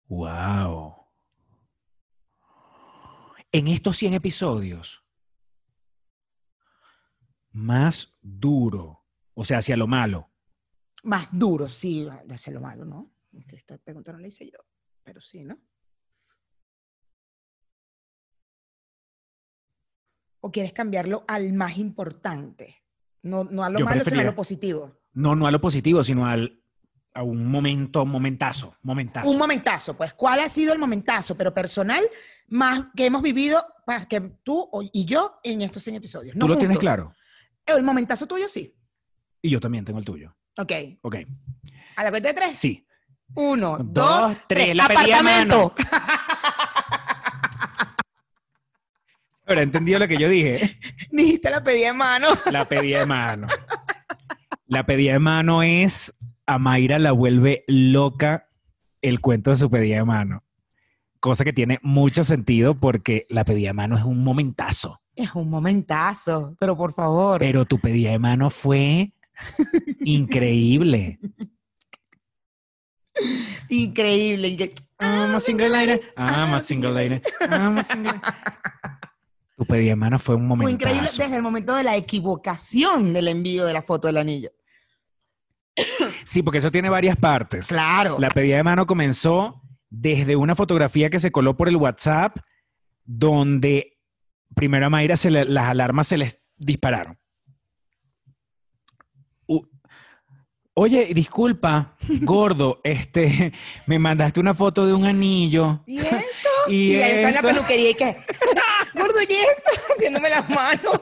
Wow. 0.07 1.03
en 3.53 3.67
estos 3.67 3.97
100 3.97 4.15
episodios, 4.15 5.05
más 7.51 8.17
duro, 8.19 9.05
o 9.35 9.45
sea, 9.45 9.59
hacia 9.59 9.77
lo 9.77 9.85
malo. 9.85 10.31
Más 11.03 11.27
duro, 11.31 11.69
sí, 11.69 12.07
hacer 12.29 12.55
lo 12.55 12.61
malo, 12.61 12.83
¿no? 12.83 13.13
Esta 13.31 13.77
pregunta 13.77 14.11
no 14.11 14.17
la 14.17 14.27
hice 14.27 14.49
yo, 14.49 14.57
pero 15.03 15.21
sí, 15.21 15.43
¿no? 15.43 15.59
¿O 20.39 20.51
quieres 20.51 20.73
cambiarlo 20.73 21.23
al 21.27 21.53
más 21.53 21.77
importante? 21.77 22.83
No, 23.21 23.43
no 23.43 23.63
a 23.63 23.69
lo 23.69 23.79
Yo 23.79 23.85
malo, 23.85 24.03
sino 24.03 24.19
a 24.19 24.23
lo 24.23 24.35
positivo. 24.35 24.99
No, 25.13 25.35
no 25.35 25.45
a 25.45 25.51
lo 25.51 25.61
positivo, 25.61 26.03
sino 26.03 26.25
al, 26.25 26.62
a 27.13 27.23
un 27.23 27.45
momento, 27.45 28.05
momentazo, 28.05 28.75
momentazo. 28.81 29.29
Un 29.29 29.37
momentazo, 29.37 29.95
pues, 29.95 30.13
¿cuál 30.13 30.39
ha 30.39 30.49
sido 30.49 30.73
el 30.73 30.79
momentazo, 30.79 31.35
pero 31.35 31.53
personal, 31.53 32.03
más 32.47 32.85
que 32.95 33.05
hemos 33.05 33.21
vivido, 33.21 33.63
más 33.85 34.07
que 34.07 34.19
tú 34.43 34.69
y 34.91 35.05
yo 35.05 35.39
en 35.43 35.61
estos 35.61 35.83
100 35.83 35.95
episodios? 35.97 36.33
¿Tú 36.33 36.39
no 36.39 36.47
lo 36.47 36.57
tienes 36.57 36.79
claro? 36.79 37.13
El 37.65 37.83
momentazo 37.83 38.25
tuyo, 38.27 38.47
sí. 38.47 38.75
Y 39.41 39.49
yo 39.49 39.59
también 39.59 39.85
tengo 39.85 39.99
el 39.99 40.05
tuyo. 40.05 40.35
Ok. 40.57 40.71
Ok. 41.01 41.15
¿A 41.95 42.03
la 42.03 42.09
cuenta 42.09 42.29
de 42.29 42.33
tres? 42.33 42.59
Sí. 42.59 42.85
Uno, 43.35 43.77
Dos, 43.79 43.83
dos, 43.83 44.37
tres. 44.47 44.65
tres. 44.65 44.75
La 44.75 44.87
pedí 44.87 45.11
¡Apartamento! 45.11 45.73
¿Habrá 49.45 49.61
entendido 49.61 49.99
lo 49.99 50.07
que 50.07 50.17
yo 50.17 50.29
dije? 50.29 50.79
Dijiste 51.11 51.49
la 51.49 51.63
pedí 51.63 51.81
de 51.81 51.93
mano. 51.93 52.27
La 52.51 52.65
pedida 52.65 52.99
de 52.99 53.05
mano. 53.05 53.47
La 54.67 54.85
pedida 54.85 55.13
de 55.13 55.19
mano 55.19 55.61
es 55.63 56.15
a 56.45 56.59
Mayra 56.59 56.99
la 56.99 57.11
vuelve 57.11 57.63
loca 57.67 58.47
el 59.01 59.19
cuento 59.21 59.49
de 59.51 59.55
su 59.57 59.69
pedida 59.69 59.97
de 59.97 60.05
mano. 60.05 60.43
Cosa 61.19 61.43
que 61.43 61.53
tiene 61.53 61.79
mucho 61.81 62.23
sentido 62.23 62.75
porque 62.79 63.25
la 63.29 63.45
pedida 63.45 63.69
de 63.69 63.73
mano 63.73 63.97
es 63.97 64.03
un 64.03 64.23
momentazo. 64.23 65.01
Es 65.15 65.33
un 65.35 65.49
momentazo, 65.49 66.55
pero 66.59 66.75
por 66.75 66.93
favor. 66.93 67.39
Pero 67.39 67.65
tu 67.65 67.79
pedida 67.79 68.11
de 68.11 68.19
mano 68.19 68.49
fue 68.49 69.13
increíble. 70.03 71.19
Increíble. 73.69 74.47
incre- 74.49 74.73
I'm 74.99 75.35
a 75.35 75.39
single 75.39 75.69
lady. 75.69 75.99
I'm 76.17 76.53
a 76.53 76.59
single 76.59 76.91
lady. 76.93 77.21
I'm 77.49 77.77
a 77.77 77.83
single 77.83 78.11
lady. 78.13 78.21
Tu 79.57 79.65
pedida 79.65 79.89
de 79.91 79.95
mano 79.95 80.19
fue 80.19 80.35
un 80.35 80.47
momentazo. 80.47 80.63
Fue 80.63 80.71
increíble 80.71 81.09
desde 81.15 81.35
el 81.35 81.41
momento 81.41 81.75
de 81.75 81.83
la 81.83 81.95
equivocación 81.95 83.13
del 83.13 83.27
envío 83.27 83.65
de 83.65 83.73
la 83.73 83.81
foto 83.81 84.07
del 84.07 84.17
anillo. 84.17 84.51
Sí, 86.25 86.41
porque 86.43 86.59
eso 86.59 86.71
tiene 86.71 86.89
varias 86.89 87.17
partes. 87.17 87.67
Claro. 87.67 88.17
La 88.19 88.29
pedida 88.29 88.57
de 88.57 88.63
mano 88.63 88.85
comenzó 88.87 89.61
desde 89.89 90.35
una 90.35 90.55
fotografía 90.55 91.09
que 91.09 91.19
se 91.19 91.31
coló 91.31 91.55
por 91.57 91.67
el 91.69 91.75
WhatsApp, 91.75 92.37
donde 93.05 93.99
primero 94.55 94.85
a 94.85 94.89
Mayra 94.89 95.15
se 95.17 95.29
le- 95.31 95.45
las 95.45 95.69
alarmas 95.69 96.07
se 96.07 96.17
les 96.17 96.39
dispararon. 96.57 97.17
U- 99.47 99.67
Oye, 100.75 101.13
disculpa, 101.13 101.95
gordo, 102.21 102.79
este, 102.83 103.51
me 103.85 103.99
mandaste 103.99 104.39
una 104.39 104.53
foto 104.55 104.87
de 104.87 104.93
un 104.93 105.05
anillo. 105.05 105.83
¿Y 105.85 105.99
esto? 105.99 106.15
Y, 106.69 106.93
Y, 106.93 107.01
ahí 107.01 107.23
está 107.25 107.41
la 107.41 107.53
peluquería 107.53 107.89
y 107.89 107.93
que, 107.95 108.17
gordo, 108.95 109.21
¿y 109.21 109.33
esto? 109.33 109.71
Haciéndome 109.93 110.29
las 110.29 110.49
manos. 110.49 111.01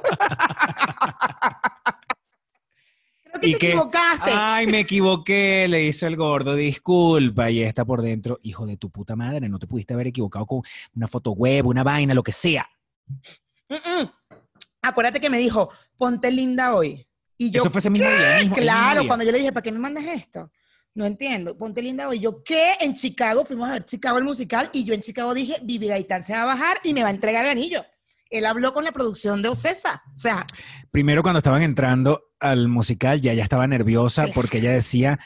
Creo 3.31 3.41
que 3.41 3.49
Y 3.49 3.53
te 3.53 3.59
que, 3.59 3.67
equivocaste. 3.69 4.31
Ay, 4.33 4.67
me 4.67 4.79
equivoqué, 4.81 5.67
le 5.69 5.83
hizo 5.85 6.05
el 6.07 6.15
gordo, 6.15 6.55
disculpa. 6.55 7.49
Y 7.49 7.61
está 7.63 7.85
por 7.85 8.01
dentro, 8.01 8.39
hijo 8.43 8.65
de 8.65 8.77
tu 8.77 8.89
puta 8.89 9.15
madre, 9.15 9.47
no 9.49 9.57
te 9.59 9.67
pudiste 9.67 9.93
haber 9.93 10.07
equivocado 10.07 10.45
con 10.45 10.61
una 10.95 11.07
foto 11.07 11.31
web, 11.31 11.65
una 11.67 11.83
vaina, 11.83 12.13
lo 12.13 12.23
que 12.23 12.31
sea. 12.31 12.67
Mm, 13.69 13.75
mm. 13.75 14.11
Acuérdate 14.83 15.19
que 15.19 15.29
me 15.29 15.37
dijo, 15.37 15.69
ponte 15.97 16.31
linda 16.31 16.75
hoy. 16.75 17.07
Y 17.37 17.51
yo, 17.51 17.61
Eso 17.61 17.69
fue 17.71 17.79
ese 17.79 17.89
mismo 17.89 18.07
día. 18.09 18.39
mismo- 18.39 18.55
claro, 18.55 19.07
cuando 19.07 19.25
yo 19.25 19.31
le 19.31 19.37
dije, 19.39 19.51
¿para 19.51 19.63
qué 19.63 19.71
me 19.71 19.79
mandas 19.79 20.05
esto? 20.05 20.51
No 20.93 21.05
entiendo, 21.05 21.57
ponte 21.57 21.81
linda 21.81 22.07
hoy. 22.09 22.19
Yo, 22.19 22.43
¿qué? 22.43 22.73
En 22.81 22.93
Chicago, 22.95 23.45
fuimos 23.45 23.69
a 23.69 23.73
ver 23.73 23.85
Chicago 23.85 24.17
el 24.17 24.23
musical 24.25 24.69
y 24.73 24.83
yo 24.83 24.93
en 24.93 25.01
Chicago 25.01 25.33
dije, 25.33 25.57
Vivi 25.63 25.87
Gaitán 25.87 26.21
se 26.21 26.33
va 26.33 26.41
a 26.41 26.45
bajar 26.45 26.79
y 26.83 26.93
me 26.93 27.01
va 27.01 27.07
a 27.07 27.11
entregar 27.11 27.45
el 27.45 27.51
anillo. 27.51 27.85
Él 28.29 28.45
habló 28.45 28.73
con 28.73 28.83
la 28.83 28.91
producción 28.91 29.41
de 29.41 29.49
Ocesa. 29.49 30.01
O 30.13 30.17
sea, 30.17 30.45
Primero, 30.89 31.21
cuando 31.23 31.37
estaban 31.39 31.61
entrando 31.63 32.30
al 32.41 32.67
musical, 32.67 33.21
ya 33.21 33.31
ella 33.31 33.43
estaba 33.43 33.67
nerviosa 33.67 34.23
Claro. 34.23 34.33
porque 34.35 34.57
ella 34.57 34.71
decía, 34.71 35.19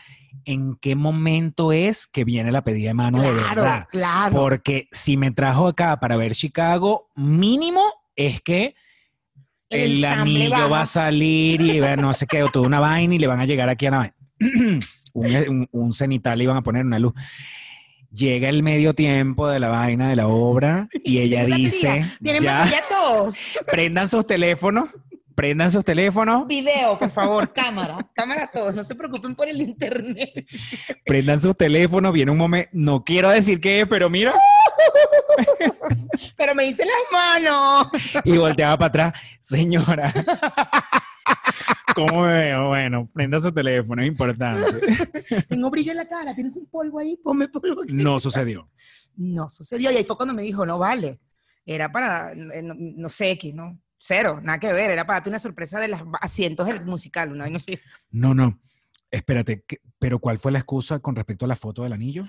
¿en 0.44 0.76
qué 0.76 0.96
momento 0.96 1.72
es 1.72 2.06
que 2.08 2.24
viene 2.26 2.52
la 2.52 2.64
pedida 2.64 2.90
de 2.90 2.94
mano 2.94 3.22
de 3.22 3.32
claro, 3.32 3.62
verdad? 3.62 3.88
claro. 3.90 4.34
Porque 4.36 4.88
si 4.92 5.18
me 5.18 5.32
trajo 5.32 5.68
acá 5.68 6.00
para 6.00 6.18
ver 6.18 6.34
Chicago, 6.36 7.10
mínimo 7.16 7.82
es 8.16 8.42
que 8.42 8.76
El 9.70 9.98
el, 9.98 10.06
anillo 10.06 10.52
baja. 10.52 10.68
va 10.68 10.82
a 10.82 10.86
salir 10.86 11.62
y 11.62 11.80
va- 11.80 11.96
no 11.96 12.14
sé 12.14 12.28
qué, 12.28 12.44
o 12.44 12.50
toda 12.50 12.68
una 12.68 12.80
vaina 12.82 13.16
y 13.16 13.20
le 13.20 13.28
van 13.28 13.40
a 13.40 13.46
llegar 13.46 13.70
aquí 13.70 13.86
a 13.88 13.92
la 13.92 13.98
vaina. 13.98 14.16
un, 15.14 15.36
un, 15.50 15.68
un 15.72 15.94
cenital 15.94 16.38
le 16.38 16.44
iban 16.44 16.58
a 16.58 16.62
poner 16.62 16.86
una 16.86 17.00
luz. 17.00 17.14
Llega 18.12 18.48
el 18.48 18.64
medio 18.64 18.94
tiempo 18.94 19.48
de 19.50 19.60
la 19.60 19.68
vaina 19.70 20.08
de 20.08 20.16
la 20.16 20.28
obra 20.28 20.88
y 21.04 21.20
ella 21.20 21.44
dice, 21.46 22.06
Tienen 22.22 22.44
ya, 22.44 22.70
todos. 22.90 23.36
prendan 23.72 24.08
sus 24.08 24.26
teléfonos, 24.26 24.90
prendan 25.36 25.70
sus 25.70 25.84
teléfonos, 25.84 26.48
Video, 26.48 26.98
por 26.98 27.10
favor, 27.12 27.52
cámara. 27.54 28.10
Cámara 28.14 28.50
todos, 28.54 28.74
no 28.74 28.84
se 28.84 28.96
preocupen 28.96 29.36
por 29.36 29.48
el 29.50 29.62
internet. 29.62 30.46
prendan 31.06 31.40
sus 31.40 31.56
teléfonos, 31.56 32.14
viene 32.14 32.32
un 32.32 32.38
momento, 32.38 32.70
no 32.74 33.04
quiero 33.04 33.30
decir 33.30 33.60
qué 33.60 33.82
es, 33.82 33.88
pero 33.88 34.10
mira, 34.10 34.34
Pero 36.38 36.56
me 36.56 36.66
hice 36.66 36.84
las 36.86 37.12
manos. 37.12 37.88
y 38.24 38.38
volteaba 38.38 38.78
para 38.78 38.88
atrás, 39.08 39.14
señora. 39.40 40.14
¿Cómo 41.94 42.22
me 42.24 42.34
veo? 42.34 42.68
Bueno, 42.70 43.10
prenda 43.14 43.40
su 43.40 43.52
teléfono, 43.52 44.02
es 44.02 44.08
importante. 44.08 44.62
Tengo 45.50 45.70
brillo 45.70 45.92
en 45.92 45.98
la 45.98 46.08
cara, 46.08 46.36
tienes 46.36 46.56
un 46.56 46.66
polvo 46.68 47.00
ahí, 47.00 47.18
ponme 47.18 47.48
polvo 47.48 47.84
aquí. 47.84 47.94
No 47.94 48.20
sucedió. 48.20 48.70
No 49.16 49.50
sucedió. 49.50 49.92
Y 49.92 49.98
ahí 49.98 50.04
fue 50.04 50.18
cuando 50.18 50.34
me 50.34 50.42
dijo, 50.42 50.66
no 50.66 50.78
vale. 50.78 51.20
Era 51.66 51.92
para, 51.92 52.32
eh, 52.34 52.62
no, 52.62 52.76
no 52.78 53.10
sé, 53.10 53.32
X, 53.32 53.56
¿no? 53.56 53.80
Cero, 54.08 54.40
nada 54.44 54.60
que 54.60 54.72
ver. 54.72 54.92
Era 54.92 55.06
para 55.08 55.18
darte 55.18 55.30
una 55.30 55.40
sorpresa 55.40 55.80
de 55.80 55.88
los 55.88 56.02
asientos 56.22 56.68
del 56.68 56.86
musical, 56.86 57.36
¿no? 57.36 57.48
no 57.50 57.58
sé. 57.60 57.82
No, 58.12 58.36
no. 58.36 58.60
Espérate, 59.10 59.64
¿qué- 59.68 59.82
pero 59.98 60.20
¿cuál 60.20 60.38
fue 60.38 60.52
la 60.52 60.60
excusa 60.60 61.00
con 61.00 61.16
respecto 61.16 61.46
a 61.46 61.48
la 61.48 61.56
foto 61.56 61.82
del 61.84 61.94
anillo? 61.94 62.26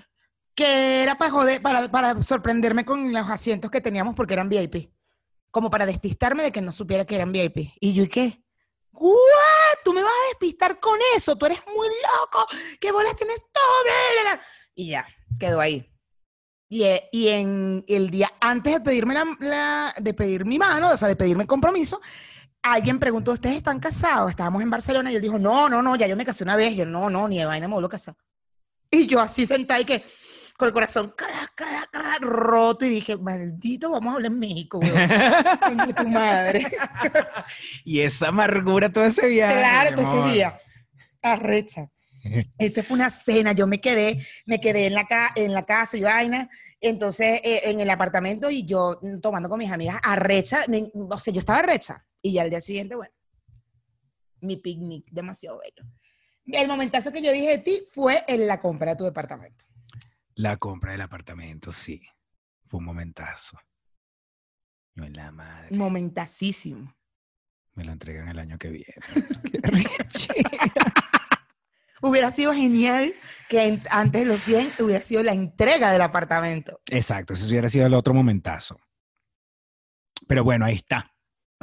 Que 0.55 1.03
era 1.03 1.15
para 1.19 1.29
joder, 1.31 1.61
para, 1.61 1.87
para 1.91 2.21
sorprenderme 2.23 2.83
con 2.83 3.13
los 3.13 3.29
asientos 3.29 3.69
que 3.69 3.79
teníamos 3.81 4.15
porque 4.15 4.33
eran 4.33 4.49
VIP. 4.49 4.91
Como 5.51 5.69
para 5.69 5.85
despistarme 5.85 6.41
de 6.41 6.51
que 6.51 6.61
no 6.61 6.71
supiera 6.71 7.05
que 7.05 7.15
eran 7.15 7.31
VIP. 7.31 7.73
Y 7.79 7.93
yo, 7.93 8.03
¿y 8.03 8.07
qué? 8.07 8.43
¿What? 8.91 9.77
¿Tú 9.83 9.93
me 9.93 10.01
vas 10.01 10.11
a 10.11 10.29
despistar 10.29 10.79
con 10.79 10.97
eso? 11.15 11.35
Tú 11.35 11.45
eres 11.45 11.59
muy 11.67 11.87
loco. 11.87 12.47
¿Qué 12.79 12.91
bolas 12.91 13.15
tienes 13.15 13.45
bla. 14.23 14.41
Y 14.73 14.89
ya, 14.89 15.07
quedó 15.39 15.59
ahí. 15.61 15.91
Y, 16.69 16.83
eh, 16.83 17.07
y 17.13 17.29
en 17.29 17.85
el 17.87 18.09
día 18.09 18.29
antes 18.41 18.73
de 18.73 18.79
pedirme 18.81 19.13
la, 19.13 19.25
la- 19.39 19.93
de 19.97 20.13
pedir 20.13 20.45
mi 20.45 20.59
mano, 20.59 20.91
o 20.91 20.97
sea, 20.97 21.07
de 21.07 21.15
pedirme 21.15 21.43
el 21.43 21.47
compromiso, 21.47 22.01
alguien 22.61 22.99
preguntó, 22.99 23.31
¿ustedes 23.31 23.55
están 23.55 23.79
casados? 23.79 24.29
Estábamos 24.29 24.61
en 24.61 24.69
Barcelona 24.69 25.11
y 25.11 25.15
él 25.15 25.21
dijo, 25.21 25.39
no, 25.39 25.69
no, 25.69 25.81
no, 25.81 25.95
ya 25.95 26.07
yo 26.07 26.17
me 26.17 26.25
casé 26.25 26.43
una 26.43 26.55
vez. 26.57 26.75
Yo, 26.75 26.85
no, 26.85 27.09
no, 27.09 27.27
ni 27.27 27.37
de 27.37 27.45
vaina 27.45 27.67
me 27.67 27.73
vuelvo 27.73 27.87
a 27.87 27.91
casar. 27.91 28.15
Y 28.91 29.07
yo 29.07 29.19
así 29.21 29.45
sentada 29.45 29.79
y 29.79 29.85
que 29.85 30.05
con 30.57 30.67
el 30.67 30.73
corazón 30.73 31.13
cra, 31.15 32.17
roto 32.19 32.85
y 32.85 32.89
dije, 32.89 33.15
maldito, 33.15 33.91
vamos 33.91 34.11
a 34.11 34.15
hablar 34.15 34.31
en 34.31 34.39
México, 34.39 34.79
weón. 34.79 34.97
Coño, 35.61 35.93
tu 35.95 36.07
madre. 36.07 36.65
y 37.85 37.99
esa 38.01 38.29
amargura 38.29 38.91
todo 38.91 39.05
ese 39.05 39.27
viaje. 39.27 39.53
claro, 39.59 39.95
todo 39.95 40.01
ese 40.23 40.33
día. 40.33 40.59
Arrecha. 41.21 41.89
Ese 42.57 42.83
fue 42.83 42.95
una 42.95 43.09
cena, 43.09 43.53
yo 43.53 43.67
me 43.67 43.79
quedé, 43.81 44.25
me 44.45 44.59
quedé 44.59 44.87
en 44.87 44.93
la, 44.93 45.05
ca- 45.05 45.31
en 45.35 45.53
la 45.53 45.65
casa 45.65 45.97
y 45.97 46.01
vaina, 46.01 46.49
entonces 46.81 47.39
eh, 47.43 47.61
en 47.65 47.79
el 47.79 47.89
apartamento 47.89 48.49
y 48.49 48.65
yo 48.65 48.99
mm, 49.01 49.19
tomando 49.19 49.49
con 49.49 49.59
mis 49.59 49.71
amigas 49.71 49.99
arrecha, 50.03 50.59
me- 50.67 50.89
o 50.93 51.17
sea, 51.19 51.33
yo 51.33 51.39
estaba 51.39 51.59
arrecha 51.59 52.05
y 52.21 52.33
ya 52.33 52.41
al 52.43 52.49
día 52.49 52.61
siguiente, 52.61 52.95
bueno, 52.95 53.13
mi 54.41 54.57
picnic, 54.57 55.05
demasiado 55.11 55.59
bello. 55.59 55.89
El 56.45 56.67
momentazo 56.67 57.11
que 57.11 57.21
yo 57.21 57.31
dije 57.31 57.49
de 57.49 57.57
ti 57.57 57.83
fue 57.91 58.23
en 58.27 58.47
la 58.47 58.57
compra 58.59 58.91
de 58.91 58.95
tu 58.97 59.03
departamento. 59.03 59.65
La 60.35 60.57
compra 60.57 60.91
del 60.93 61.01
apartamento, 61.01 61.71
sí. 61.71 61.99
Fue 62.67 62.77
un 62.77 62.85
momentazo. 62.85 63.57
Yo 64.95 65.03
en 65.03 65.13
la 65.13 65.31
madre. 65.31 65.75
Momentacísimo. 65.75 66.95
Me 67.73 67.83
lo 67.83 67.91
entregan 67.91 68.27
el 68.29 68.39
año 68.39 68.57
que 68.57 68.69
viene. 68.69 68.93
Qué. 70.27 70.43
Hubiera 72.07 72.31
sido 72.31 72.53
genial 72.53 73.13
que 73.49 73.67
en- 73.67 73.81
antes 73.91 74.21
de 74.21 74.27
los 74.27 74.41
100 74.41 74.71
hubiera 74.79 75.03
sido 75.03 75.23
la 75.23 75.33
entrega 75.33 75.91
del 75.91 76.01
apartamento. 76.01 76.79
Exacto, 76.89 77.33
ese 77.33 77.47
hubiera 77.49 77.69
sido 77.69 77.85
el 77.85 77.93
otro 77.93 78.13
momentazo. 78.13 78.79
Pero 80.27 80.43
bueno, 80.43 80.65
ahí 80.65 80.75
está. 80.75 81.13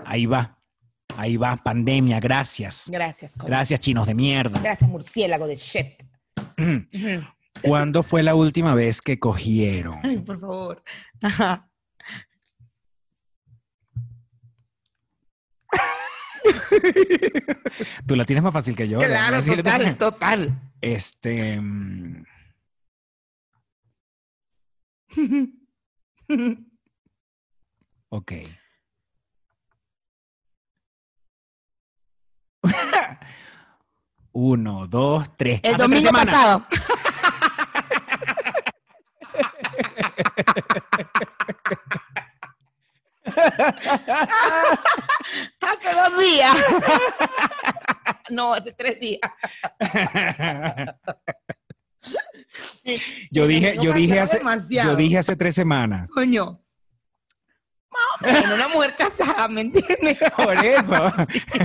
Ahí 0.05 0.27
va. 0.27 0.59
Ahí 1.17 1.37
va. 1.37 1.57
Pandemia, 1.57 2.19
gracias. 2.21 2.85
Gracias. 2.89 3.37
Gracias, 3.37 3.81
chinos 3.81 4.07
de 4.07 4.15
mierda. 4.15 4.61
Gracias, 4.61 4.89
murciélago 4.89 5.47
de 5.47 5.57
shit. 5.57 6.03
¿Cuándo 7.63 8.03
fue 8.03 8.23
la 8.23 8.35
última 8.35 8.75
vez 8.75 9.01
que 9.01 9.19
cogieron? 9.19 9.99
Ay, 10.03 10.19
por 10.19 10.41
favor. 10.41 10.83
Ajá. 11.23 11.71
Tú 18.07 18.17
la 18.17 18.25
tienes 18.25 18.43
más 18.43 18.53
fácil 18.53 18.77
que 18.77 18.89
yo. 18.89 18.99
claro, 18.99 19.43
total, 19.43 19.97
total. 19.97 20.53
Este. 20.81 21.61
mm, 21.61 22.25
Ok. 28.11 28.33
Uno, 34.33 34.87
dos, 34.89 35.29
tres. 35.37 35.61
El 35.63 35.75
Hace 35.75 35.89
tres 35.89 35.91
domingo 35.91 36.09
semanas. 36.09 36.31
pasado. 36.31 36.67
hace 45.61 45.89
dos 45.93 46.19
días. 46.19 46.57
no, 48.31 48.55
hace 48.55 48.73
tres 48.73 49.01
días. 49.01 49.21
yo 53.31 53.47
dije, 53.47 53.77
yo 53.83 53.93
dije 53.93 54.21
hace, 54.21 54.39
demasiado. 54.39 54.91
yo 54.93 54.97
dije 54.97 55.19
hace 55.19 55.37
tres 55.37 55.55
semanas. 55.55 56.09
Coño. 56.13 56.61
Más 58.21 58.33
o 58.33 58.43
menos, 58.43 58.55
una 58.55 58.69
mujer 58.69 58.95
casada, 58.97 59.47
¿me 59.49 59.61
entiendes? 59.61 60.19
Por 60.37 60.65
eso. 60.65 61.13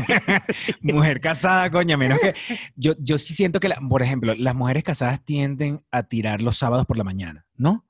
Mujer 0.82 1.20
casada, 1.20 1.72
coña, 1.72 1.98
menos 1.98 2.20
que. 2.20 2.36
Yo, 2.76 2.94
yo 3.00 3.18
sí 3.18 3.34
siento 3.34 3.60
que, 3.60 3.68
la- 3.70 3.80
por 3.90 4.04
ejemplo, 4.04 4.36
las 4.36 4.54
mujeres 4.54 4.84
casadas 4.84 5.24
tienden 5.26 5.84
a 5.90 6.04
tirar 6.04 6.42
los 6.44 6.56
sábados 6.58 6.86
por 6.86 6.98
la 6.98 7.04
mañana, 7.04 7.48
¿no? 7.56 7.84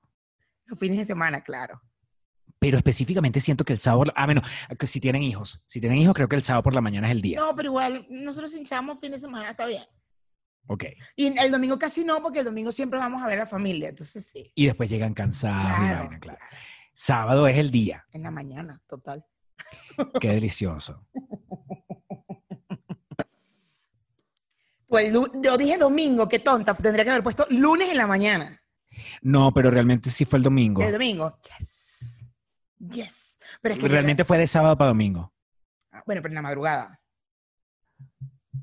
Los 0.68 0.80
fines 0.80 1.00
de 1.00 1.06
semana, 1.06 1.42
claro. 1.44 1.82
Pero 2.60 2.78
específicamente 2.78 3.40
siento 3.40 3.64
que 3.64 3.74
el 3.74 3.80
sábado. 3.80 4.12
Ah, 4.16 4.28
menos, 4.28 4.48
si 4.84 5.00
tienen 5.00 5.24
hijos. 5.24 5.62
Si 5.66 5.80
tienen 5.80 5.98
hijos, 5.98 6.14
creo 6.14 6.28
que 6.28 6.36
el 6.36 6.44
sábado 6.44 6.64
por 6.64 6.76
la 6.76 6.82
mañana 6.82 7.08
es 7.08 7.12
el 7.12 7.22
día. 7.22 7.40
No, 7.40 7.56
pero 7.56 7.70
igual, 7.70 8.06
nosotros 8.10 8.54
hinchamos 8.56 9.00
fin 9.00 9.12
de 9.12 9.20
semana, 9.20 9.52
está 9.52 9.66
bien. 9.66 9.84
Ok. 10.68 10.84
Y 11.16 11.40
el 11.40 11.52
domingo 11.52 11.80
casi 11.80 12.04
no, 12.04 12.22
porque 12.22 12.40
el 12.40 12.46
domingo 12.46 12.72
siempre 12.72 13.00
vamos 13.00 13.24
a 13.24 13.28
ver 13.28 13.40
a 13.40 13.44
la 13.44 13.48
familia, 13.48 13.90
entonces 13.90 14.26
sí. 14.26 14.52
Y 14.54 14.66
después 14.66 14.90
llegan 14.90 15.14
cansados 15.14 15.80
y 15.80 15.94
vaina, 15.94 16.20
claro. 16.20 16.40
Sábado 16.94 17.48
es 17.48 17.58
el 17.58 17.72
día. 17.72 18.06
En 18.12 18.24
la 18.24 18.32
mañana, 18.32 18.82
total. 18.88 19.26
Qué 20.20 20.28
delicioso. 20.30 21.08
Pues 24.86 25.14
yo 25.14 25.58
dije 25.58 25.78
domingo, 25.78 26.28
qué 26.28 26.40
tonta, 26.40 26.76
tendría 26.76 27.04
que 27.04 27.12
haber 27.12 27.24
puesto 27.24 27.46
lunes 27.50 27.90
en 27.90 27.98
la 27.98 28.08
mañana. 28.08 28.62
No, 29.22 29.54
pero 29.54 29.72
realmente 29.72 30.10
sí 30.10 30.26
fue 30.26 30.38
el 30.38 30.44
domingo. 30.44 30.82
El 30.82 30.92
domingo, 30.92 31.40
yes. 31.60 31.89
Yes. 32.80 33.38
Pero 33.62 33.74
es 33.76 33.80
que 33.80 33.88
yo- 33.88 33.92
Realmente 33.94 34.24
fue 34.24 34.38
de 34.38 34.48
sábado 34.48 34.78
para 34.78 34.90
domingo. 34.90 35.34
Ah, 35.92 36.04
Bueno, 36.06 36.22
pero 36.22 36.32
en 36.32 36.36
la 36.36 36.42
madrugada. 36.42 37.02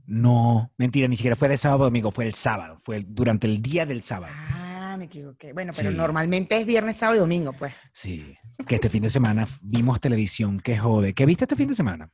No, 0.07 0.73
mentira, 0.79 1.09
ni 1.09 1.17
siquiera 1.17 1.37
fue 1.37 1.49
de 1.49 1.57
sábado 1.57 1.81
para 1.81 1.87
domingo, 1.87 2.11
fue 2.11 2.27
el 2.27 2.35
sábado. 2.35 2.77
Fue 2.79 3.03
durante 3.07 3.47
el 3.47 3.61
día 3.61 3.85
del 3.87 4.03
sábado. 4.03 4.33
Ah, 4.37 4.95
me 4.99 5.05
equivoqué. 5.07 5.53
Bueno, 5.53 5.73
pero 5.77 5.91
Sí. 5.91 5.97
normalmente 5.97 6.57
es 6.57 6.65
viernes, 6.65 6.97
sábado 6.97 7.17
y 7.17 7.21
domingo, 7.21 7.53
pues. 7.53 7.75
Sí, 7.93 8.37
que 8.67 8.77
este 8.77 8.89
fin 8.89 9.03
de 9.03 9.11
semana 9.11 9.47
vimos 9.61 10.01
televisión, 10.01 10.61
que 10.61 10.79
jode. 10.79 11.13
¿Qué 11.15 11.27
viste 11.27 11.45
este 11.45 11.57
fin 11.57 11.69
de 11.69 11.75
semana? 11.75 12.11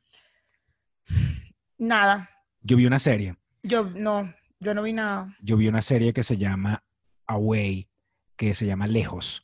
Nada. 1.77 2.29
Yo 2.61 2.77
vi 2.77 2.85
una 2.85 2.99
serie. 2.99 3.35
Yo 3.61 3.89
no, 3.91 4.33
yo 4.59 4.73
no 4.73 4.83
vi 4.83 4.93
nada. 4.93 5.35
Yo 5.41 5.57
vi 5.57 5.67
una 5.67 5.81
serie 5.81 6.13
que 6.13 6.23
se 6.23 6.37
llama 6.37 6.83
Away, 7.27 7.89
que 8.35 8.53
se 8.53 8.65
llama 8.65 8.87
Lejos. 8.87 9.43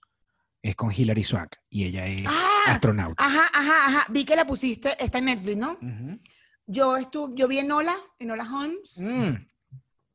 Es 0.61 0.75
con 0.75 0.91
Hilary 0.91 1.23
Swank 1.23 1.55
y 1.69 1.85
ella 1.85 2.05
es 2.07 2.23
Ah, 2.27 2.48
astronauta. 2.75 3.23
ajá, 3.25 3.49
ajá, 3.53 3.85
ajá. 3.87 4.05
Vi 4.09 4.25
que 4.25 4.35
la 4.35 4.45
pusiste, 4.45 4.95
está 5.03 5.17
en 5.19 5.25
Netflix, 5.25 5.57
¿no? 5.57 5.77
Yo 6.65 6.97
estuve, 6.97 7.33
yo 7.35 7.47
vi 7.47 7.59
en 7.59 7.71
Ola, 7.71 7.95
en 8.19 8.31
Ola 8.31 8.43
Holmes. 8.51 8.99
Mm, 8.99 9.35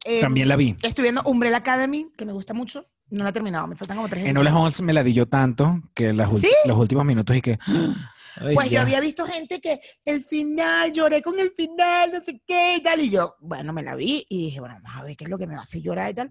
Eh, 0.06 0.20
También 0.20 0.48
la 0.48 0.56
vi. 0.56 0.76
Estoy 0.82 1.02
viendo 1.04 1.22
Umbrella 1.24 1.56
Academy, 1.56 2.12
que 2.16 2.24
me 2.26 2.32
gusta 2.32 2.52
mucho. 2.54 2.86
No 3.10 3.24
la 3.24 3.30
he 3.30 3.32
terminado, 3.32 3.66
me 3.66 3.74
faltan 3.76 3.96
como 3.96 4.08
tres 4.08 4.24
En 4.24 4.30
episodios. 4.30 4.54
Holmes 4.54 4.80
me 4.82 4.92
la 4.92 5.02
di 5.02 5.12
yo 5.14 5.26
tanto 5.26 5.80
que 5.94 6.12
las 6.12 6.28
los 6.66 6.76
últimos 6.76 7.04
minutos 7.04 7.34
y 7.36 7.40
que... 7.42 7.58
ay, 8.36 8.54
Pues 8.54 8.70
yo 8.70 8.80
había 8.80 9.00
visto 9.00 9.24
gente 9.24 9.60
que 9.60 9.80
el 10.04 10.22
final, 10.22 10.92
lloré 10.92 11.22
con 11.22 11.38
el 11.38 11.50
final, 11.52 12.12
no 12.12 12.20
sé 12.20 12.42
qué 12.46 12.76
y 12.76 12.82
tal. 12.82 13.00
Y 13.00 13.08
yo, 13.10 13.36
bueno, 13.40 13.72
me 13.72 13.82
la 13.82 13.94
vi 13.96 14.26
y 14.28 14.46
dije, 14.46 14.60
bueno, 14.60 14.74
vamos 14.82 15.00
a 15.00 15.04
ver 15.04 15.16
qué 15.16 15.24
es 15.24 15.30
lo 15.30 15.38
que 15.38 15.46
me 15.46 15.54
va 15.54 15.60
a 15.60 15.62
hacer 15.64 15.80
llorar 15.82 16.10
y 16.10 16.14
tal. 16.14 16.30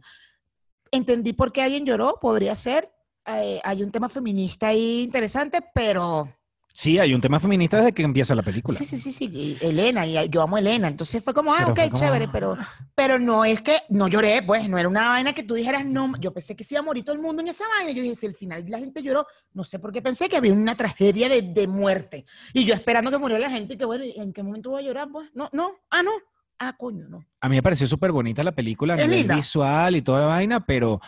Entendí 0.92 1.34
por 1.34 1.52
qué 1.52 1.64
alguien 1.64 1.86
lloró, 1.86 2.20
podría 2.22 2.54
ser. 2.56 2.92
Eh, 3.26 3.60
hay 3.64 3.84
un 3.84 3.92
tema 3.92 4.10
feminista 4.10 4.68
ahí 4.70 5.04
interesante, 5.04 5.60
pero 5.74 6.30
Sí, 6.76 6.98
hay 6.98 7.14
un 7.14 7.22
tema 7.22 7.40
feminista 7.40 7.78
desde 7.78 7.92
que 7.94 8.02
empieza 8.02 8.34
la 8.34 8.42
película. 8.42 8.76
sí, 8.80 8.84
sí, 8.86 8.98
sí, 8.98 9.12
sí, 9.12 9.58
Elena, 9.62 10.08
y 10.08 10.28
yo 10.30 10.42
amo 10.42 10.56
a 10.56 10.60
Elena, 10.60 10.88
entonces 10.88 11.24
fue 11.24 11.32
como, 11.32 11.54
ah, 11.54 11.58
Pero 11.60 11.72
ok, 11.74 11.80
como- 11.92 11.98
chévere, 12.04 12.28
pero, 12.30 12.58
pero 12.96 13.20
no 13.20 13.46
es 13.46 13.62
que, 13.62 13.78
no 13.90 14.08
lloré, 14.08 14.42
pues, 14.42 14.68
no 14.68 14.80
era 14.80 14.90
una 14.90 15.10
vaina 15.10 15.34
que 15.34 15.44
tú 15.44 15.54
dijeras, 15.54 15.86
no, 15.86 16.14
yo 16.20 16.34
pensé 16.34 16.56
que 16.56 16.64
se 16.64 16.74
iba 16.74 16.80
a 16.80 16.84
morir 16.84 17.04
todo 17.04 17.16
el 17.16 17.22
mundo 17.22 17.44
en 17.44 17.50
esa 17.50 17.64
vaina, 17.78 17.92
yo 17.92 18.02
dije, 18.02 18.16
si 18.16 18.26
al 18.26 18.34
final 18.34 18.66
la 18.68 18.80
gente 18.80 19.04
lloró, 19.04 19.28
no 19.54 19.64
sé 19.64 19.78
por 19.78 19.92
qué 19.92 20.02
pensé 20.02 20.28
que 20.28 20.36
había 20.38 20.52
una 20.52 20.76
tragedia 20.76 21.30
de, 21.30 21.44
de 21.44 21.68
muerte, 21.68 22.26
y 22.54 22.66
yo 22.66 22.74
esperando 22.74 23.12
que 23.12 23.20
muriera 23.20 23.48
la 23.48 23.52
gente, 23.56 23.76
y 23.76 23.78
que 23.78 23.86
bueno, 23.86 24.04
¿en 24.16 24.34
qué 24.34 24.42
momento 24.42 24.72
voy 24.72 24.82
a 24.82 24.88
llorar? 24.88 25.10
Pues, 25.12 25.30
no, 25.36 25.50
no, 25.54 25.74
ah, 25.92 26.02
no, 26.02 26.10
ah, 26.58 26.74
coño, 26.76 27.06
no. 27.08 27.24
A 27.40 27.50
mí 27.50 27.56
me 27.58 27.62
pareció 27.62 27.86
súper 27.86 28.12
bonita 28.12 28.42
la 28.42 28.52
película 28.52 28.96
a 28.96 28.98
nivel 28.98 29.12
linda. 29.20 29.36
visual 29.36 29.96
y 29.96 30.02
toda 30.02 30.22
la 30.22 30.26
vaina, 30.26 30.66
pero... 30.66 31.00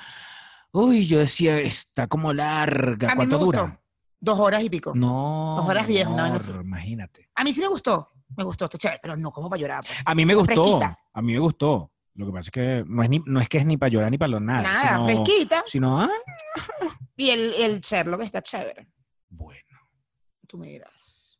Uy, 0.77 1.07
yo 1.07 1.19
decía, 1.19 1.57
está 1.59 2.07
como 2.07 2.33
larga. 2.33 3.07
A 3.07 3.11
mí 3.11 3.15
¿Cuánto 3.17 3.37
gustó. 3.39 3.61
dura? 3.61 3.81
Dos 4.19 4.39
horas 4.39 4.61
y 4.63 4.69
pico. 4.69 4.91
No. 4.93 5.53
Dos 5.57 5.69
horas 5.69 5.87
diez, 5.87 6.05
así. 6.07 6.51
amor, 6.51 6.65
Imagínate. 6.65 7.29
A 7.35 7.43
mí 7.43 7.53
sí 7.53 7.61
me 7.61 7.67
gustó, 7.67 8.11
me 8.35 8.43
gustó, 8.43 8.65
está 8.65 8.77
chévere, 8.77 8.99
pero 9.01 9.15
no 9.15 9.31
como 9.31 9.49
para 9.49 9.61
llorar. 9.61 9.83
pues. 9.85 9.97
A 10.05 10.13
mí 10.13 10.25
me 10.25 10.35
gustó. 10.35 10.63
Fresquita. 10.63 10.99
A 11.13 11.21
mí 11.21 11.33
me 11.33 11.39
gustó. 11.39 11.91
Lo 12.15 12.25
que 12.25 12.31
pasa 12.31 12.47
es 12.47 12.51
que 12.51 12.83
no 12.87 13.03
es, 13.03 13.09
ni, 13.09 13.19
no 13.25 13.39
es 13.39 13.47
que 13.47 13.57
es 13.57 13.65
ni 13.65 13.77
para 13.77 13.89
llorar 13.89 14.11
ni 14.11 14.17
para 14.17 14.29
lo 14.31 14.39
nada. 14.39 14.63
Nada, 14.63 14.89
sino, 14.89 15.05
fresquita, 15.05 15.63
sino, 15.67 16.01
ah, 16.01 16.09
y 17.17 17.29
el, 17.29 17.53
el 17.55 17.81
Sherlock 17.81 18.21
está 18.21 18.41
chévere, 18.41 18.87
bueno, 19.29 19.77
tú 20.47 20.57
me 20.57 20.67
dirás. 20.67 21.37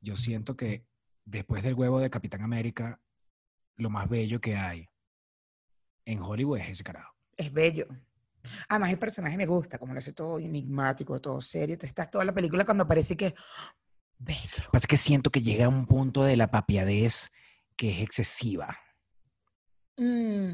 yo 0.00 0.16
siento 0.16 0.56
que 0.56 0.86
después 1.26 1.62
del 1.62 1.74
huevo 1.74 2.00
de 2.00 2.08
Capitán 2.08 2.40
América, 2.42 2.98
lo 3.76 3.90
más 3.90 4.08
bello 4.08 4.40
que 4.40 4.56
hay 4.56 4.88
en 6.06 6.22
Hollywood 6.22 6.58
es 6.58 6.70
ese 6.70 6.84
carajo. 6.84 7.14
es 7.36 7.52
bello. 7.52 7.86
Además, 8.68 8.90
el 8.90 8.98
personaje 8.98 9.36
me 9.36 9.46
gusta, 9.46 9.78
como 9.78 9.92
lo 9.92 9.98
hace 9.98 10.12
todo 10.12 10.38
enigmático, 10.38 11.20
todo 11.20 11.40
serio. 11.40 11.76
Tú 11.78 11.86
estás 11.86 12.10
toda 12.10 12.24
la 12.24 12.32
película 12.32 12.64
cuando 12.64 12.86
parece 12.86 13.16
que. 13.16 13.34
Pasa 14.24 14.78
es 14.82 14.86
que 14.86 14.96
siento 14.96 15.30
que 15.30 15.42
llega 15.42 15.66
a 15.66 15.68
un 15.68 15.86
punto 15.86 16.24
de 16.24 16.36
la 16.36 16.50
papiadez 16.50 17.30
que 17.76 17.90
es 17.90 18.02
excesiva. 18.02 18.76
Mm. 19.96 20.50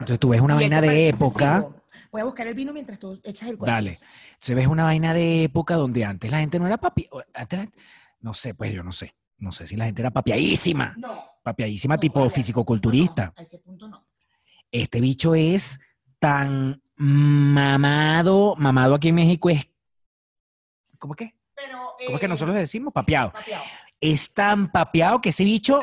Entonces 0.00 0.18
tú 0.18 0.28
ves 0.30 0.40
una 0.40 0.54
vaina 0.54 0.80
de 0.80 1.08
época. 1.08 1.56
excesivo. 1.58 1.84
Voy 2.10 2.20
a 2.20 2.24
buscar 2.24 2.46
el 2.46 2.54
vino 2.54 2.72
mientras 2.72 2.98
tú 2.98 3.20
echas 3.24 3.48
el 3.48 3.56
cuento. 3.56 3.72
Dale. 3.72 3.98
Entonces 4.34 4.56
ves 4.56 4.66
una 4.66 4.84
vaina 4.84 5.14
de 5.14 5.44
época 5.44 5.74
donde 5.76 6.04
antes 6.04 6.30
la 6.30 6.38
gente 6.38 6.58
no 6.58 6.66
era 6.66 6.76
papi. 6.78 7.08
Antes 7.34 7.58
la- 7.58 7.68
no 8.20 8.34
sé, 8.34 8.54
pues 8.54 8.72
yo 8.72 8.82
no 8.82 8.92
sé. 8.92 9.14
No 9.38 9.52
sé 9.52 9.66
si 9.66 9.76
la 9.76 9.84
gente 9.86 10.00
era 10.02 10.10
papiadísima. 10.10 10.94
No. 10.96 11.22
Papiadísima 11.42 11.96
no, 11.96 12.00
tipo 12.00 12.14
vale, 12.20 12.24
a 12.24 12.28
ese 12.28 12.36
fisicoculturista. 12.36 13.26
punto 13.26 13.34
no, 13.36 13.40
a 13.40 13.42
ese 13.42 13.58
punto 13.58 13.88
no. 13.88 14.06
Este 14.72 15.00
bicho 15.00 15.34
es 15.34 15.78
tan 16.18 16.82
mamado. 16.96 18.54
Mamado 18.56 18.94
aquí 18.94 19.08
en 19.08 19.14
México 19.16 19.50
es. 19.50 19.68
¿Cómo 20.98 21.14
que? 21.14 21.34
Pero, 21.54 21.94
¿Cómo 22.06 22.16
es 22.16 22.20
que 22.20 22.26
eh, 22.26 22.28
nosotros 22.28 22.54
le 22.54 22.60
decimos? 22.60 22.92
Papeado. 22.92 23.32
Es 24.00 24.32
tan 24.34 24.68
papeado 24.68 25.20
que 25.20 25.30
ese 25.30 25.44
bicho. 25.44 25.82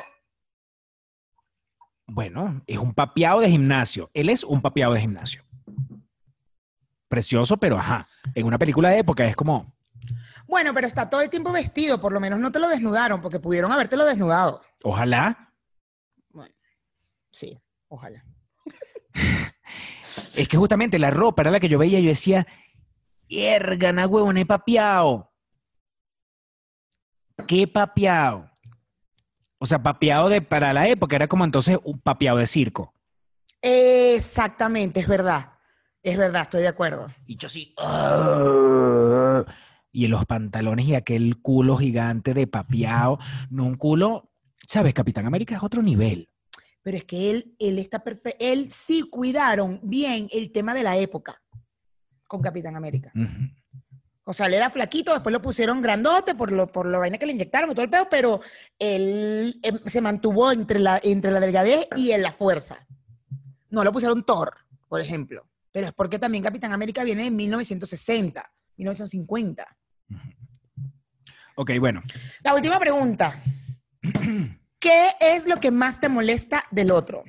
Bueno, 2.07 2.62
es 2.68 2.78
un 2.78 2.93
papeado 2.93 3.39
de 3.39 3.49
gimnasio. 3.49 4.09
Él 4.14 4.30
es 4.30 4.43
un 4.43 4.62
papeado 4.62 4.93
de 4.93 5.01
gimnasio. 5.01 5.43
Precioso, 7.07 7.57
pero 7.57 7.78
ajá. 7.78 8.07
En 8.36 8.45
una 8.45 8.57
película 8.57 8.89
de 8.89 8.99
época 8.99 9.26
es 9.26 9.36
como. 9.36 9.74
Bueno, 10.47 10.74
pero 10.74 10.88
está 10.88 11.09
todo 11.09 11.22
el 11.22 11.30
tiempo 11.30 11.51
vestido, 11.51 12.01
por 12.01 12.12
lo 12.12 12.20
menos 12.20 12.39
no 12.39 12.51
te 12.51 12.59
lo 12.59 12.68
desnudaron, 12.68 13.22
porque 13.22 13.39
pudieron 13.39 13.72
habértelo 13.72 14.03
desnudado. 14.05 14.62
Ojalá. 14.84 15.53
Bueno, 16.30 16.53
sí, 17.32 17.57
ojalá. 17.88 18.26
Es 20.36 20.47
que 20.47 20.57
justamente 20.57 20.99
la 20.99 21.12
ropa 21.12 21.41
era 21.43 21.51
la 21.51 21.59
que 21.59 21.70
yo 21.70 21.78
veía 21.78 21.99
y 21.99 22.03
yo 22.03 22.09
decía, 22.09 22.47
¡Hiergana, 23.28 24.07
huevón, 24.07 24.38
he 24.38 24.45
papeado! 24.45 25.32
¿Qué 27.47 27.68
papeado? 27.68 28.49
O 29.57 29.66
sea, 29.66 29.82
papeado 29.82 30.30
de, 30.30 30.41
para 30.41 30.74
la 30.74 30.88
época 30.88 31.16
era 31.16 31.28
como 31.28 31.45
entonces 31.45 31.78
un 31.84 31.99
papeado 31.99 32.38
de 32.38 32.47
circo. 32.47 32.93
Exactamente, 33.62 34.99
es 34.99 35.07
verdad. 35.07 35.53
Es 36.03 36.18
verdad, 36.18 36.43
estoy 36.43 36.62
de 36.62 36.68
acuerdo. 36.68 37.07
Y 37.28 37.38
yo 37.38 37.45
así, 37.45 37.76
"Ah". 37.78 39.43
y 39.91 40.05
en 40.05 40.12
los 40.12 40.26
pantalones 40.26 40.86
y 40.86 40.95
aquel 40.95 41.39
culo 41.41 41.78
gigante 41.78 42.34
de 42.34 42.47
papeado. 42.47 43.20
No 43.51 43.66
un 43.66 43.76
culo, 43.76 44.32
¿sabes? 44.68 44.93
Capitán 44.95 45.28
América 45.28 45.55
es 45.55 45.64
otro 45.64 45.84
nivel. 45.84 46.30
Pero 46.84 46.97
es 46.97 47.03
que 47.03 47.32
él, 47.32 47.55
él 47.59 47.79
está 47.79 48.03
perfecto. 48.03 48.38
Él 48.39 48.71
sí 48.71 49.03
cuidaron 49.09 49.79
bien 49.84 50.27
el 50.32 50.51
tema 50.51 50.73
de 50.73 50.84
la 50.84 50.97
época 50.97 51.41
con 52.27 52.41
Capitán 52.41 52.75
América. 52.75 53.11
O 54.23 54.34
sea, 54.34 54.45
él 54.45 54.53
era 54.53 54.69
flaquito, 54.69 55.11
después 55.11 55.34
lo 55.34 55.41
pusieron 55.41 55.82
grandote 55.82 56.36
por 56.36 56.51
lo, 56.51 56.67
por 56.67 56.86
la 56.86 56.99
vaina 56.99 57.17
que 57.17 57.25
le 57.25 57.34
inyectaron 57.34 57.69
y 57.69 57.73
todo 57.73 57.84
el 57.84 57.89
pedo, 57.89 58.07
pero 58.09 58.39
él 58.79 59.59
em, 59.63 59.79
se 59.86 59.99
mantuvo 59.99 60.51
entre 60.51 60.79
la, 60.79 60.99
entre 61.03 61.32
la 61.32 61.39
delgadez 61.39 61.88
y 61.95 62.11
en 62.11 62.21
la 62.21 62.32
fuerza. 62.32 62.88
No 63.69 63.84
lo 63.84 63.91
pusieron 63.91 64.23
Thor, 64.23 64.55
por 64.88 65.01
ejemplo. 65.01 65.45
Pero 65.71 65.88
es 65.88 65.93
porque 65.93 66.19
también 66.19 66.43
Capitán 66.43 66.71
América 66.71 67.03
viene 67.03 67.23
de 67.23 67.32
1960, 67.32 68.53
1950. 68.77 69.77
Ok, 71.55 71.71
bueno. 71.79 72.01
La 72.43 72.53
última 72.53 72.79
pregunta. 72.79 73.41
¿Qué 74.82 75.09
es 75.19 75.47
lo 75.47 75.57
que 75.57 75.69
más 75.69 75.99
te 75.99 76.09
molesta 76.09 76.63
del 76.71 76.89
otro? 76.89 77.23